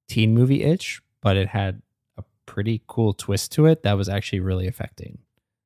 [0.07, 1.81] teen movie itch, but it had
[2.17, 5.19] a pretty cool twist to it that was actually really affecting.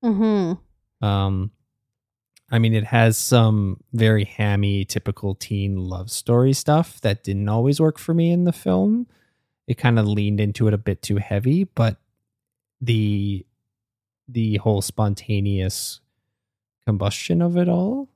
[0.03, 0.53] Mm-hmm.
[1.01, 1.51] Um,
[2.51, 7.79] I mean, it has some very hammy, typical teen love story stuff that didn't always
[7.79, 9.07] work for me in the film.
[9.67, 11.97] It kind of leaned into it a bit too heavy, but
[12.81, 13.45] the
[14.27, 15.99] the whole spontaneous
[16.85, 18.09] combustion of it all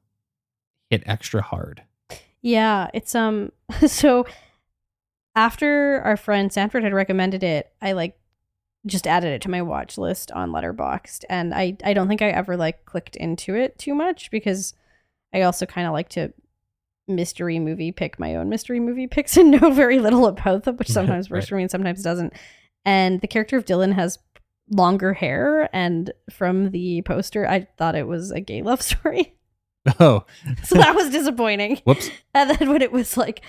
[0.90, 1.84] hit extra hard.
[2.42, 3.52] Yeah, it's um
[3.88, 4.26] so
[5.36, 8.18] after our friend Sanford had recommended it, I like
[8.86, 12.30] just added it to my watch list on Letterboxd, and I I don't think I
[12.30, 14.74] ever like clicked into it too much because
[15.34, 16.34] I also kind of like to
[17.08, 20.90] mystery movie pick my own mystery movie picks and know very little about them, which
[20.98, 21.50] sometimes works Right.
[21.50, 22.34] for me and sometimes doesn't.
[22.84, 24.20] And the character of Dylan has
[24.72, 29.36] longer hair, and from the poster, I thought it was a gay love story,
[30.00, 30.26] Oh,
[30.64, 31.78] so that was disappointing.
[31.84, 32.10] whoops.
[32.34, 33.42] And then when it was like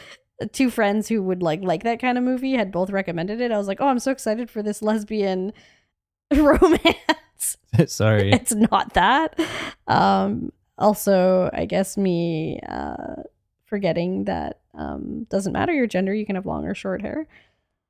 [0.53, 3.59] two friends who would like like that kind of movie had both recommended it, I
[3.59, 5.53] was like, oh, I'm so excited for this lesbian
[6.35, 7.57] romance.
[7.87, 8.33] Sorry.
[8.33, 9.39] it's not that.
[9.87, 13.23] Um, also, I guess me uh,
[13.65, 17.27] forgetting that um, doesn't matter your gender, you can have long or short hair.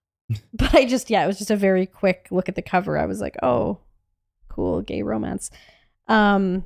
[0.52, 2.98] but I just, yeah, it was just a very quick look at the cover.
[2.98, 3.78] I was like, oh,
[4.48, 5.50] cool, gay romance.
[6.08, 6.64] Um,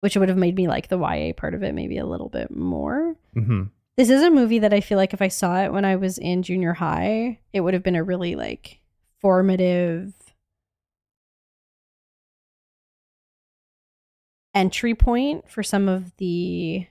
[0.00, 2.50] which would have made me like the YA part of it maybe a little bit
[2.50, 3.16] more.
[3.34, 3.64] hmm
[3.96, 6.18] This is a movie that I feel like if I saw it when I was
[6.18, 8.80] in junior high, it would have been a really like
[9.20, 10.12] formative
[14.54, 16.86] entry point for some of the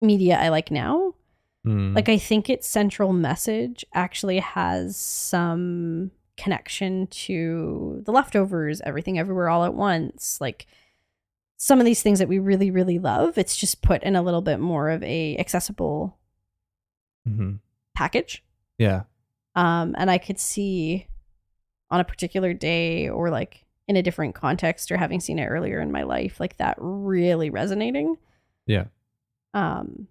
[0.00, 1.14] media I like now.
[1.66, 1.94] Mm.
[1.94, 9.48] Like I think its central message actually has some connection to the leftovers, everything everywhere
[9.48, 10.66] all at once, like
[11.64, 13.38] some of these things that we really really love.
[13.38, 16.18] It's just put in a little bit more of a accessible
[17.28, 17.60] Mhm.
[17.94, 18.42] package.
[18.78, 19.04] Yeah.
[19.54, 21.06] Um and I could see
[21.88, 25.78] on a particular day or like in a different context or having seen it earlier
[25.80, 28.16] in my life like that really resonating.
[28.66, 28.86] Yeah.
[29.54, 30.08] Um,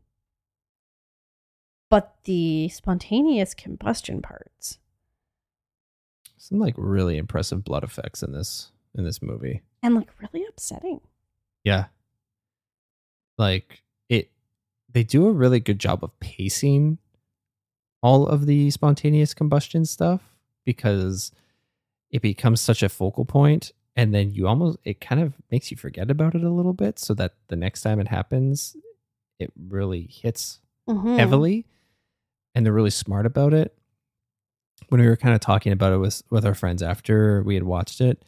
[1.89, 4.77] but the spontaneous combustion parts,
[6.37, 9.63] Some like really impressive blood effects in this in this movie.
[9.83, 11.01] and like really upsetting.
[11.63, 11.85] Yeah.
[13.37, 14.31] Like it
[14.91, 16.97] they do a really good job of pacing
[18.03, 20.21] all of the spontaneous combustion stuff
[20.65, 21.31] because
[22.09, 25.77] it becomes such a focal point and then you almost it kind of makes you
[25.77, 28.75] forget about it a little bit so that the next time it happens
[29.39, 30.59] it really hits
[30.89, 31.17] Mhm.
[31.17, 31.65] heavily
[32.53, 33.75] and they're really smart about it
[34.89, 37.63] when we were kind of talking about it with with our friends after we had
[37.63, 38.23] watched it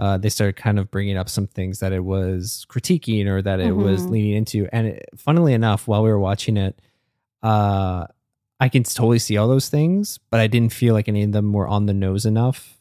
[0.00, 3.60] uh, they started kind of bringing up some things that it was critiquing or that
[3.60, 4.10] it was Mhm.
[4.10, 6.80] leaning into and it, funnily enough while we were watching it
[7.42, 8.06] uh,
[8.58, 11.52] i can totally see all those things but i didn't feel like any of them
[11.52, 12.78] were on the nose enough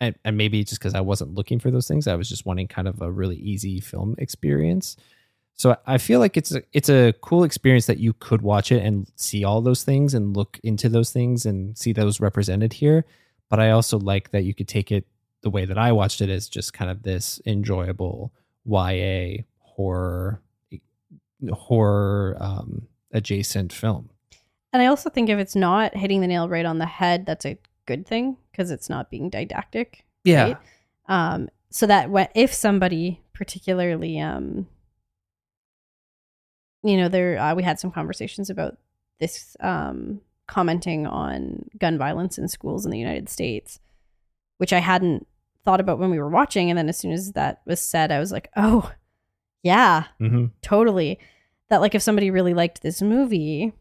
[0.00, 2.68] and, and maybe just because i wasn't looking for those things i was just wanting
[2.68, 4.96] kind of a really easy film experience
[5.58, 8.82] so I feel like it's a it's a cool experience that you could watch it
[8.84, 13.06] and see all those things and look into those things and see those represented here.
[13.48, 15.06] But I also like that you could take it
[15.46, 18.32] the way that I watched it is just kind of this enjoyable
[18.64, 20.42] YA horror
[21.52, 24.10] horror um, adjacent film.
[24.72, 27.46] And I also think if it's not hitting the nail right on the head, that's
[27.46, 27.56] a
[27.86, 30.04] good thing because it's not being didactic.
[30.46, 30.56] right?
[31.08, 34.66] Um, so that when, if somebody particularly, um,
[36.82, 38.78] you know, there uh, we had some conversations about
[39.20, 43.78] this um, commenting on gun violence in schools in the United States,
[44.58, 45.28] which I hadn't
[45.66, 48.18] thought about when we were watching, and then as soon as that was said, I
[48.18, 48.90] was like, oh,
[49.62, 50.46] yeah, Mm-hmm.
[50.62, 51.18] totally.
[51.68, 53.72] That like if somebody really liked this movie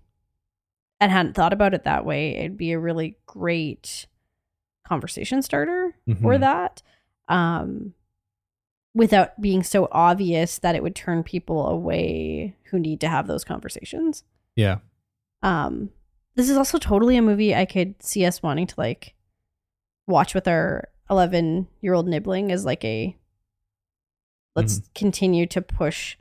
[0.99, 4.07] and hadn't thought about it that way, it'd be a really great
[4.88, 6.40] conversation starter for Mhm.
[6.41, 6.82] that.
[7.28, 7.94] Um
[8.95, 13.44] without being so obvious that it would turn people away who need to have those
[13.44, 14.24] conversations.
[14.56, 14.78] Yeah.
[15.44, 15.90] Um
[16.36, 19.14] this is also totally a movie I could see us wanting to like
[20.07, 23.15] watch with our 11 year old nibbling as like a
[24.56, 26.18] let's continue to push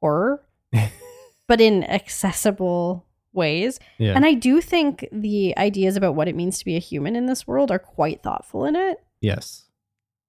[0.00, 0.44] horror
[1.48, 3.80] but in accessible ways.
[3.98, 4.12] Yeah.
[4.14, 7.26] And I do think the ideas about what it means to be a human in
[7.26, 9.64] this world are quite thoughtful in it yes.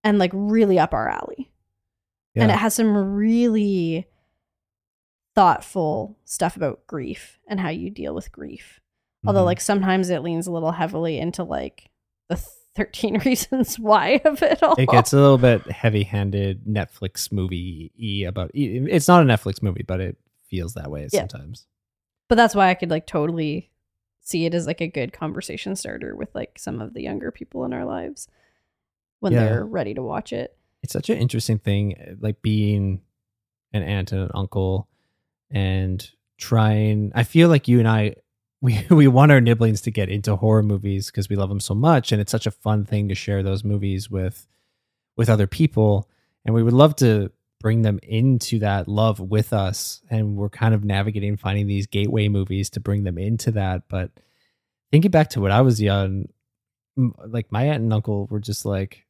[0.03, 1.51] and like really up our alley.
[2.37, 4.07] And it has some really
[5.35, 8.81] thoughtful stuff about grief and how you deal with grief.
[9.25, 9.45] Although Mhm.
[9.45, 11.89] like sometimes it leans a little heavily into like
[12.29, 12.35] the
[12.75, 14.75] 13 reasons why of it all.
[14.77, 19.83] it gets a little bit heavy-handed Netflix movie e about it's not a Netflix movie,
[19.87, 20.17] but it
[20.49, 21.21] feels that way Yeah.
[21.21, 21.67] sometimes.
[22.29, 23.71] but that's why I could like totally
[24.21, 27.63] see it as like a good conversation starter with like some of the younger people
[27.65, 28.27] in our lives
[29.19, 29.45] when Yeah.
[29.45, 30.57] they're ready to watch it.
[30.83, 33.01] it's such an interesting thing like being
[33.73, 34.87] an aunt and an uncle
[35.51, 38.15] and trying i feel like you and i
[38.61, 41.73] we we want our nibblings to get into horror movies because we love them so
[41.75, 44.47] much and it's such a fun thing to share those movies with
[45.17, 46.09] with other people.
[46.45, 50.75] And we would love to bring them into that love with us and we're kind
[50.75, 53.83] of navigating finding these gateway movies to bring them into that.
[53.89, 54.11] But
[54.91, 56.25] thinking back to when i was young
[57.25, 59.05] like my aunt and uncle were just like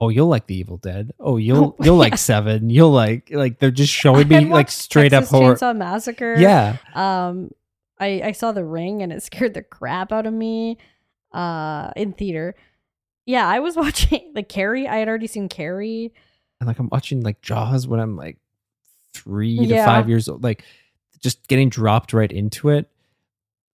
[0.00, 1.12] oh you'll like the evil dead.
[1.20, 2.70] Oh you'll Oh, you'll like seven.
[2.70, 6.36] You'll like like they're just showing me like straight Texas up horror Chainsaw Massacre.
[6.38, 6.76] yeah.
[6.94, 7.50] Um,
[8.00, 10.78] I I saw The Ring and it scared the crap out of me.
[11.32, 12.54] Uh, in theater.
[13.26, 14.88] Yeah, I was watching like Carrie.
[14.88, 16.12] I had already seen Carrie.
[16.60, 18.38] and like i'm watching like jaws when i'm like
[19.14, 19.84] three Yeah.
[19.84, 20.64] to five years old like
[21.22, 22.88] just getting dropped right into it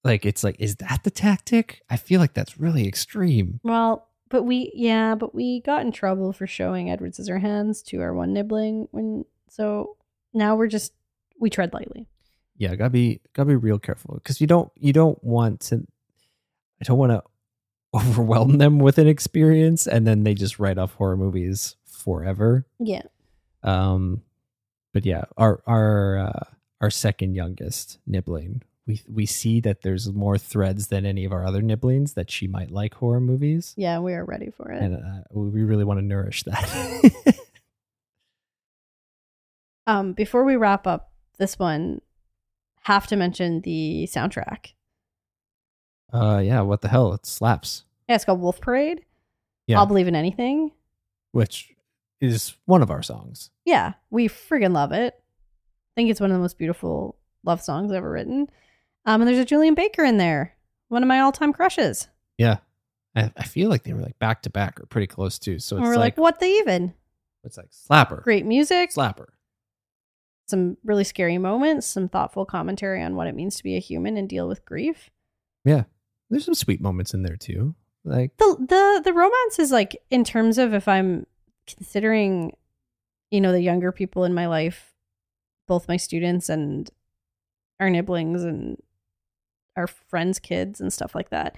[0.03, 4.43] like it's like is that the tactic i feel like that's really extreme Well, but
[4.43, 8.89] we yeah, but we got in trouble for showing Edward Scissorhands to our one nibbling
[8.91, 9.97] when so
[10.33, 10.93] now we're just
[11.39, 12.07] we tread lightly.
[12.57, 15.87] Yeah gotta be gotta be real careful because you don't you don't want to
[16.81, 17.23] i don't want to
[17.95, 23.03] overwhelm them with an experience and then they just write off horror movies forever Yeah.
[23.63, 24.23] um
[24.93, 26.45] but yeah our our uh
[26.81, 31.47] our second youngest nibbling we we see that there's more threads than any of our
[31.47, 34.83] other nibblings that she might like horror movies Yeah, we are ready for it.
[34.83, 37.13] and uh, we really want to nourish that
[39.87, 42.01] um before we wrap up this one,
[42.85, 44.73] have to mention the soundtrack.
[46.13, 49.05] uh yeah what the hell it slaps Yeah, it's called Wolf Parade.
[49.67, 50.71] yeah I'll believe in anything.
[51.33, 51.73] which
[52.21, 55.15] is one of our songs Yeah, we friggin' love it.
[55.15, 58.49] I think it's one of the most beautiful love songs ever written.
[59.07, 60.57] Um, and there's a Julien Baker in there,
[60.89, 62.09] one of my all-time crushes.
[62.39, 62.59] yeah
[63.17, 65.77] I, I feel like they were like back to back or pretty close too so
[65.77, 66.95] and it's we're like, like, what the even?
[67.45, 69.27] it's like slapper Great music, slapper
[70.47, 74.17] some really scary moments, some thoughtful commentary on what it means to be a human
[74.17, 75.11] and deal with grief.
[75.65, 75.85] yeah
[76.31, 80.25] there's some sweet moments in there too like The the the romance is like in
[80.25, 81.27] terms of if I'm
[81.67, 82.55] considering,
[83.31, 84.95] you know, the younger people in my life,
[85.67, 86.91] both my students and
[87.81, 88.77] our nibblings and
[89.77, 91.57] our friends' kids and stuff like that.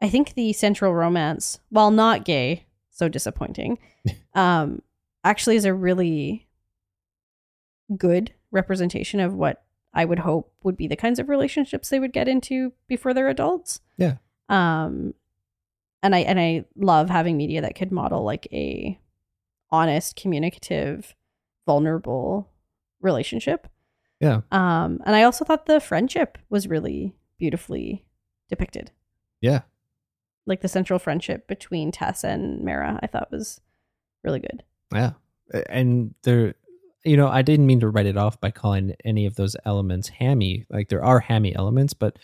[0.00, 3.78] I think the central romance, while not gay, so disappointing,
[4.34, 4.80] um,
[5.24, 6.47] actually is a really
[7.96, 12.12] good representation of what I would hope would be the kinds of relationships they would
[12.12, 13.80] get into before they're adults.
[13.96, 14.16] Yeah.
[14.48, 15.14] Um
[16.02, 18.98] and I and I love having media that could model like a
[19.70, 21.14] honest, communicative,
[21.66, 22.50] vulnerable
[23.00, 23.66] relationship.
[24.20, 28.04] yeah Um and I also thought the friendship was really beautifully
[28.48, 28.90] depicted.
[29.40, 29.60] yeah
[30.46, 33.60] Like the central friendship between Tess and Mara, I thought was
[34.24, 34.62] really good.
[34.92, 35.12] Yeah.
[35.68, 36.54] And there,
[37.08, 40.08] you know, I didn't mean to write it off by calling any of those elements
[40.08, 40.66] hammy.
[40.70, 42.18] Like there are hammy elements, but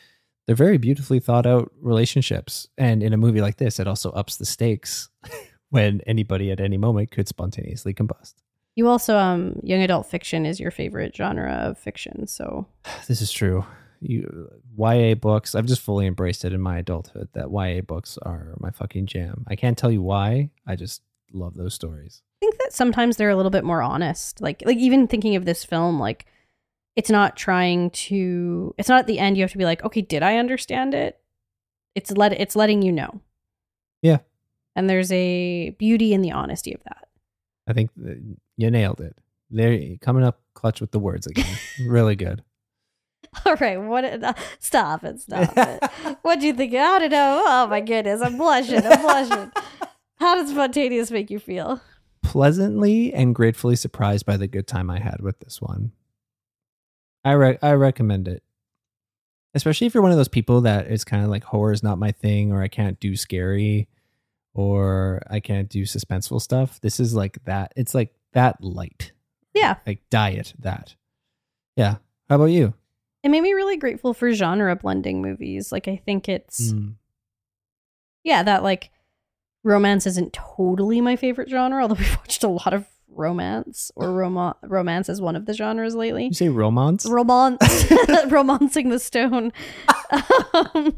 [0.46, 2.68] they're very beautifully thought out relationships.
[2.76, 5.08] And in a movie like this, it also ups the stakes
[5.70, 8.34] when anybody at any moment could spontaneously combust.
[8.76, 12.66] You also um young adult fiction is your favorite genre of fiction, so
[13.08, 13.64] This is true.
[14.00, 18.54] You YA books, I've just fully embraced it in my adulthood that YA books are
[18.58, 19.44] my fucking jam.
[19.48, 20.50] I can't tell you why.
[20.66, 21.02] I just
[21.32, 22.22] love those stories.
[22.64, 24.40] That sometimes they're a little bit more honest.
[24.40, 26.26] Like like even thinking of this film, like
[26.96, 30.00] it's not trying to it's not at the end you have to be like, okay,
[30.00, 31.20] did I understand it?
[31.94, 33.20] It's let it's letting you know.
[34.02, 34.18] Yeah.
[34.76, 37.08] And there's a beauty in the honesty of that.
[37.68, 37.90] I think
[38.56, 39.16] you nailed it.
[39.50, 41.56] There, coming up clutch with the words again.
[41.86, 42.42] really good.
[43.44, 46.18] All right, what uh, stop it, stop it.
[46.22, 46.74] what do you think?
[46.74, 47.42] I don't know.
[47.44, 48.84] Oh my goodness, I'm blushing.
[48.84, 49.52] I'm blushing.
[50.16, 51.80] How does spontaneous make you feel?
[52.34, 55.92] Pleasantly and gratefully surprised by the good time I had with this one.
[57.24, 58.42] I re- I recommend it,
[59.54, 61.96] especially if you're one of those people that is kind of like horror is not
[61.96, 63.86] my thing, or I can't do scary,
[64.52, 66.80] or I can't do suspenseful stuff.
[66.80, 67.72] This is like that.
[67.76, 69.12] It's like that light,
[69.54, 69.76] Yeah.
[69.86, 70.96] like diet that.
[71.76, 71.98] Yeah.
[72.28, 72.74] How about you?
[73.22, 75.70] It made me really grateful for genre blending movies.
[75.70, 76.94] Like I think it's Mm.
[78.24, 78.90] yeah, that like
[79.64, 84.54] romance isn't totally my favorite genre, although we've watched a lot of romance or rom-
[84.62, 86.26] romance as one of the genres lately.
[86.26, 87.06] You say romance?
[87.06, 87.86] Romance,
[88.28, 89.52] romancing the stone.
[90.52, 90.96] um,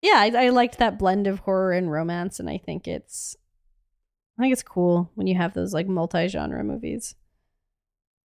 [0.00, 3.36] yeah, I, I liked that blend of horror and romance, and I think it's,
[4.38, 7.14] I think it's cool when you have those like multi-genre movies.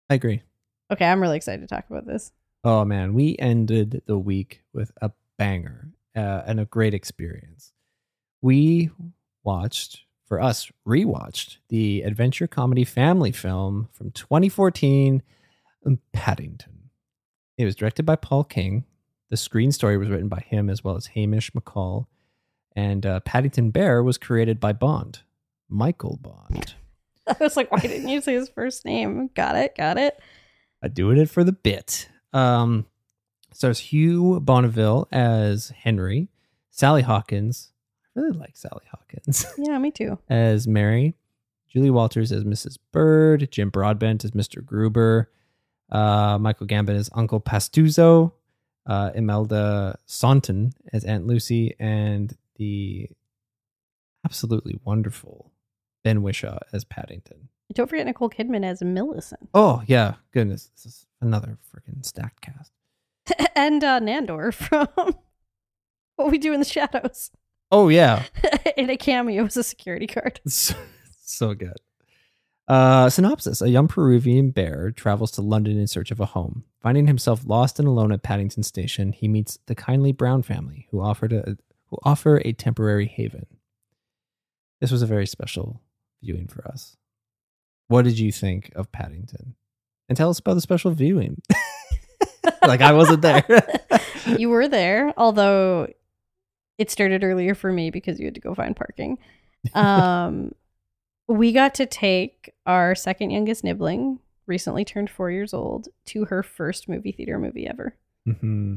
[0.09, 0.43] I agree.
[0.91, 2.33] Okay, I'm really excited to talk about this.
[2.63, 7.74] Oh man, we ended the week with a banger uh, and a great experience.
[8.45, 8.91] We
[9.43, 15.23] watched, for us, rewatched the adventure comedy family film from 2014,
[16.13, 16.91] Paddington.
[17.57, 18.85] It was directed by Paul King.
[19.31, 22.05] The screen story was written by him as well as Hamish McColl.
[22.77, 25.21] And uh, Paddington Bear was created by Bond,
[25.71, 26.75] Michael Bond.
[27.27, 29.31] I was like, why didn't you say his first name?
[29.33, 30.21] Got it, got it.
[30.83, 32.11] I doing it for the bit.
[32.35, 32.85] Um,
[33.55, 36.29] stars Hugh Bonneville as Henry,
[36.69, 37.71] Sally Hawkins.
[38.17, 40.19] I really like Sally Hawkins Yeah, me too.
[40.29, 41.15] as Mary,
[41.69, 42.79] Julie Walters as Mrs.
[42.93, 44.65] Bird, Jim Broadbent as Mr.
[44.65, 45.31] Gruber,
[45.91, 48.33] uh, Michael Gambon as Uncle Pastuzo,
[48.87, 53.09] uh, Imelda Staunton as Aunt Lucy, and the
[54.25, 55.51] absolutely wonderful
[56.03, 57.49] Ben Whishaw as Paddington.
[57.73, 59.49] Don't forget Nicole Kidman as Millicent.
[59.55, 62.71] Oh yeah, goodness, this is another freaking stacked cast.
[63.57, 64.53] and uh, Nandor
[64.95, 65.17] from
[66.17, 67.31] What We Do in the Shadows
[67.75, 68.23] Oh yeah,
[68.77, 70.41] in a cameo as a security guard.
[70.47, 70.77] so,
[71.25, 71.77] so good.
[72.69, 76.63] Uh, synopsis: A young Peruvian bear travels to London in search of a home.
[76.81, 81.01] Finding himself lost and alone at Paddington Station, he meets the kindly Brown family, who
[81.01, 81.57] offered a
[81.87, 83.47] who offer a temporary haven.
[84.81, 85.83] This was a very special
[86.23, 86.97] viewing for us.
[87.89, 89.57] What did you think of Paddington?
[90.09, 91.43] And tell us about the special viewing.
[92.63, 93.45] like I wasn't there.
[94.39, 95.89] you were there, although
[96.79, 99.19] it started earlier for me because you had to go find parking.
[99.75, 100.55] Um,
[101.29, 106.43] we got to take our second youngest nibbling, recently turned four years old, to her
[106.43, 107.97] first movie theater movie ever.
[108.29, 108.77] Mm-hmm.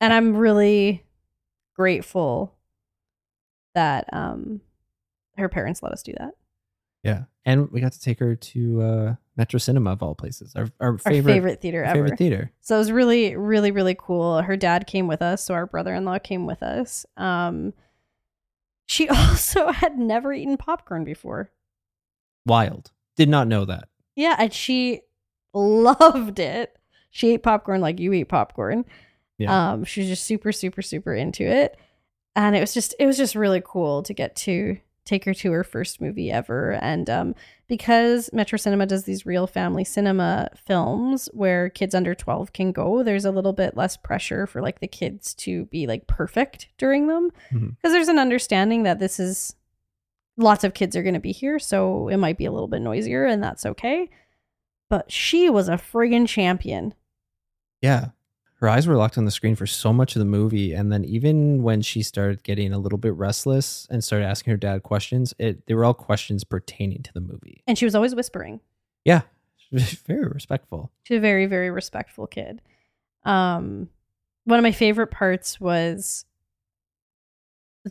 [0.00, 1.04] And I'm really
[1.74, 2.54] grateful
[3.74, 4.60] that um,
[5.36, 6.34] her parents let us do that.
[7.02, 10.54] Yeah, and we got to take her to uh, Metro Cinema of all places.
[10.56, 11.94] Our our Our favorite favorite, theater our ever.
[12.04, 12.52] favorite theater.
[12.60, 14.42] So it was really, really, really cool.
[14.42, 17.06] Her dad came with us, so our brother-in-law came with us.
[17.16, 17.72] Um,
[18.86, 21.50] she also had never eaten popcorn before.
[22.44, 22.90] Wild.
[23.16, 23.88] Did not know that.
[24.16, 25.02] Yeah, and she
[25.54, 26.76] loved it.
[27.10, 28.84] She ate popcorn like you eat popcorn.
[29.38, 29.72] Yeah.
[29.72, 31.78] Um, she was just super, super, super into it.
[32.34, 35.50] And it was just it was just really cool to get to take her to
[35.52, 36.72] her first movie ever.
[36.72, 37.34] And um
[37.68, 43.02] because Metro Cinema does these real family cinema films where kids under 12 can go,
[43.02, 47.06] there's a little bit less pressure for like the kids to be like perfect during
[47.06, 47.30] them.
[47.50, 47.92] Because Mhm.
[47.92, 49.54] there's an understanding that this is
[50.36, 52.80] lots of kids are going to be here, so it might be a little bit
[52.80, 54.08] noisier, and that's okay.
[54.88, 56.94] But she was a friggin' champion.
[57.82, 58.10] Yeah.
[58.60, 60.72] Her eyes were locked on the screen for so much of the movie.
[60.72, 64.56] And then even when she started getting a little bit restless and started asking her
[64.56, 67.62] dad questions, it they were all questions pertaining to the movie.
[67.68, 68.60] And she was always whispering.
[69.04, 69.22] Yeah.
[69.72, 70.90] Very respectful.
[71.04, 72.62] She's a very, very respectful kid.
[73.24, 73.90] Um,
[74.44, 76.24] one of my favorite parts was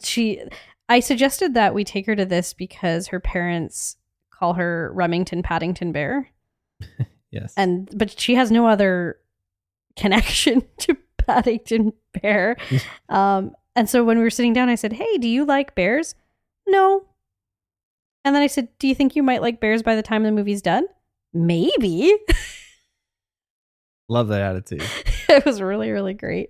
[0.02, 0.41] she.
[0.89, 3.98] I suggested that we take her to this because her parents
[4.31, 6.30] call her Remington Paddington Bear,
[7.31, 7.53] Yes.
[7.57, 9.18] and but she has no other
[9.98, 12.56] connection to Paddington Bear.
[13.10, 16.15] um, and so when we were sitting down, I said, "Hey, do you like bears?"
[16.68, 17.06] No.
[18.26, 20.32] And then I said, "Do you think you might like bears by the time the
[20.32, 20.86] movie's done?"
[21.34, 22.15] Maybe.
[24.10, 24.84] Love that attitude.
[25.30, 26.49] it was really really great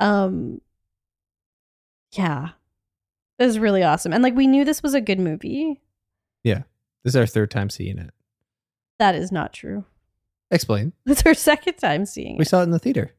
[0.00, 0.60] um
[2.16, 2.48] yeah
[3.38, 5.80] it was really awesome and like we knew this was a good movie
[6.42, 6.62] Yeah.
[7.04, 8.10] This is our third time seeing it.
[8.98, 9.84] that is not true
[10.50, 10.92] Explain.
[11.06, 13.12] it's our second time seeing We it saw it in the theater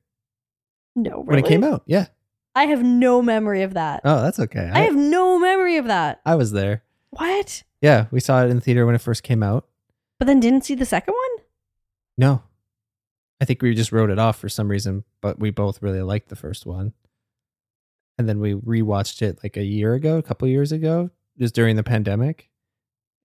[0.95, 1.83] no when it came out.
[1.85, 2.07] Yeah.
[2.55, 4.69] i have no memory of that Oh, that's okay.
[4.73, 6.83] I have no memory of that I was there.
[7.11, 9.67] what Yeah, we saw it in the theater when it first came out.
[10.17, 11.45] but then didn't see the second one
[12.17, 12.43] No.
[13.41, 16.27] I think we just wrote it off for some reason, but we both really liked
[16.27, 16.91] the first one.
[18.17, 21.77] And then we rewatched it like a year ago, a couple years ago, just during
[21.77, 22.49] the pandemic.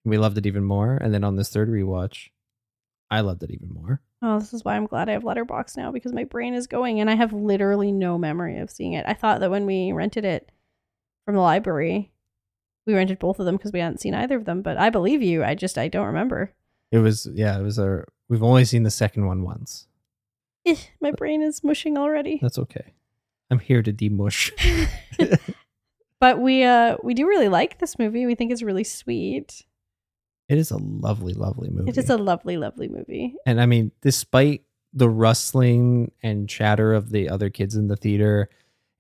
[0.05, 0.95] We loved it even more.
[0.97, 2.29] And then on this third rewatch,
[3.15, 4.01] I loved it even more.
[4.23, 7.01] oh this is why i'm glad i have Letterboxd now because my brain is going
[7.01, 10.25] and i have literally no memory of seeing it i thought that when we rented
[10.25, 10.51] it
[11.25, 12.11] from the library
[12.87, 15.23] we rented both of them because we hadn't seen either of them but i believe
[15.23, 16.53] you i just i don't remember
[16.93, 19.89] It was, yeah, it was our, we've only seen the second one once.
[20.67, 22.39] Eh, my brain is mushing already.
[22.41, 22.95] That's okay.
[23.51, 24.53] I'm here to demush.
[26.21, 28.27] but we uh we do really like this movie.
[28.27, 29.65] We think it's really sweet.
[30.49, 31.91] It is a lovely, lovely movie.
[31.91, 33.35] It is a lovely, lovely movie.
[33.47, 34.63] And I mean, despite
[34.93, 38.49] the rustling and chatter of the other kids in the theater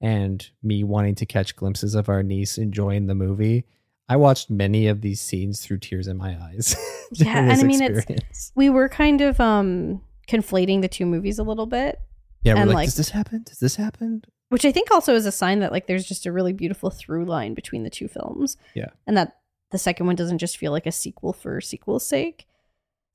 [0.00, 3.64] and me wanting to catch glimpses of our niece enjoying the movie,
[4.08, 6.76] I watched many of these scenes through tears in my eyes.
[7.12, 11.42] Yeah, and I mean, it's- We were kind of um conflating the two movies a
[11.44, 12.00] little bit,
[12.42, 13.42] yeah, we're and, like, like- does this happen?
[13.44, 14.24] Does this happen?
[14.48, 17.24] which I think also is a sign that like there's just a really beautiful through
[17.26, 18.56] line between the two films.
[18.74, 18.90] Yeah.
[19.06, 19.36] And that
[19.74, 22.46] the second one doesn't just feel like a sequel for sequel's sake.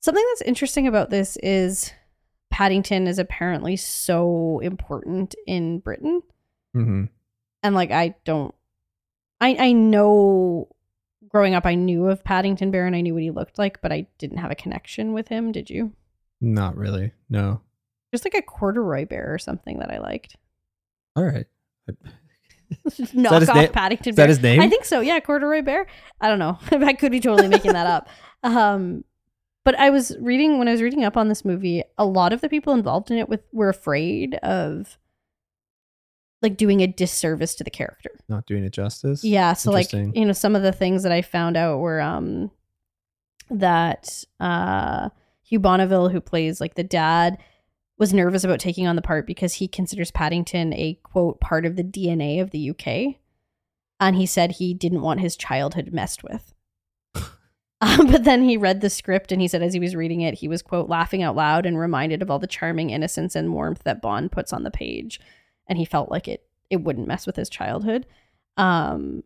[0.02, 1.90] Something that's interesting about this is
[2.50, 6.22] Paddington is apparently so important in Britain.
[6.76, 7.06] Mm-hmm.
[7.64, 8.54] and like I don't
[9.40, 10.68] I I know
[11.30, 13.90] growing up, I knew of Paddington Bear and I knew what he looked like, but
[13.90, 15.50] I didn't have a connection with him.
[15.50, 15.92] Did you?
[16.42, 17.12] Not really.
[17.30, 17.62] No.
[18.12, 20.36] Just like a corduroy bear or something that I liked.
[21.16, 21.46] All right.
[23.12, 23.72] Knock off name?
[23.72, 24.28] Paddington Is that Bear.
[24.28, 24.60] his name?
[24.60, 25.00] I think so.
[25.00, 25.86] Yeah, corduroy bear.
[26.20, 26.58] I don't know.
[26.86, 28.08] I could be totally making that up.
[28.42, 29.04] Um,
[29.64, 31.82] but I was reading when I was reading up on this movie.
[31.98, 34.96] A lot of the people involved in it with were afraid of
[36.40, 38.10] like doing a disservice to the character.
[38.30, 39.22] Not doing it justice.
[39.22, 42.50] Yeah, so like you know, some of the things that I found out were um
[43.50, 45.10] that uh
[45.42, 47.36] Hugh Bonneville, who plays like the dad,
[48.00, 51.76] was nervous about taking on the part because he considers Paddington a quote part of
[51.76, 53.16] the DNA of the UK.
[54.00, 56.52] And he said he didn't want his childhood messed with.
[57.82, 60.34] Um, but then he read the script and he said as he was reading it,
[60.34, 63.84] he was quote laughing out loud and reminded of all the charming innocence and warmth
[63.84, 65.18] that Bond puts on the page.
[65.66, 68.04] And he felt like it it wouldn't mess with his childhood.
[68.58, 69.24] Um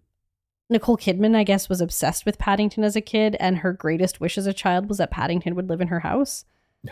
[0.70, 4.38] Nicole Kidman, I guess, was obsessed with Paddington as a kid, and her greatest wish
[4.38, 6.44] as a child was that Paddington would live in her house.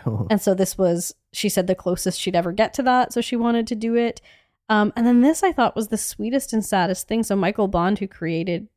[0.05, 0.27] No.
[0.29, 3.13] And so this was, she said, the closest she'd ever get to that.
[3.13, 4.21] So she wanted to do it.
[4.69, 7.23] Um, and then this I thought was the sweetest and saddest thing.
[7.23, 8.67] So Michael Bond, who created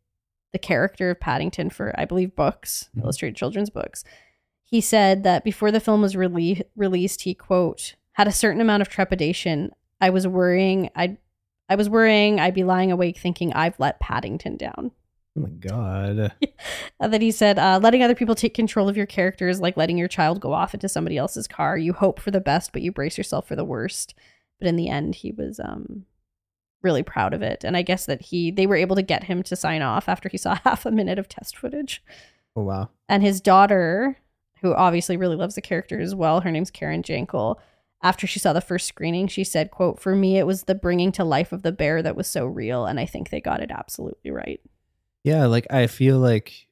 [0.52, 3.02] the character of Paddington for, I believe, books, Mhm.
[3.02, 4.04] illustrated children's books,
[4.64, 8.80] he said that before the film was rele- released, he quote had a certain amount
[8.82, 9.70] of trepidation.
[10.00, 10.90] I was worrying.
[10.96, 11.18] I,
[11.68, 12.40] I was worrying.
[12.40, 14.90] I'd be lying awake thinking I've let Paddington down.
[15.36, 16.32] Oh my god.
[16.98, 19.76] Uh, that he said, uh, letting other people take control of your character is like
[19.76, 21.76] letting your child go off into somebody else's car.
[21.76, 24.14] You hope for the best, but you brace yourself for the worst.
[24.58, 26.06] But in the end, he was um,
[26.82, 29.42] really proud of it, and I guess that he they were able to get him
[29.42, 32.02] to sign off after he saw half a minute of test footage.
[32.56, 32.88] Oh wow.
[33.10, 34.16] And his daughter,
[34.62, 37.56] who obviously really loves the character as well, her name's Karen Jankel.
[38.02, 41.12] After she saw the first screening, she said, "quote For me, it was the bringing
[41.12, 43.70] to life of the bear that was so real, and I think they got it
[43.70, 44.60] absolutely right."
[45.26, 46.68] Yeah, like I feel like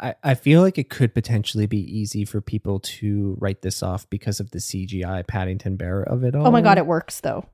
[0.00, 4.08] I, I feel like it could potentially be easy for people to write this off
[4.08, 6.46] because of the CGI Paddington Bear of it all.
[6.46, 7.44] Oh my god, it works though.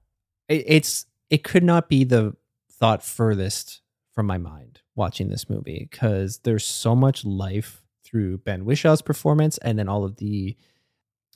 [0.48, 2.36] it, it's it could not be the
[2.70, 3.80] thought furthest
[4.12, 9.58] from my mind watching this movie because there's so much life through Ben Whishaw's performance
[9.58, 10.56] and then all of the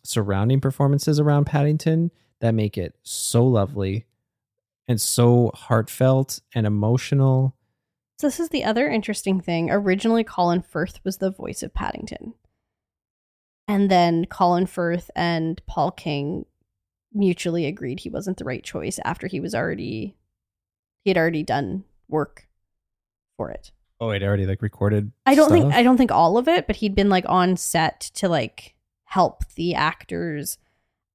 [0.05, 4.07] surrounding performances around Paddington that make it so lovely
[4.87, 7.57] and so heartfelt and emotional.
[8.19, 9.71] So this is the other interesting thing.
[9.71, 12.35] Originally, Colin Firth was the voice of Paddington.
[13.69, 16.47] And then Colin Firth and Paul King
[17.13, 20.17] mutually agreed he wasn't the right choice after he was already
[21.05, 22.49] he had already done work
[23.37, 23.71] for it.
[24.01, 25.13] Oh, it already like recorded.
[25.25, 25.73] I don't think?
[25.73, 28.75] I don't think all of it, but he'd been like on set to like
[29.05, 30.59] help the actors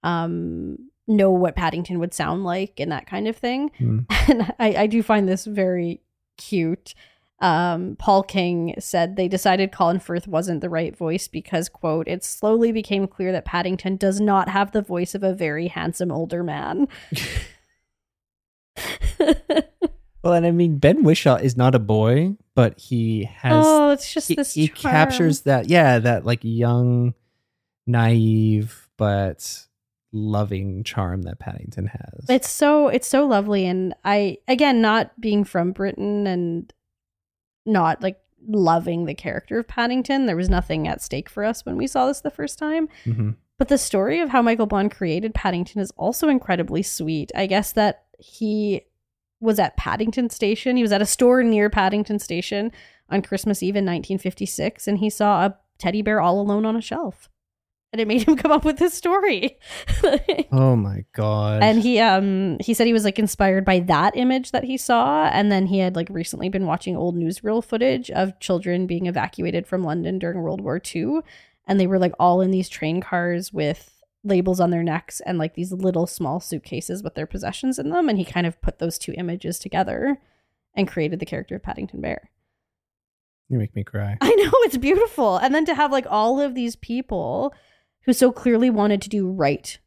[0.04, 0.78] um
[1.08, 3.72] know what Paddington would sound like and that kind of thing.
[3.78, 4.00] Hmm.
[4.30, 6.00] And I, I do find this very
[6.38, 6.94] cute.
[7.40, 12.24] Um, Paul King said they decided Colin Firth wasn't the right voice because, quote, it
[12.24, 16.44] slowly became clear that Paddington does not have the voice of a very handsome older
[16.44, 16.88] man.
[20.24, 24.12] Well, and I mean, Ben Whishaw is not a boy, but he has oh, it's
[24.14, 24.54] just he, this.
[24.54, 24.94] he charm.
[24.94, 27.14] captures that yeah that like young
[27.86, 29.68] naive but
[30.14, 35.44] loving charm that paddington has It's so it's so lovely, and I again not being
[35.44, 36.72] from Britain and
[37.66, 40.26] not like loving the character of Paddington.
[40.26, 42.90] There was nothing at stake for us when we saw this the first time.
[43.06, 43.36] Mhm.
[43.58, 47.32] But the story of how Michael Bond created Paddington is also incredibly sweet.
[47.36, 48.82] I guess that he
[49.40, 50.76] was at Paddington Station.
[50.76, 52.72] He was at a store near Paddington Station
[53.10, 56.82] on Christmas Eve in 1956, and he saw a teddy bear all alone on a
[56.82, 57.30] shelf.
[57.94, 59.58] And it made him come up with this story.
[60.52, 64.52] oh my god and he um he said he was like inspired by that image
[64.52, 68.40] that he saw and then he had like recently been watching old newsreel footage of
[68.40, 71.20] children being evacuated from london during world war ii
[71.68, 75.38] and they were like all in these train cars with labels on their necks and
[75.38, 78.80] like these little small suitcases with their possessions in them and he kind of put
[78.80, 80.20] those two images together
[80.76, 82.30] and created the character of paddington bear
[83.50, 85.38] you make me cry I know it's beautiful.
[85.38, 87.54] And then to have like all of these people
[88.06, 89.80] who so clearly wanted to do right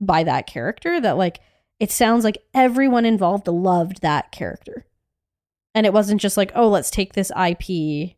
[0.00, 1.40] by that character that like
[1.78, 4.86] it sounds like everyone involved loved that character.
[5.74, 8.16] And it wasn't just like, oh, let's take this IP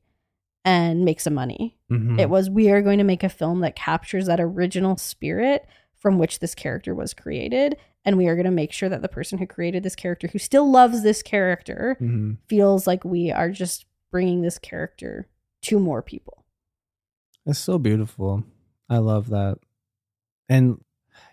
[0.65, 1.77] and make some money.
[1.90, 2.20] Mhm.
[2.20, 5.66] It was we are going to make a film that captures that original spirit
[5.97, 9.09] from which this character was created and we are going to make sure that the
[9.09, 12.39] person who created this character who still loves this character Mhm.
[12.48, 15.27] feels like we are just bringing this character
[15.62, 16.44] to more people.
[17.44, 18.44] It's so beautiful.
[18.89, 19.59] I love that.
[20.48, 20.82] And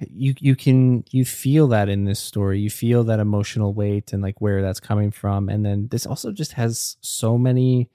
[0.09, 2.59] you you can you feel that in this story.
[2.59, 5.47] You feel that emotional weight and like where that's coming from.
[5.49, 7.89] And then this also just has so many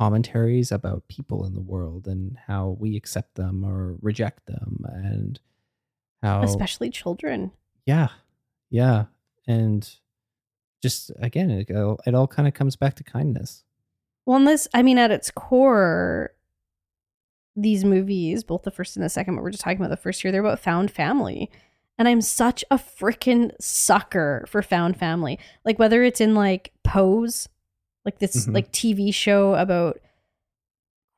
[0.00, 5.40] commentaries about people in the world and how we accept them or reject them and
[6.22, 7.50] how Especially children.
[7.86, 8.08] yeah
[8.70, 9.06] yeah
[9.46, 9.96] and
[10.82, 13.64] just again it, all- it all kind of comes back to kindness
[14.24, 16.32] Well, and this, I mean, at its core,
[17.60, 20.22] these movies, both the first and the second, but we're just talking about the first
[20.22, 21.50] here, they're about found family.
[21.98, 25.38] And I'm such a freaking sucker for found family.
[25.64, 27.48] Like, whether it's in like Pose,
[28.04, 28.54] like this Mhm.
[28.54, 29.98] like TV show about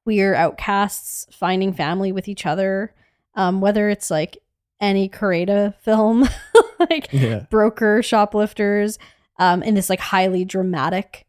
[0.05, 2.95] queer outcasts finding family with each other,
[3.35, 4.39] um, whether it's like
[4.81, 6.27] any Kore-eda film,
[6.91, 8.99] like yeah broker shoplifters
[9.39, 11.27] um in this like highly dramatic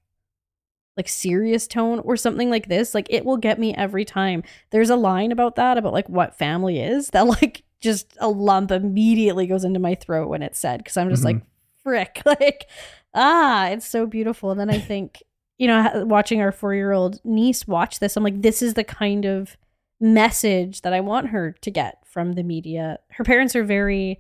[1.02, 4.44] like serious tone or something like this like it will get me every time.
[4.70, 8.70] There's a line about that about like what family is that like just a lump
[8.70, 11.42] immediately goes into my throat when it's said because i'm just like
[11.82, 12.68] frick like
[13.16, 14.52] ah it's so beautiful.
[14.52, 15.24] And then i think
[15.58, 19.58] you know watching our four-year-old niece watch this i'm like this is the kind of
[20.00, 23.00] message that i want her to get from the media.
[23.12, 24.20] Her parents are very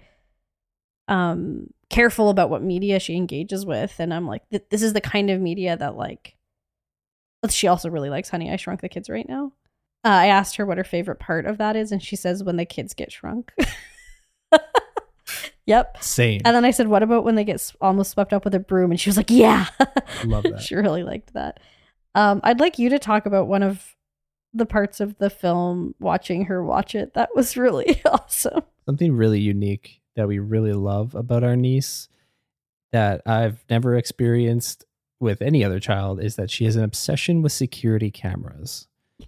[1.07, 5.29] um careful about what media she engages with and i'm like this is the kind
[5.29, 6.35] of media that like
[7.41, 9.51] but she also really likes honey i shrunk the kids right now.
[10.03, 12.57] Uh, i asked her what her favorite part of that is and she says when
[12.57, 13.51] the kids get shrunk.
[15.67, 16.03] Yep.
[16.03, 16.41] Same.
[16.43, 18.59] And then i said what about when they get s- almost swept up with a
[18.59, 18.91] broom?
[18.91, 19.67] And she was like yeah.
[20.25, 20.59] Love that.
[20.61, 21.59] she really liked that.
[22.15, 23.95] Um i'd like you to talk about one of
[24.53, 27.13] the parts of the film watching her watch it.
[27.13, 28.63] That was really awesome.
[28.85, 32.09] Something really unique that we really love about our niece
[32.91, 34.83] that I've never experienced
[35.21, 38.87] with any other child is that she has an obsession with security cameras.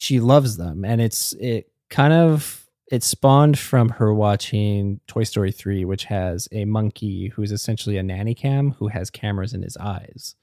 [0.00, 5.50] She loves them and it's it kind of it spawned from her watching Toy Story
[5.50, 9.76] 3 which has a monkey who's essentially a nanny cam who has cameras in his
[9.76, 10.36] eyes.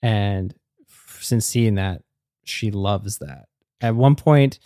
[0.00, 0.54] And
[1.18, 2.02] since seeing that
[2.44, 3.46] she loves that.
[3.80, 4.60] At one point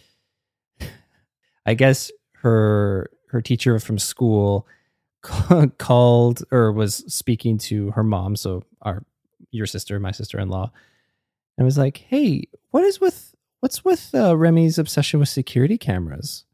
[1.64, 2.12] I guess
[2.42, 4.66] her her teacher from school
[5.78, 9.04] called or was speaking to her mom, so our
[9.52, 10.72] your sister, my sister in law,
[11.56, 16.44] and was like, "Hey, what is with what's with uh, Remy's obsession with security cameras?"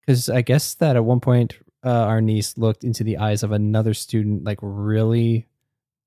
[0.00, 3.52] Because I guess that at one point uh, our niece looked into the eyes of
[3.52, 5.46] another student, like really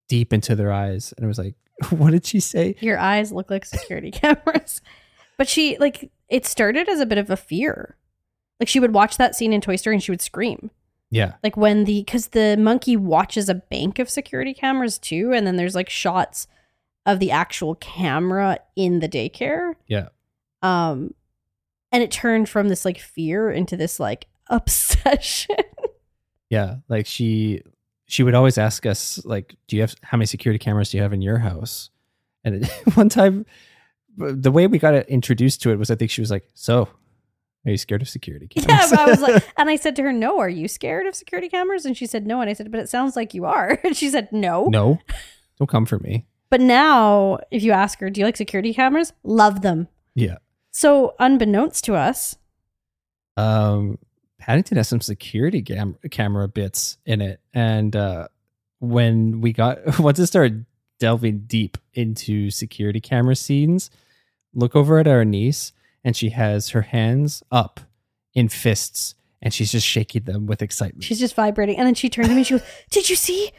[0.07, 1.56] deep into their eyes, and it was like,
[1.90, 4.82] "What did she say?" Your eyes look like security cameras.
[5.38, 7.95] But she like it started as a bit of a fear.
[8.60, 10.72] Like she would watch that scene in Toy Story and she would scream.
[11.11, 15.45] Yeah, Like when the cuz the monkey watches a bank of security cameras too and
[15.48, 16.48] then there's like shots
[17.06, 19.73] of the actual camera in the daycare.
[19.88, 20.10] yeah,
[20.61, 21.14] Um
[21.91, 25.56] and it turned from this like fear into this like obsession.
[26.49, 26.76] yeah.
[26.88, 27.61] Like she
[28.07, 31.03] she would always ask us like, "Do you have how many security cameras do you
[31.03, 31.90] have in your house?"
[32.44, 33.45] And it, one time,
[34.18, 36.90] the way we got introduced to it was, I think she was like, "So,
[37.65, 40.03] are you scared of security cameras?" yeah, but I was like and I said to
[40.03, 42.72] her, "No, are you scared of security cameras?" And she said, "No." And I said,
[42.72, 44.99] "But it sounds like you are." And she said, "No." "No,
[45.57, 49.14] don't come for me." But now, if you ask her, do you like security cameras?
[49.23, 49.88] Love them.
[50.15, 50.38] Yeah.
[50.72, 52.38] So, unbeknownst to us,
[53.38, 53.99] Um,
[54.40, 58.27] Paddington has some security cam- camera bits in it, and uh,
[58.80, 60.65] when we got once it started
[60.99, 63.90] delving deep into security camera scenes,
[64.53, 65.72] look over at our niece,
[66.04, 67.80] and she has her hands up
[68.34, 71.04] in fists, and she's just shaking them with excitement.
[71.04, 71.78] she's just vibrating.
[71.78, 73.52] And then she turned to me and she goes, Did you see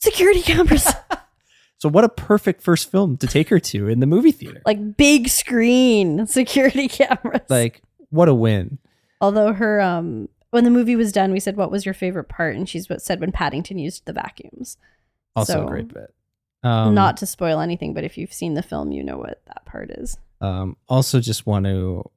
[0.00, 0.88] security cameras?
[1.78, 4.62] so, what a perfect first film to take her to in the movie theater!
[4.66, 7.42] like big screen security cameras.
[7.48, 8.78] Like, what a win!
[9.20, 12.56] although her, um, when the movie was done, we said, What was your favorite part?
[12.56, 14.76] And she's what said when Paddington used the vacuums.
[15.36, 16.12] Also, So, a great bit.
[16.64, 19.64] Um, Not to spoil anything, but if you've seen the film, you know what that
[19.64, 20.18] part is.
[20.42, 22.10] Um, also, just want to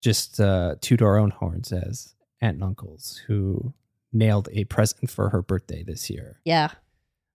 [0.00, 3.74] just uh, toot our own horns as aunt and uncles who
[4.12, 6.40] nailed a present for her birthday this year.
[6.44, 6.70] Yeah.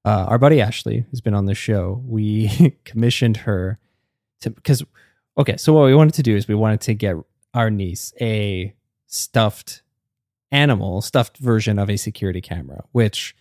[0.05, 3.77] Uh, our buddy Ashley, who's been on the show, we commissioned her
[4.41, 4.83] to because
[5.37, 7.15] okay, so what we wanted to do is we wanted to get
[7.53, 8.73] our niece a
[9.07, 9.81] stuffed
[10.51, 13.35] animal, stuffed version of a security camera, which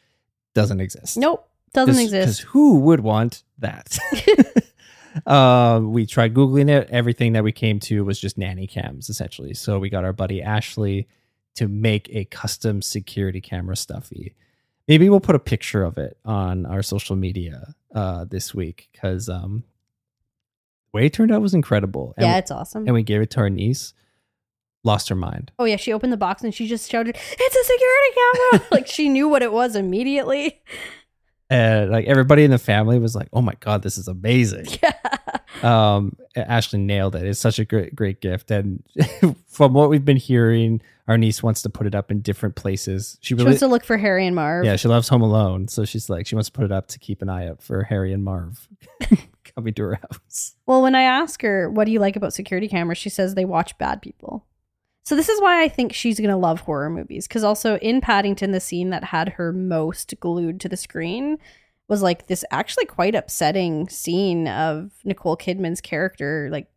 [0.54, 1.16] doesn't exist.
[1.16, 1.48] Nope.
[1.72, 2.40] doesn't exist.
[2.40, 3.96] Because who would want that?
[5.24, 6.88] um, we tried googling it.
[6.90, 9.54] Everything that we came to was just nanny cams, essentially.
[9.54, 11.08] So we got our buddy Ashley
[11.54, 14.34] to make a custom security camera stuffy.
[14.88, 19.28] Maybe we'll put a picture of it on our social media uh, this week because
[19.28, 19.64] um,
[20.92, 22.14] the way it turned out was incredible.
[22.16, 22.84] And, yeah, it's awesome.
[22.86, 23.94] and we gave it to our niece.
[24.84, 25.50] Lost her mind.
[25.58, 28.86] Oh yeah, she opened the box and she just shouted, "It's a security camera!" like
[28.86, 30.62] she knew what it was immediately.
[31.50, 34.66] And like everybody in the family was like, "Oh my god, this is amazing."
[35.62, 35.92] Yeah.
[35.94, 38.82] um ashley nailed it it's such a great great gift and
[39.48, 43.16] from what we've been hearing our niece wants to put it up in different places
[43.22, 44.66] she She wants to look for Harry and Marv.
[44.66, 46.98] yeah she loves home alone so she's like she wants to put it up to
[46.98, 48.68] keep an eye out for harry and marv
[49.54, 52.68] coming to her house Well, when I ask her, what do you like about security
[52.68, 52.98] cameras?
[52.98, 54.44] She says they watch bad people.
[55.06, 57.28] So this is why I think she's going to love horror movies.
[57.28, 61.38] Because also in Paddington, the scene that had her most glued to the screen
[61.88, 66.68] was like this actually quite upsetting scene of Nicole Kidman's character like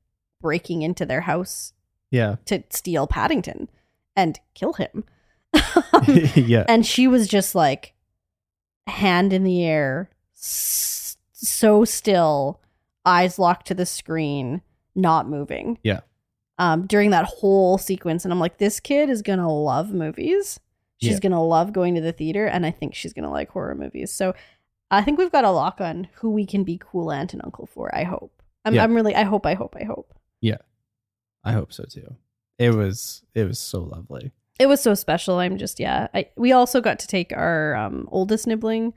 [0.41, 1.73] breaking into their house
[2.11, 3.67] yeah to steal Paddington
[4.15, 5.03] and kill him.
[5.93, 7.93] Um, yeah and she was just like
[8.85, 12.61] hand in the air s- so still
[13.05, 14.61] eyes locked to the screen
[14.95, 16.01] not moving Yeah.
[16.59, 20.59] Um during that whole sequence and i'm like this kid is gonna love movies
[21.01, 21.19] she's Yeah.
[21.19, 24.35] gonna love going to the theater and i think she's gonna like horror movies so
[24.91, 27.65] i think we've got a lock on who we can be cool aunt and uncle
[27.65, 28.83] for i hope i'm, Yeah.
[28.83, 30.57] I'm really i hope i hope i hope Yeah.
[31.43, 32.15] i hope so too
[32.59, 35.37] it was it was so lovely it was so special.
[35.39, 36.09] I'm just yeah.
[36.13, 38.93] I we also got to take our um, oldest nibbling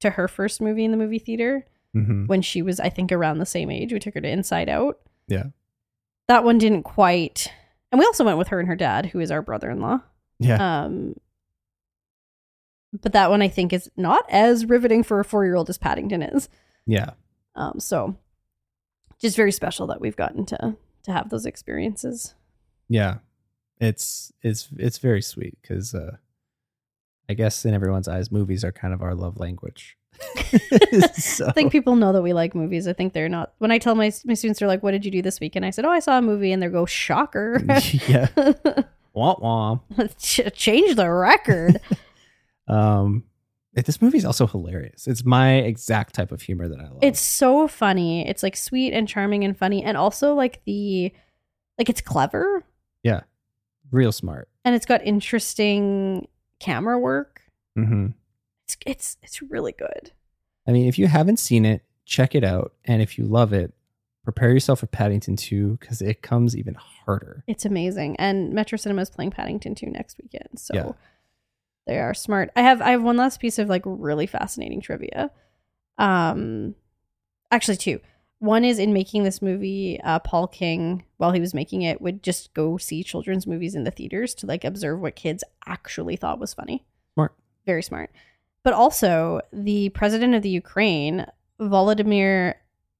[0.00, 1.64] to her first movie in the movie theater
[1.94, 3.92] hmm when she was I think around the same age.
[3.92, 4.98] We took her to Inside Out.
[5.28, 5.44] Yeah.
[6.28, 7.52] That one didn't quite.
[7.92, 10.00] And we also went with her and her dad, who is our brother-in-law.
[10.38, 11.14] yeah Um
[13.02, 16.48] but that one I think is not as riveting for a 4-year-old as Paddington is.
[16.86, 17.10] yeah
[17.54, 18.16] Um so
[19.20, 22.34] just very special that we've gotten to to have those experiences.
[22.88, 23.16] yeah
[23.78, 26.16] it's it's it's very sweet because uh
[27.28, 29.96] i guess in everyone's eyes movies are kind of our love language
[31.14, 32.86] so, I think people know that we like movies.
[32.88, 33.52] I think they're not.
[33.58, 35.70] When I tell my my students, they're like, "What did you do this weekend?" I
[35.70, 37.60] said, "Oh, I saw a movie," and they go, "Shocker!"
[38.08, 38.28] yeah
[39.14, 39.78] wah wah
[40.18, 41.80] Ch- Change the record.
[42.68, 43.24] Um,
[43.74, 45.06] this movie is also hilarious.
[45.06, 46.98] It's my exact type of humor that I love.
[47.02, 48.26] it's so funny.
[48.28, 51.12] It's like sweet and charming and funny, and also like the
[51.78, 52.64] like it's clever
[53.02, 53.20] Yeah,
[53.90, 54.48] real smart.
[54.64, 56.26] and it's got interesting
[56.58, 57.42] camera work.
[57.74, 58.08] hmm
[58.66, 60.10] It's it's it's really good.
[60.66, 63.72] I mean, if you haven't seen it, check it out, and if you love it,
[64.24, 67.44] prepare yourself for Paddington Two because it comes even harder.
[67.46, 68.16] It's amazing.
[68.16, 70.48] And Metro Cinema is playing Paddington 2 next weekend.
[70.58, 70.92] So Yeah.
[71.86, 72.50] they are smart.
[72.56, 75.30] I have I have one last piece of like really fascinating trivia.
[75.98, 76.74] Um
[77.52, 78.00] actually two.
[78.38, 82.22] One is in making this movie, uh, Paul King, while he was making it, would
[82.22, 86.38] just go see children's movies in the theaters to like observe what kids actually thought
[86.38, 86.84] was funny.
[87.14, 87.32] Smart.
[87.64, 88.10] Very smart.
[88.66, 91.24] But also, the president of the Ukraine,
[91.60, 92.54] Volodymyr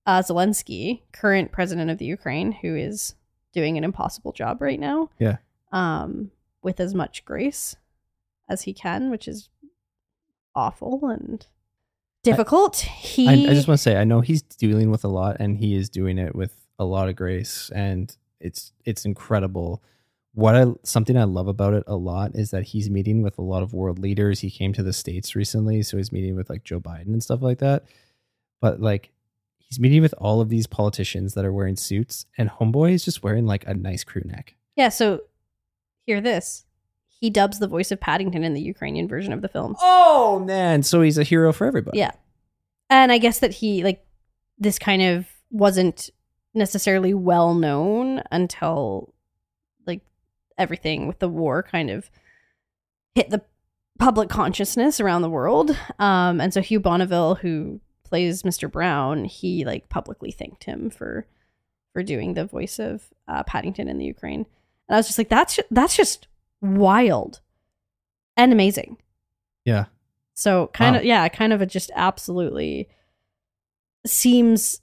[0.06, 3.16] uh, Zelensky, current president of the Ukraine, who is
[3.52, 5.10] doing an impossible job right now.
[5.18, 5.38] Yeah.
[5.72, 6.30] Um,
[6.62, 7.74] with as much grace
[8.48, 9.48] as he can, which is
[10.54, 11.44] awful and
[12.22, 12.76] difficult.
[12.76, 15.58] he I, I just want to say, I know he's dealing with a lot, and
[15.58, 19.82] he is doing it with a lot of grace, and it's it's incredible.
[20.36, 23.42] What I something I love about it a lot is that he's meeting with a
[23.42, 24.40] lot of world leaders.
[24.40, 27.40] He came to the states recently, so he's meeting with like Joe Biden and stuff
[27.40, 27.84] like that.
[28.60, 29.12] But like,
[29.56, 33.22] he's meeting with all of these politicians that are wearing suits, and Homeboy is just
[33.22, 34.54] wearing like a nice crew neck.
[34.76, 34.90] yeah.
[34.90, 35.22] So
[36.04, 36.66] hear this.
[37.08, 39.74] He dubs the voice of Paddington in the Ukrainian version of the film.
[39.80, 41.98] Oh man, so he's a hero for everybody.
[41.98, 42.12] Yeah.
[42.90, 44.04] And I guess that he like
[44.58, 46.10] this kind of wasn't
[46.52, 49.14] necessarily well known until
[50.58, 52.10] everything with the war kind of
[53.14, 53.42] hit the
[53.98, 55.76] public consciousness around the world.
[55.98, 58.70] Um and so Hugh Bonneville who plays Mr.
[58.70, 61.26] Brown, he like publicly thanked him for
[61.92, 64.44] for doing the voice of uh, Paddington in the Ukraine.
[64.88, 66.28] And I was just like that's that's just
[66.60, 67.40] wild
[68.36, 68.98] and amazing.
[69.64, 69.86] yeah.
[70.34, 70.98] So kind Wow.
[71.00, 72.88] of yeah, kind of a just absolutely
[74.06, 74.80] seems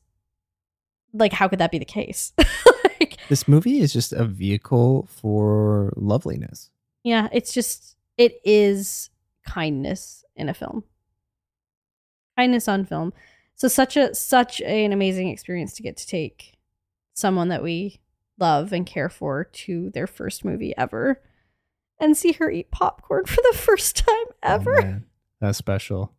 [1.13, 2.33] like how could that be the case?
[2.99, 6.69] like, This movie is just a vehicle for loveliness.
[7.03, 9.09] yeah, it's just it is
[9.47, 10.83] kindness in a film.
[12.37, 13.13] Kindness on film.
[13.55, 16.57] So such a such an amazing experience to get to take
[17.13, 17.99] someone that we
[18.39, 21.21] love and care for to their first movie ever
[21.99, 24.81] and see her eat popcorn for the first time Oh, ever.
[24.81, 25.05] man.
[25.39, 26.11] That's special.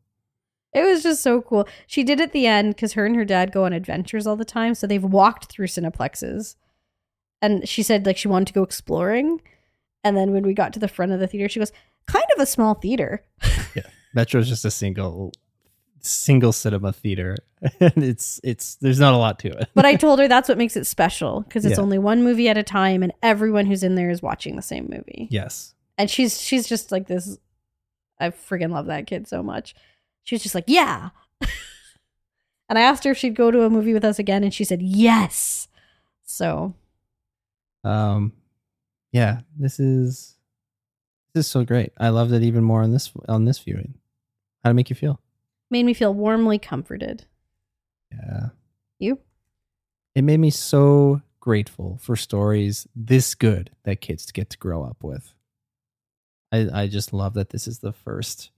[0.72, 1.68] It was just so cool.
[1.86, 4.44] She did at the end because her and her dad go on adventures all the
[4.44, 4.74] time.
[4.74, 6.56] So they've walked through Cineplexes.
[7.44, 9.40] And she said like she wanted to go exploring.
[10.02, 11.72] And then when we got to the front of the theater, she goes,
[12.06, 13.22] kind of a small theater.
[14.14, 15.32] Metro is just a single
[16.06, 17.34] single cinema theater
[17.80, 20.58] and it's it's there's not a lot to it But I told her that's what
[20.58, 21.82] makes it special because it's Yeah.
[21.82, 24.86] only one movie at a time and everyone who's in there is watching the same
[24.90, 25.28] movie.
[25.30, 27.38] yes And she's she's just like this
[28.20, 29.74] I freaking love that kid so much.
[30.24, 31.08] She was just like, yeah.
[32.68, 34.62] and I asked her if she'd go to a movie with us again, and she
[34.64, 35.68] said yes.
[36.24, 36.74] So
[37.84, 38.32] Um,
[39.12, 40.36] yeah, this is
[41.34, 41.92] this is so great.
[41.98, 43.94] I loved it even more on this on this viewing.
[44.62, 45.20] How to make you feel?
[45.70, 47.24] made me feel warmly comforted.
[48.12, 48.48] Yeah,
[49.00, 49.18] You?
[50.14, 54.98] it made me so grateful for stories this good that kids get to grow up
[55.02, 55.34] with.
[56.52, 58.50] I I just love that this is the first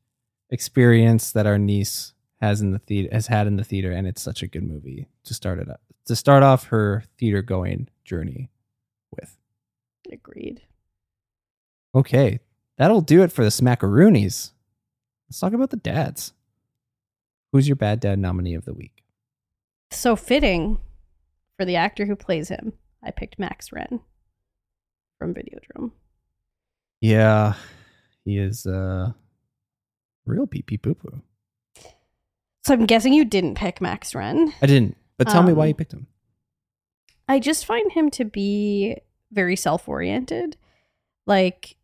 [0.51, 4.21] experience that our niece has in the theater has had in the theater, and it's
[4.23, 8.51] such a good movie to start it up to start off her theater going journey
[9.15, 9.37] with.
[10.13, 10.63] Agreed.
[11.95, 12.41] Okay,
[12.79, 14.53] that'll do it for the Smackaroonies.
[15.29, 16.33] Let's talk about the dads.
[17.53, 19.03] Who's your bad dad nominee of the week?
[19.91, 20.79] So fitting
[21.59, 22.75] for the actor who plays him.
[23.03, 24.01] I picked Max Renn
[25.19, 25.93] from Videodrome.
[27.01, 27.55] Yeah,
[28.25, 29.13] he is uh
[30.27, 31.23] real pee pee poo poo.
[32.65, 34.53] So I'm guessing you didn't pick Max Renn.
[34.61, 36.07] I didn't, but tell me why Um, you picked him.
[37.29, 38.99] I just find him to be
[39.33, 40.57] very self oriented.
[41.27, 41.77] Like,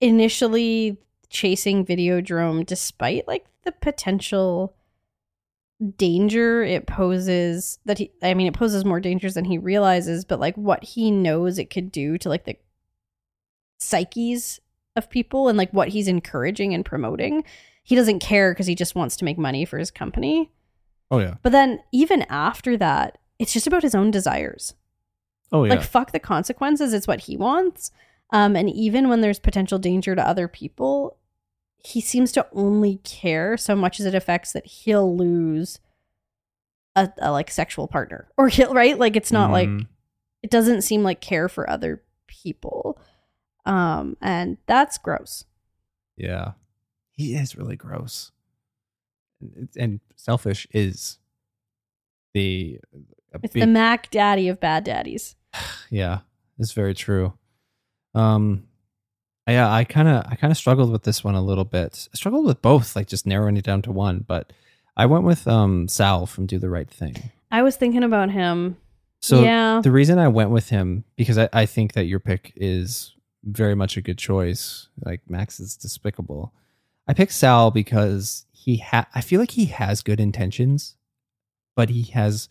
[0.00, 0.98] initially
[1.30, 4.74] chasing Videodrome despite like the potential
[5.96, 10.40] danger it poses that he I mean it poses more dangers than he realizes, but
[10.40, 12.56] like what he knows it could do to like the
[13.78, 14.60] psyches
[14.94, 17.44] of people and like what he's encouraging and promoting.
[17.82, 20.50] He doesn't care because he just wants to make money for his company.
[21.10, 21.34] Oh yeah.
[21.42, 24.74] But then even after that, it's just about his own desires.
[25.52, 25.74] Oh yeah.
[25.74, 27.90] Like fuck the consequences, it's what he wants.
[28.30, 31.18] Um and even when there's potential danger to other people,
[31.84, 35.78] he seems to only care so much as it affects that he'll lose
[36.96, 39.86] a, a like sexual partner or he'll right like it's not like Mhm.
[40.42, 42.98] it doesn't seem like care for other people
[43.66, 45.44] um and that's gross
[46.16, 46.52] Yeah.
[47.14, 48.32] He is really gross.
[49.40, 51.18] And, and selfish is
[52.34, 52.78] the
[53.34, 55.34] a it's big- the mac daddy of bad daddies
[55.90, 56.20] yeah,
[56.58, 57.32] it's very true.
[58.14, 58.64] Um
[59.48, 62.08] yeah, I kind of I kind of struggled with this one a little bit.
[62.14, 64.52] I struggled with both, like just narrowing it down to one, but
[64.96, 67.30] I went with um Sal from Do the Right Thing.
[67.50, 68.76] i was thinking about him
[69.20, 72.52] So yeah the reason I went with him because I, I think that your pick
[72.56, 73.14] is
[73.44, 74.88] very much a good choice.
[75.04, 76.52] Like Max is despicable.
[77.08, 80.94] I picked Sal because he ha- I feel like he has good intentions,
[81.74, 82.48] but he has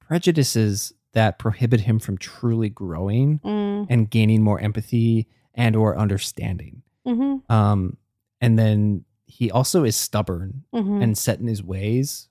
[0.00, 6.82] prejudices that prohibit him from truly growing mm, and gaining more empathy and or understanding.
[7.06, 7.96] hmm Um,
[8.40, 12.28] and then he also is stubborn hmm and set in his ways.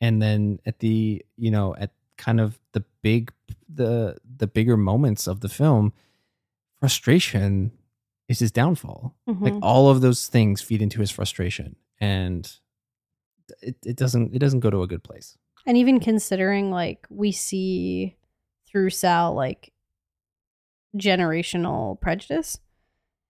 [0.00, 3.32] And then at the you know at kind of the big
[3.68, 5.92] the the bigger moments of the film
[6.80, 7.72] frustration
[8.28, 9.14] is his downfall.
[9.26, 9.58] Like Mhm.
[9.62, 11.76] all of those things feed into his frustration.
[12.00, 12.50] And
[13.62, 15.36] it, it doesn't it doesn't go to a good place
[15.66, 18.16] And even considering like we see
[18.68, 19.72] through Sal like
[20.96, 22.58] generational prejudice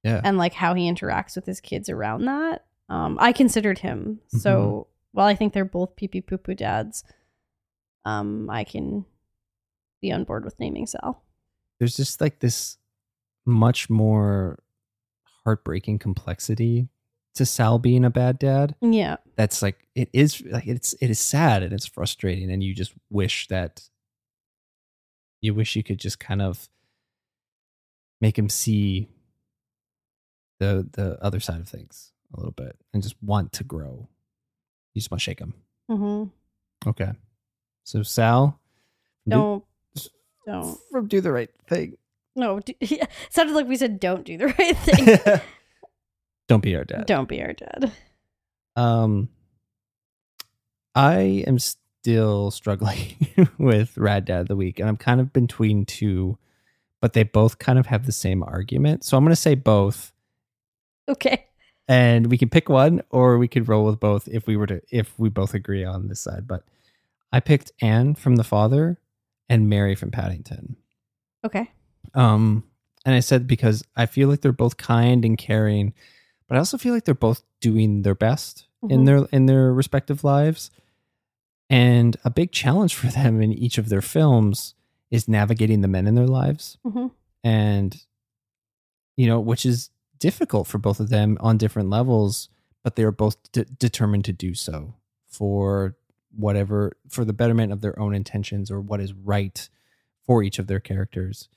[0.03, 2.65] yeah and like how he interacts with his kids around that.
[2.89, 4.21] Um, I considered him.
[4.29, 7.05] So while I think they're both pee pee poo poo dads,
[8.05, 9.07] um, I can
[10.03, 11.23] be on board with naming Sal.
[11.79, 12.77] there's just like this
[13.47, 14.63] much more
[15.45, 16.89] heartbreaking complexity
[17.35, 19.17] to Sal being a bad dad Yeah.
[19.37, 22.93] that's like it is like it's it is sad and it's frustrating and you just
[23.11, 23.89] wish that
[25.41, 26.69] you wish you could just kind of
[28.21, 29.09] make him see
[30.61, 34.09] the the other side of things a little bit and just want to grow
[34.95, 35.55] you just want to shake him
[35.89, 36.25] hmm
[36.87, 37.11] okay
[37.85, 38.59] so sal
[39.25, 39.65] from do- Don't.
[40.47, 40.79] Don't.
[40.91, 41.97] from do the right thing
[42.37, 42.61] No.
[42.61, 45.41] Do, yeah, sounded like we said don't do the right thing.
[46.49, 47.93] don't be our dad don't be our dad.
[48.77, 49.29] Um,
[50.95, 53.17] I am still struggling
[53.59, 56.39] with Rad Dad of the Week, and I'm kind of between two,
[57.01, 59.05] but they both kind of have the same argument.
[59.05, 60.13] So I'm going to say both,
[61.09, 61.45] Okay.
[61.89, 64.81] and we can pick one, or we could roll with both if we were to
[64.91, 66.47] if we both agree on this side.
[66.47, 66.65] But
[67.33, 68.99] I picked Anne from The Father
[69.49, 70.77] and Mary from Paddington.
[71.45, 71.71] Okay.
[72.15, 72.65] Um,
[73.05, 75.93] and I said because I feel like they're both kind and caring,
[76.55, 79.07] but I also feel like they're both doing their best in Mhm.
[79.07, 80.71] their in their respective lives.
[81.69, 84.75] And a big challenge for them in each of their films
[85.11, 87.09] is navigating the men in their lives, hmm
[87.43, 88.07] and
[89.17, 89.91] you know, which is
[90.21, 92.49] difficult for both of them on different levels,
[92.85, 94.95] but they are both de- determined to do so
[95.27, 95.97] for
[96.37, 99.69] whatever for the betterment of their own intentions or what is right
[100.25, 101.49] for each of their characters.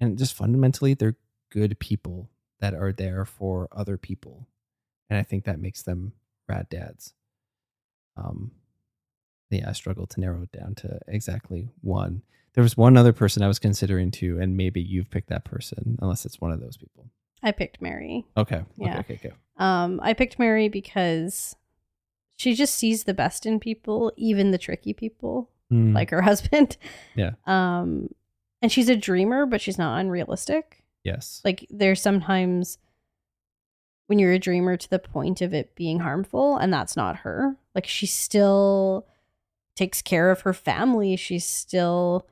[0.00, 1.16] And just fundamentally, they're
[1.50, 2.30] good people
[2.60, 4.46] that are there for other people.
[5.08, 6.12] And I think that makes them
[6.48, 7.14] rad dads.
[8.16, 8.52] Um,
[9.50, 12.22] yeah, I struggled to narrow it down to exactly one.
[12.54, 15.98] There was one other person I was considering too, and maybe you've picked that person,
[16.00, 17.10] unless it's one of those people.
[17.42, 18.26] I picked Mary.
[18.36, 18.62] Okay.
[18.76, 18.98] Yeah.
[19.00, 19.14] Okay.
[19.14, 19.30] Okay.
[19.58, 19.64] Go.
[19.64, 21.56] Um, I picked Mary because
[22.36, 26.76] she just sees the best in people, even the tricky people, Mm, like her husband.
[27.14, 27.32] Yeah.
[27.46, 28.08] Um,
[28.62, 30.79] and she's a dreamer, but she's not unrealistic.
[31.04, 31.40] Yes.
[31.44, 32.78] Like there's sometimes
[34.06, 37.56] when you're a dreamer to the point of it being harmful, and that's not her.
[37.74, 39.06] Like she still
[39.76, 41.16] takes care of her family.
[41.16, 42.26] She still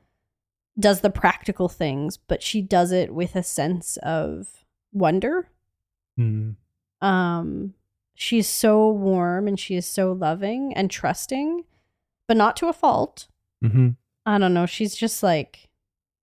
[0.77, 5.49] does the practical things, but she does it with a sense of wonder.
[6.19, 6.55] Mm,
[7.01, 7.73] Um,
[8.13, 11.63] she's so warm and she is so loving and trusting,
[12.27, 13.27] but not to a fault.
[13.61, 13.89] hmm
[14.25, 14.65] I don't know.
[14.65, 15.68] She's just like,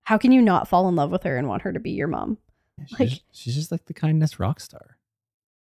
[0.07, 2.07] how can you not fall in love with her and want her to be your
[2.07, 2.37] mom?
[2.87, 4.97] She's, Like- just, she's just like the kindness rock star.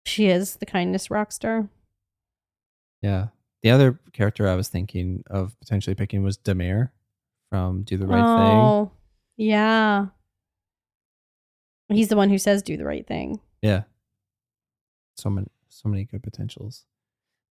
[0.06, 1.68] She is the kindness rock star.
[3.02, 3.26] Yeah.
[3.64, 6.92] The other character I was thinking of potentially picking was Da Mayor
[7.50, 8.24] from Do the Right Thing.
[8.56, 8.92] oh,
[9.36, 10.06] yeah.
[11.88, 13.40] He's the one who says do the right thing.
[13.60, 13.82] Yeah.
[15.16, 16.84] So many, so many good potentials.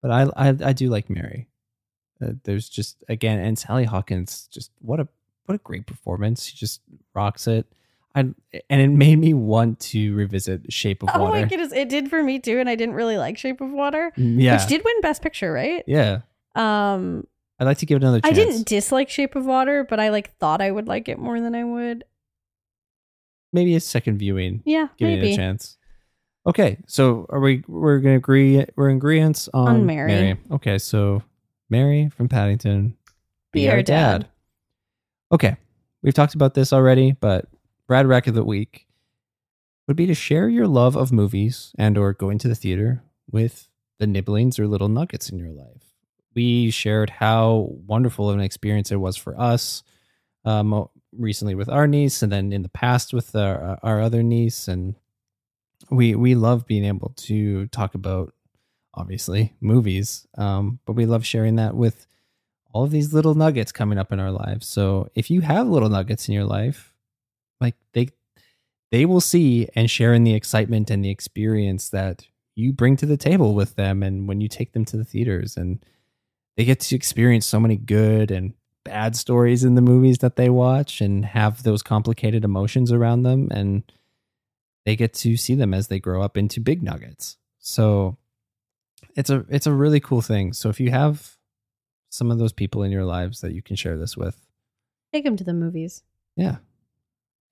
[0.01, 1.49] But I, I, I do like Mary.
[2.21, 5.07] Uh, there's just again, and Sally Hawkins, just what a
[5.47, 6.45] what a great performance.
[6.45, 6.81] She just
[7.15, 7.65] rocks it.
[8.15, 8.35] I and
[8.81, 11.21] it made me want to revisit Shape of Water.
[11.23, 13.71] Oh my goodness, it did for me too, and I didn't really like Shape of
[13.71, 15.83] Water, Mm, Yeah, which did win Best Picture, right?
[15.87, 16.19] yeah.
[16.55, 17.27] Um,
[17.59, 20.35] I'd like to give it another I didn't dislike Shape of Water, but I like
[20.37, 22.03] thought I would like it more than I would.
[23.53, 24.61] Maybe a second viewing.
[24.65, 25.77] Yeah, giving it a chance.
[26.45, 27.63] Okay, so are we?
[27.67, 28.65] We're gonna agree.
[28.75, 30.37] We're in agreement on, On Mary.
[30.51, 31.21] Okay, so
[31.69, 32.95] Mary from Paddington,
[33.51, 34.27] Be our dad.
[35.31, 35.57] Okay,
[36.01, 37.45] we've talked about this already, but
[37.89, 38.87] Rad Rack of the week
[39.87, 43.67] would be to share your love of movies and or going to the theater with
[43.99, 45.93] the nibblings or little nuggets in your life.
[46.33, 49.83] We shared how wonderful of an experience it was for us
[50.45, 54.67] um, recently with our niece, and then in the past with our, our other niece,
[54.67, 54.95] and
[55.89, 58.33] we we love being able to talk about
[58.93, 62.07] obviously movies, um, but we love sharing that with
[62.77, 64.67] all of these little nuggets coming up in our lives.
[64.67, 66.93] So if you have little nuggets in your life,
[67.59, 68.09] like they
[68.91, 73.07] they will see and share in the excitement and the experience that you bring to
[73.07, 75.83] the table with them and when you take them to the theaters and
[76.55, 78.53] they get to experience so many good and
[78.85, 83.47] bad stories in the movies that they watch and have those complicated emotions around them
[83.49, 83.91] and
[84.85, 87.37] they get to see them as they grow up into big nuggets.
[87.57, 88.17] So
[89.15, 90.53] it's a it's a really cool thing.
[90.53, 91.36] So if you have
[92.09, 94.37] some of those people in your lives that you can share this with,
[95.13, 96.03] Take them to the movies.
[96.35, 96.57] yeah.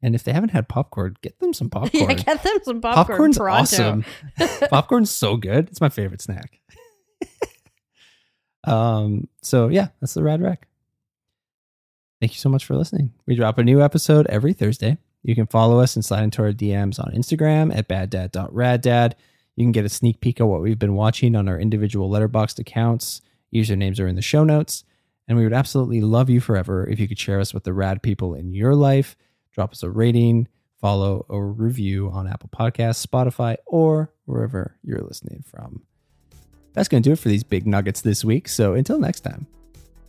[0.02, 2.10] And if they haven't had popcorn, get them some popcorn.
[2.10, 3.06] Yeah, get them some popcorn.
[3.08, 3.62] Popcorn's pronto.
[3.62, 4.06] awesome.
[4.70, 5.70] Popcorn's so good.
[5.70, 6.60] It's my favorite snack.
[8.66, 9.28] um.
[9.42, 10.68] So yeah, that's the Rad Rack.
[12.22, 13.14] Thank you so much for listening.
[13.26, 14.98] We drop a new episode every Thursday.
[15.24, 19.14] You can follow us and slide into our DMs on Instagram at baddad.raddad.
[19.56, 22.60] You can get a sneak peek of what we've been watching on our individual Letterboxd
[22.60, 23.22] accounts.
[23.56, 24.84] Usernames are in the show notes.
[25.28, 28.04] And we would absolutely love you forever if you could share us with the rad
[28.04, 29.16] people in your life.
[29.54, 30.48] Drop us a rating,
[30.80, 35.82] follow, or review on Apple Podcasts, Spotify, or wherever you're listening from.
[36.74, 38.48] That's going to do it for these big nuggets this week.
[38.48, 39.48] So until next time,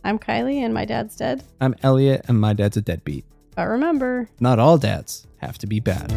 [0.03, 1.43] I'm Kylie and my dad's dead.
[1.59, 3.25] I'm Elliott, and my dad's a deadbeat.
[3.55, 6.11] But remember, Not all dads have to be bad.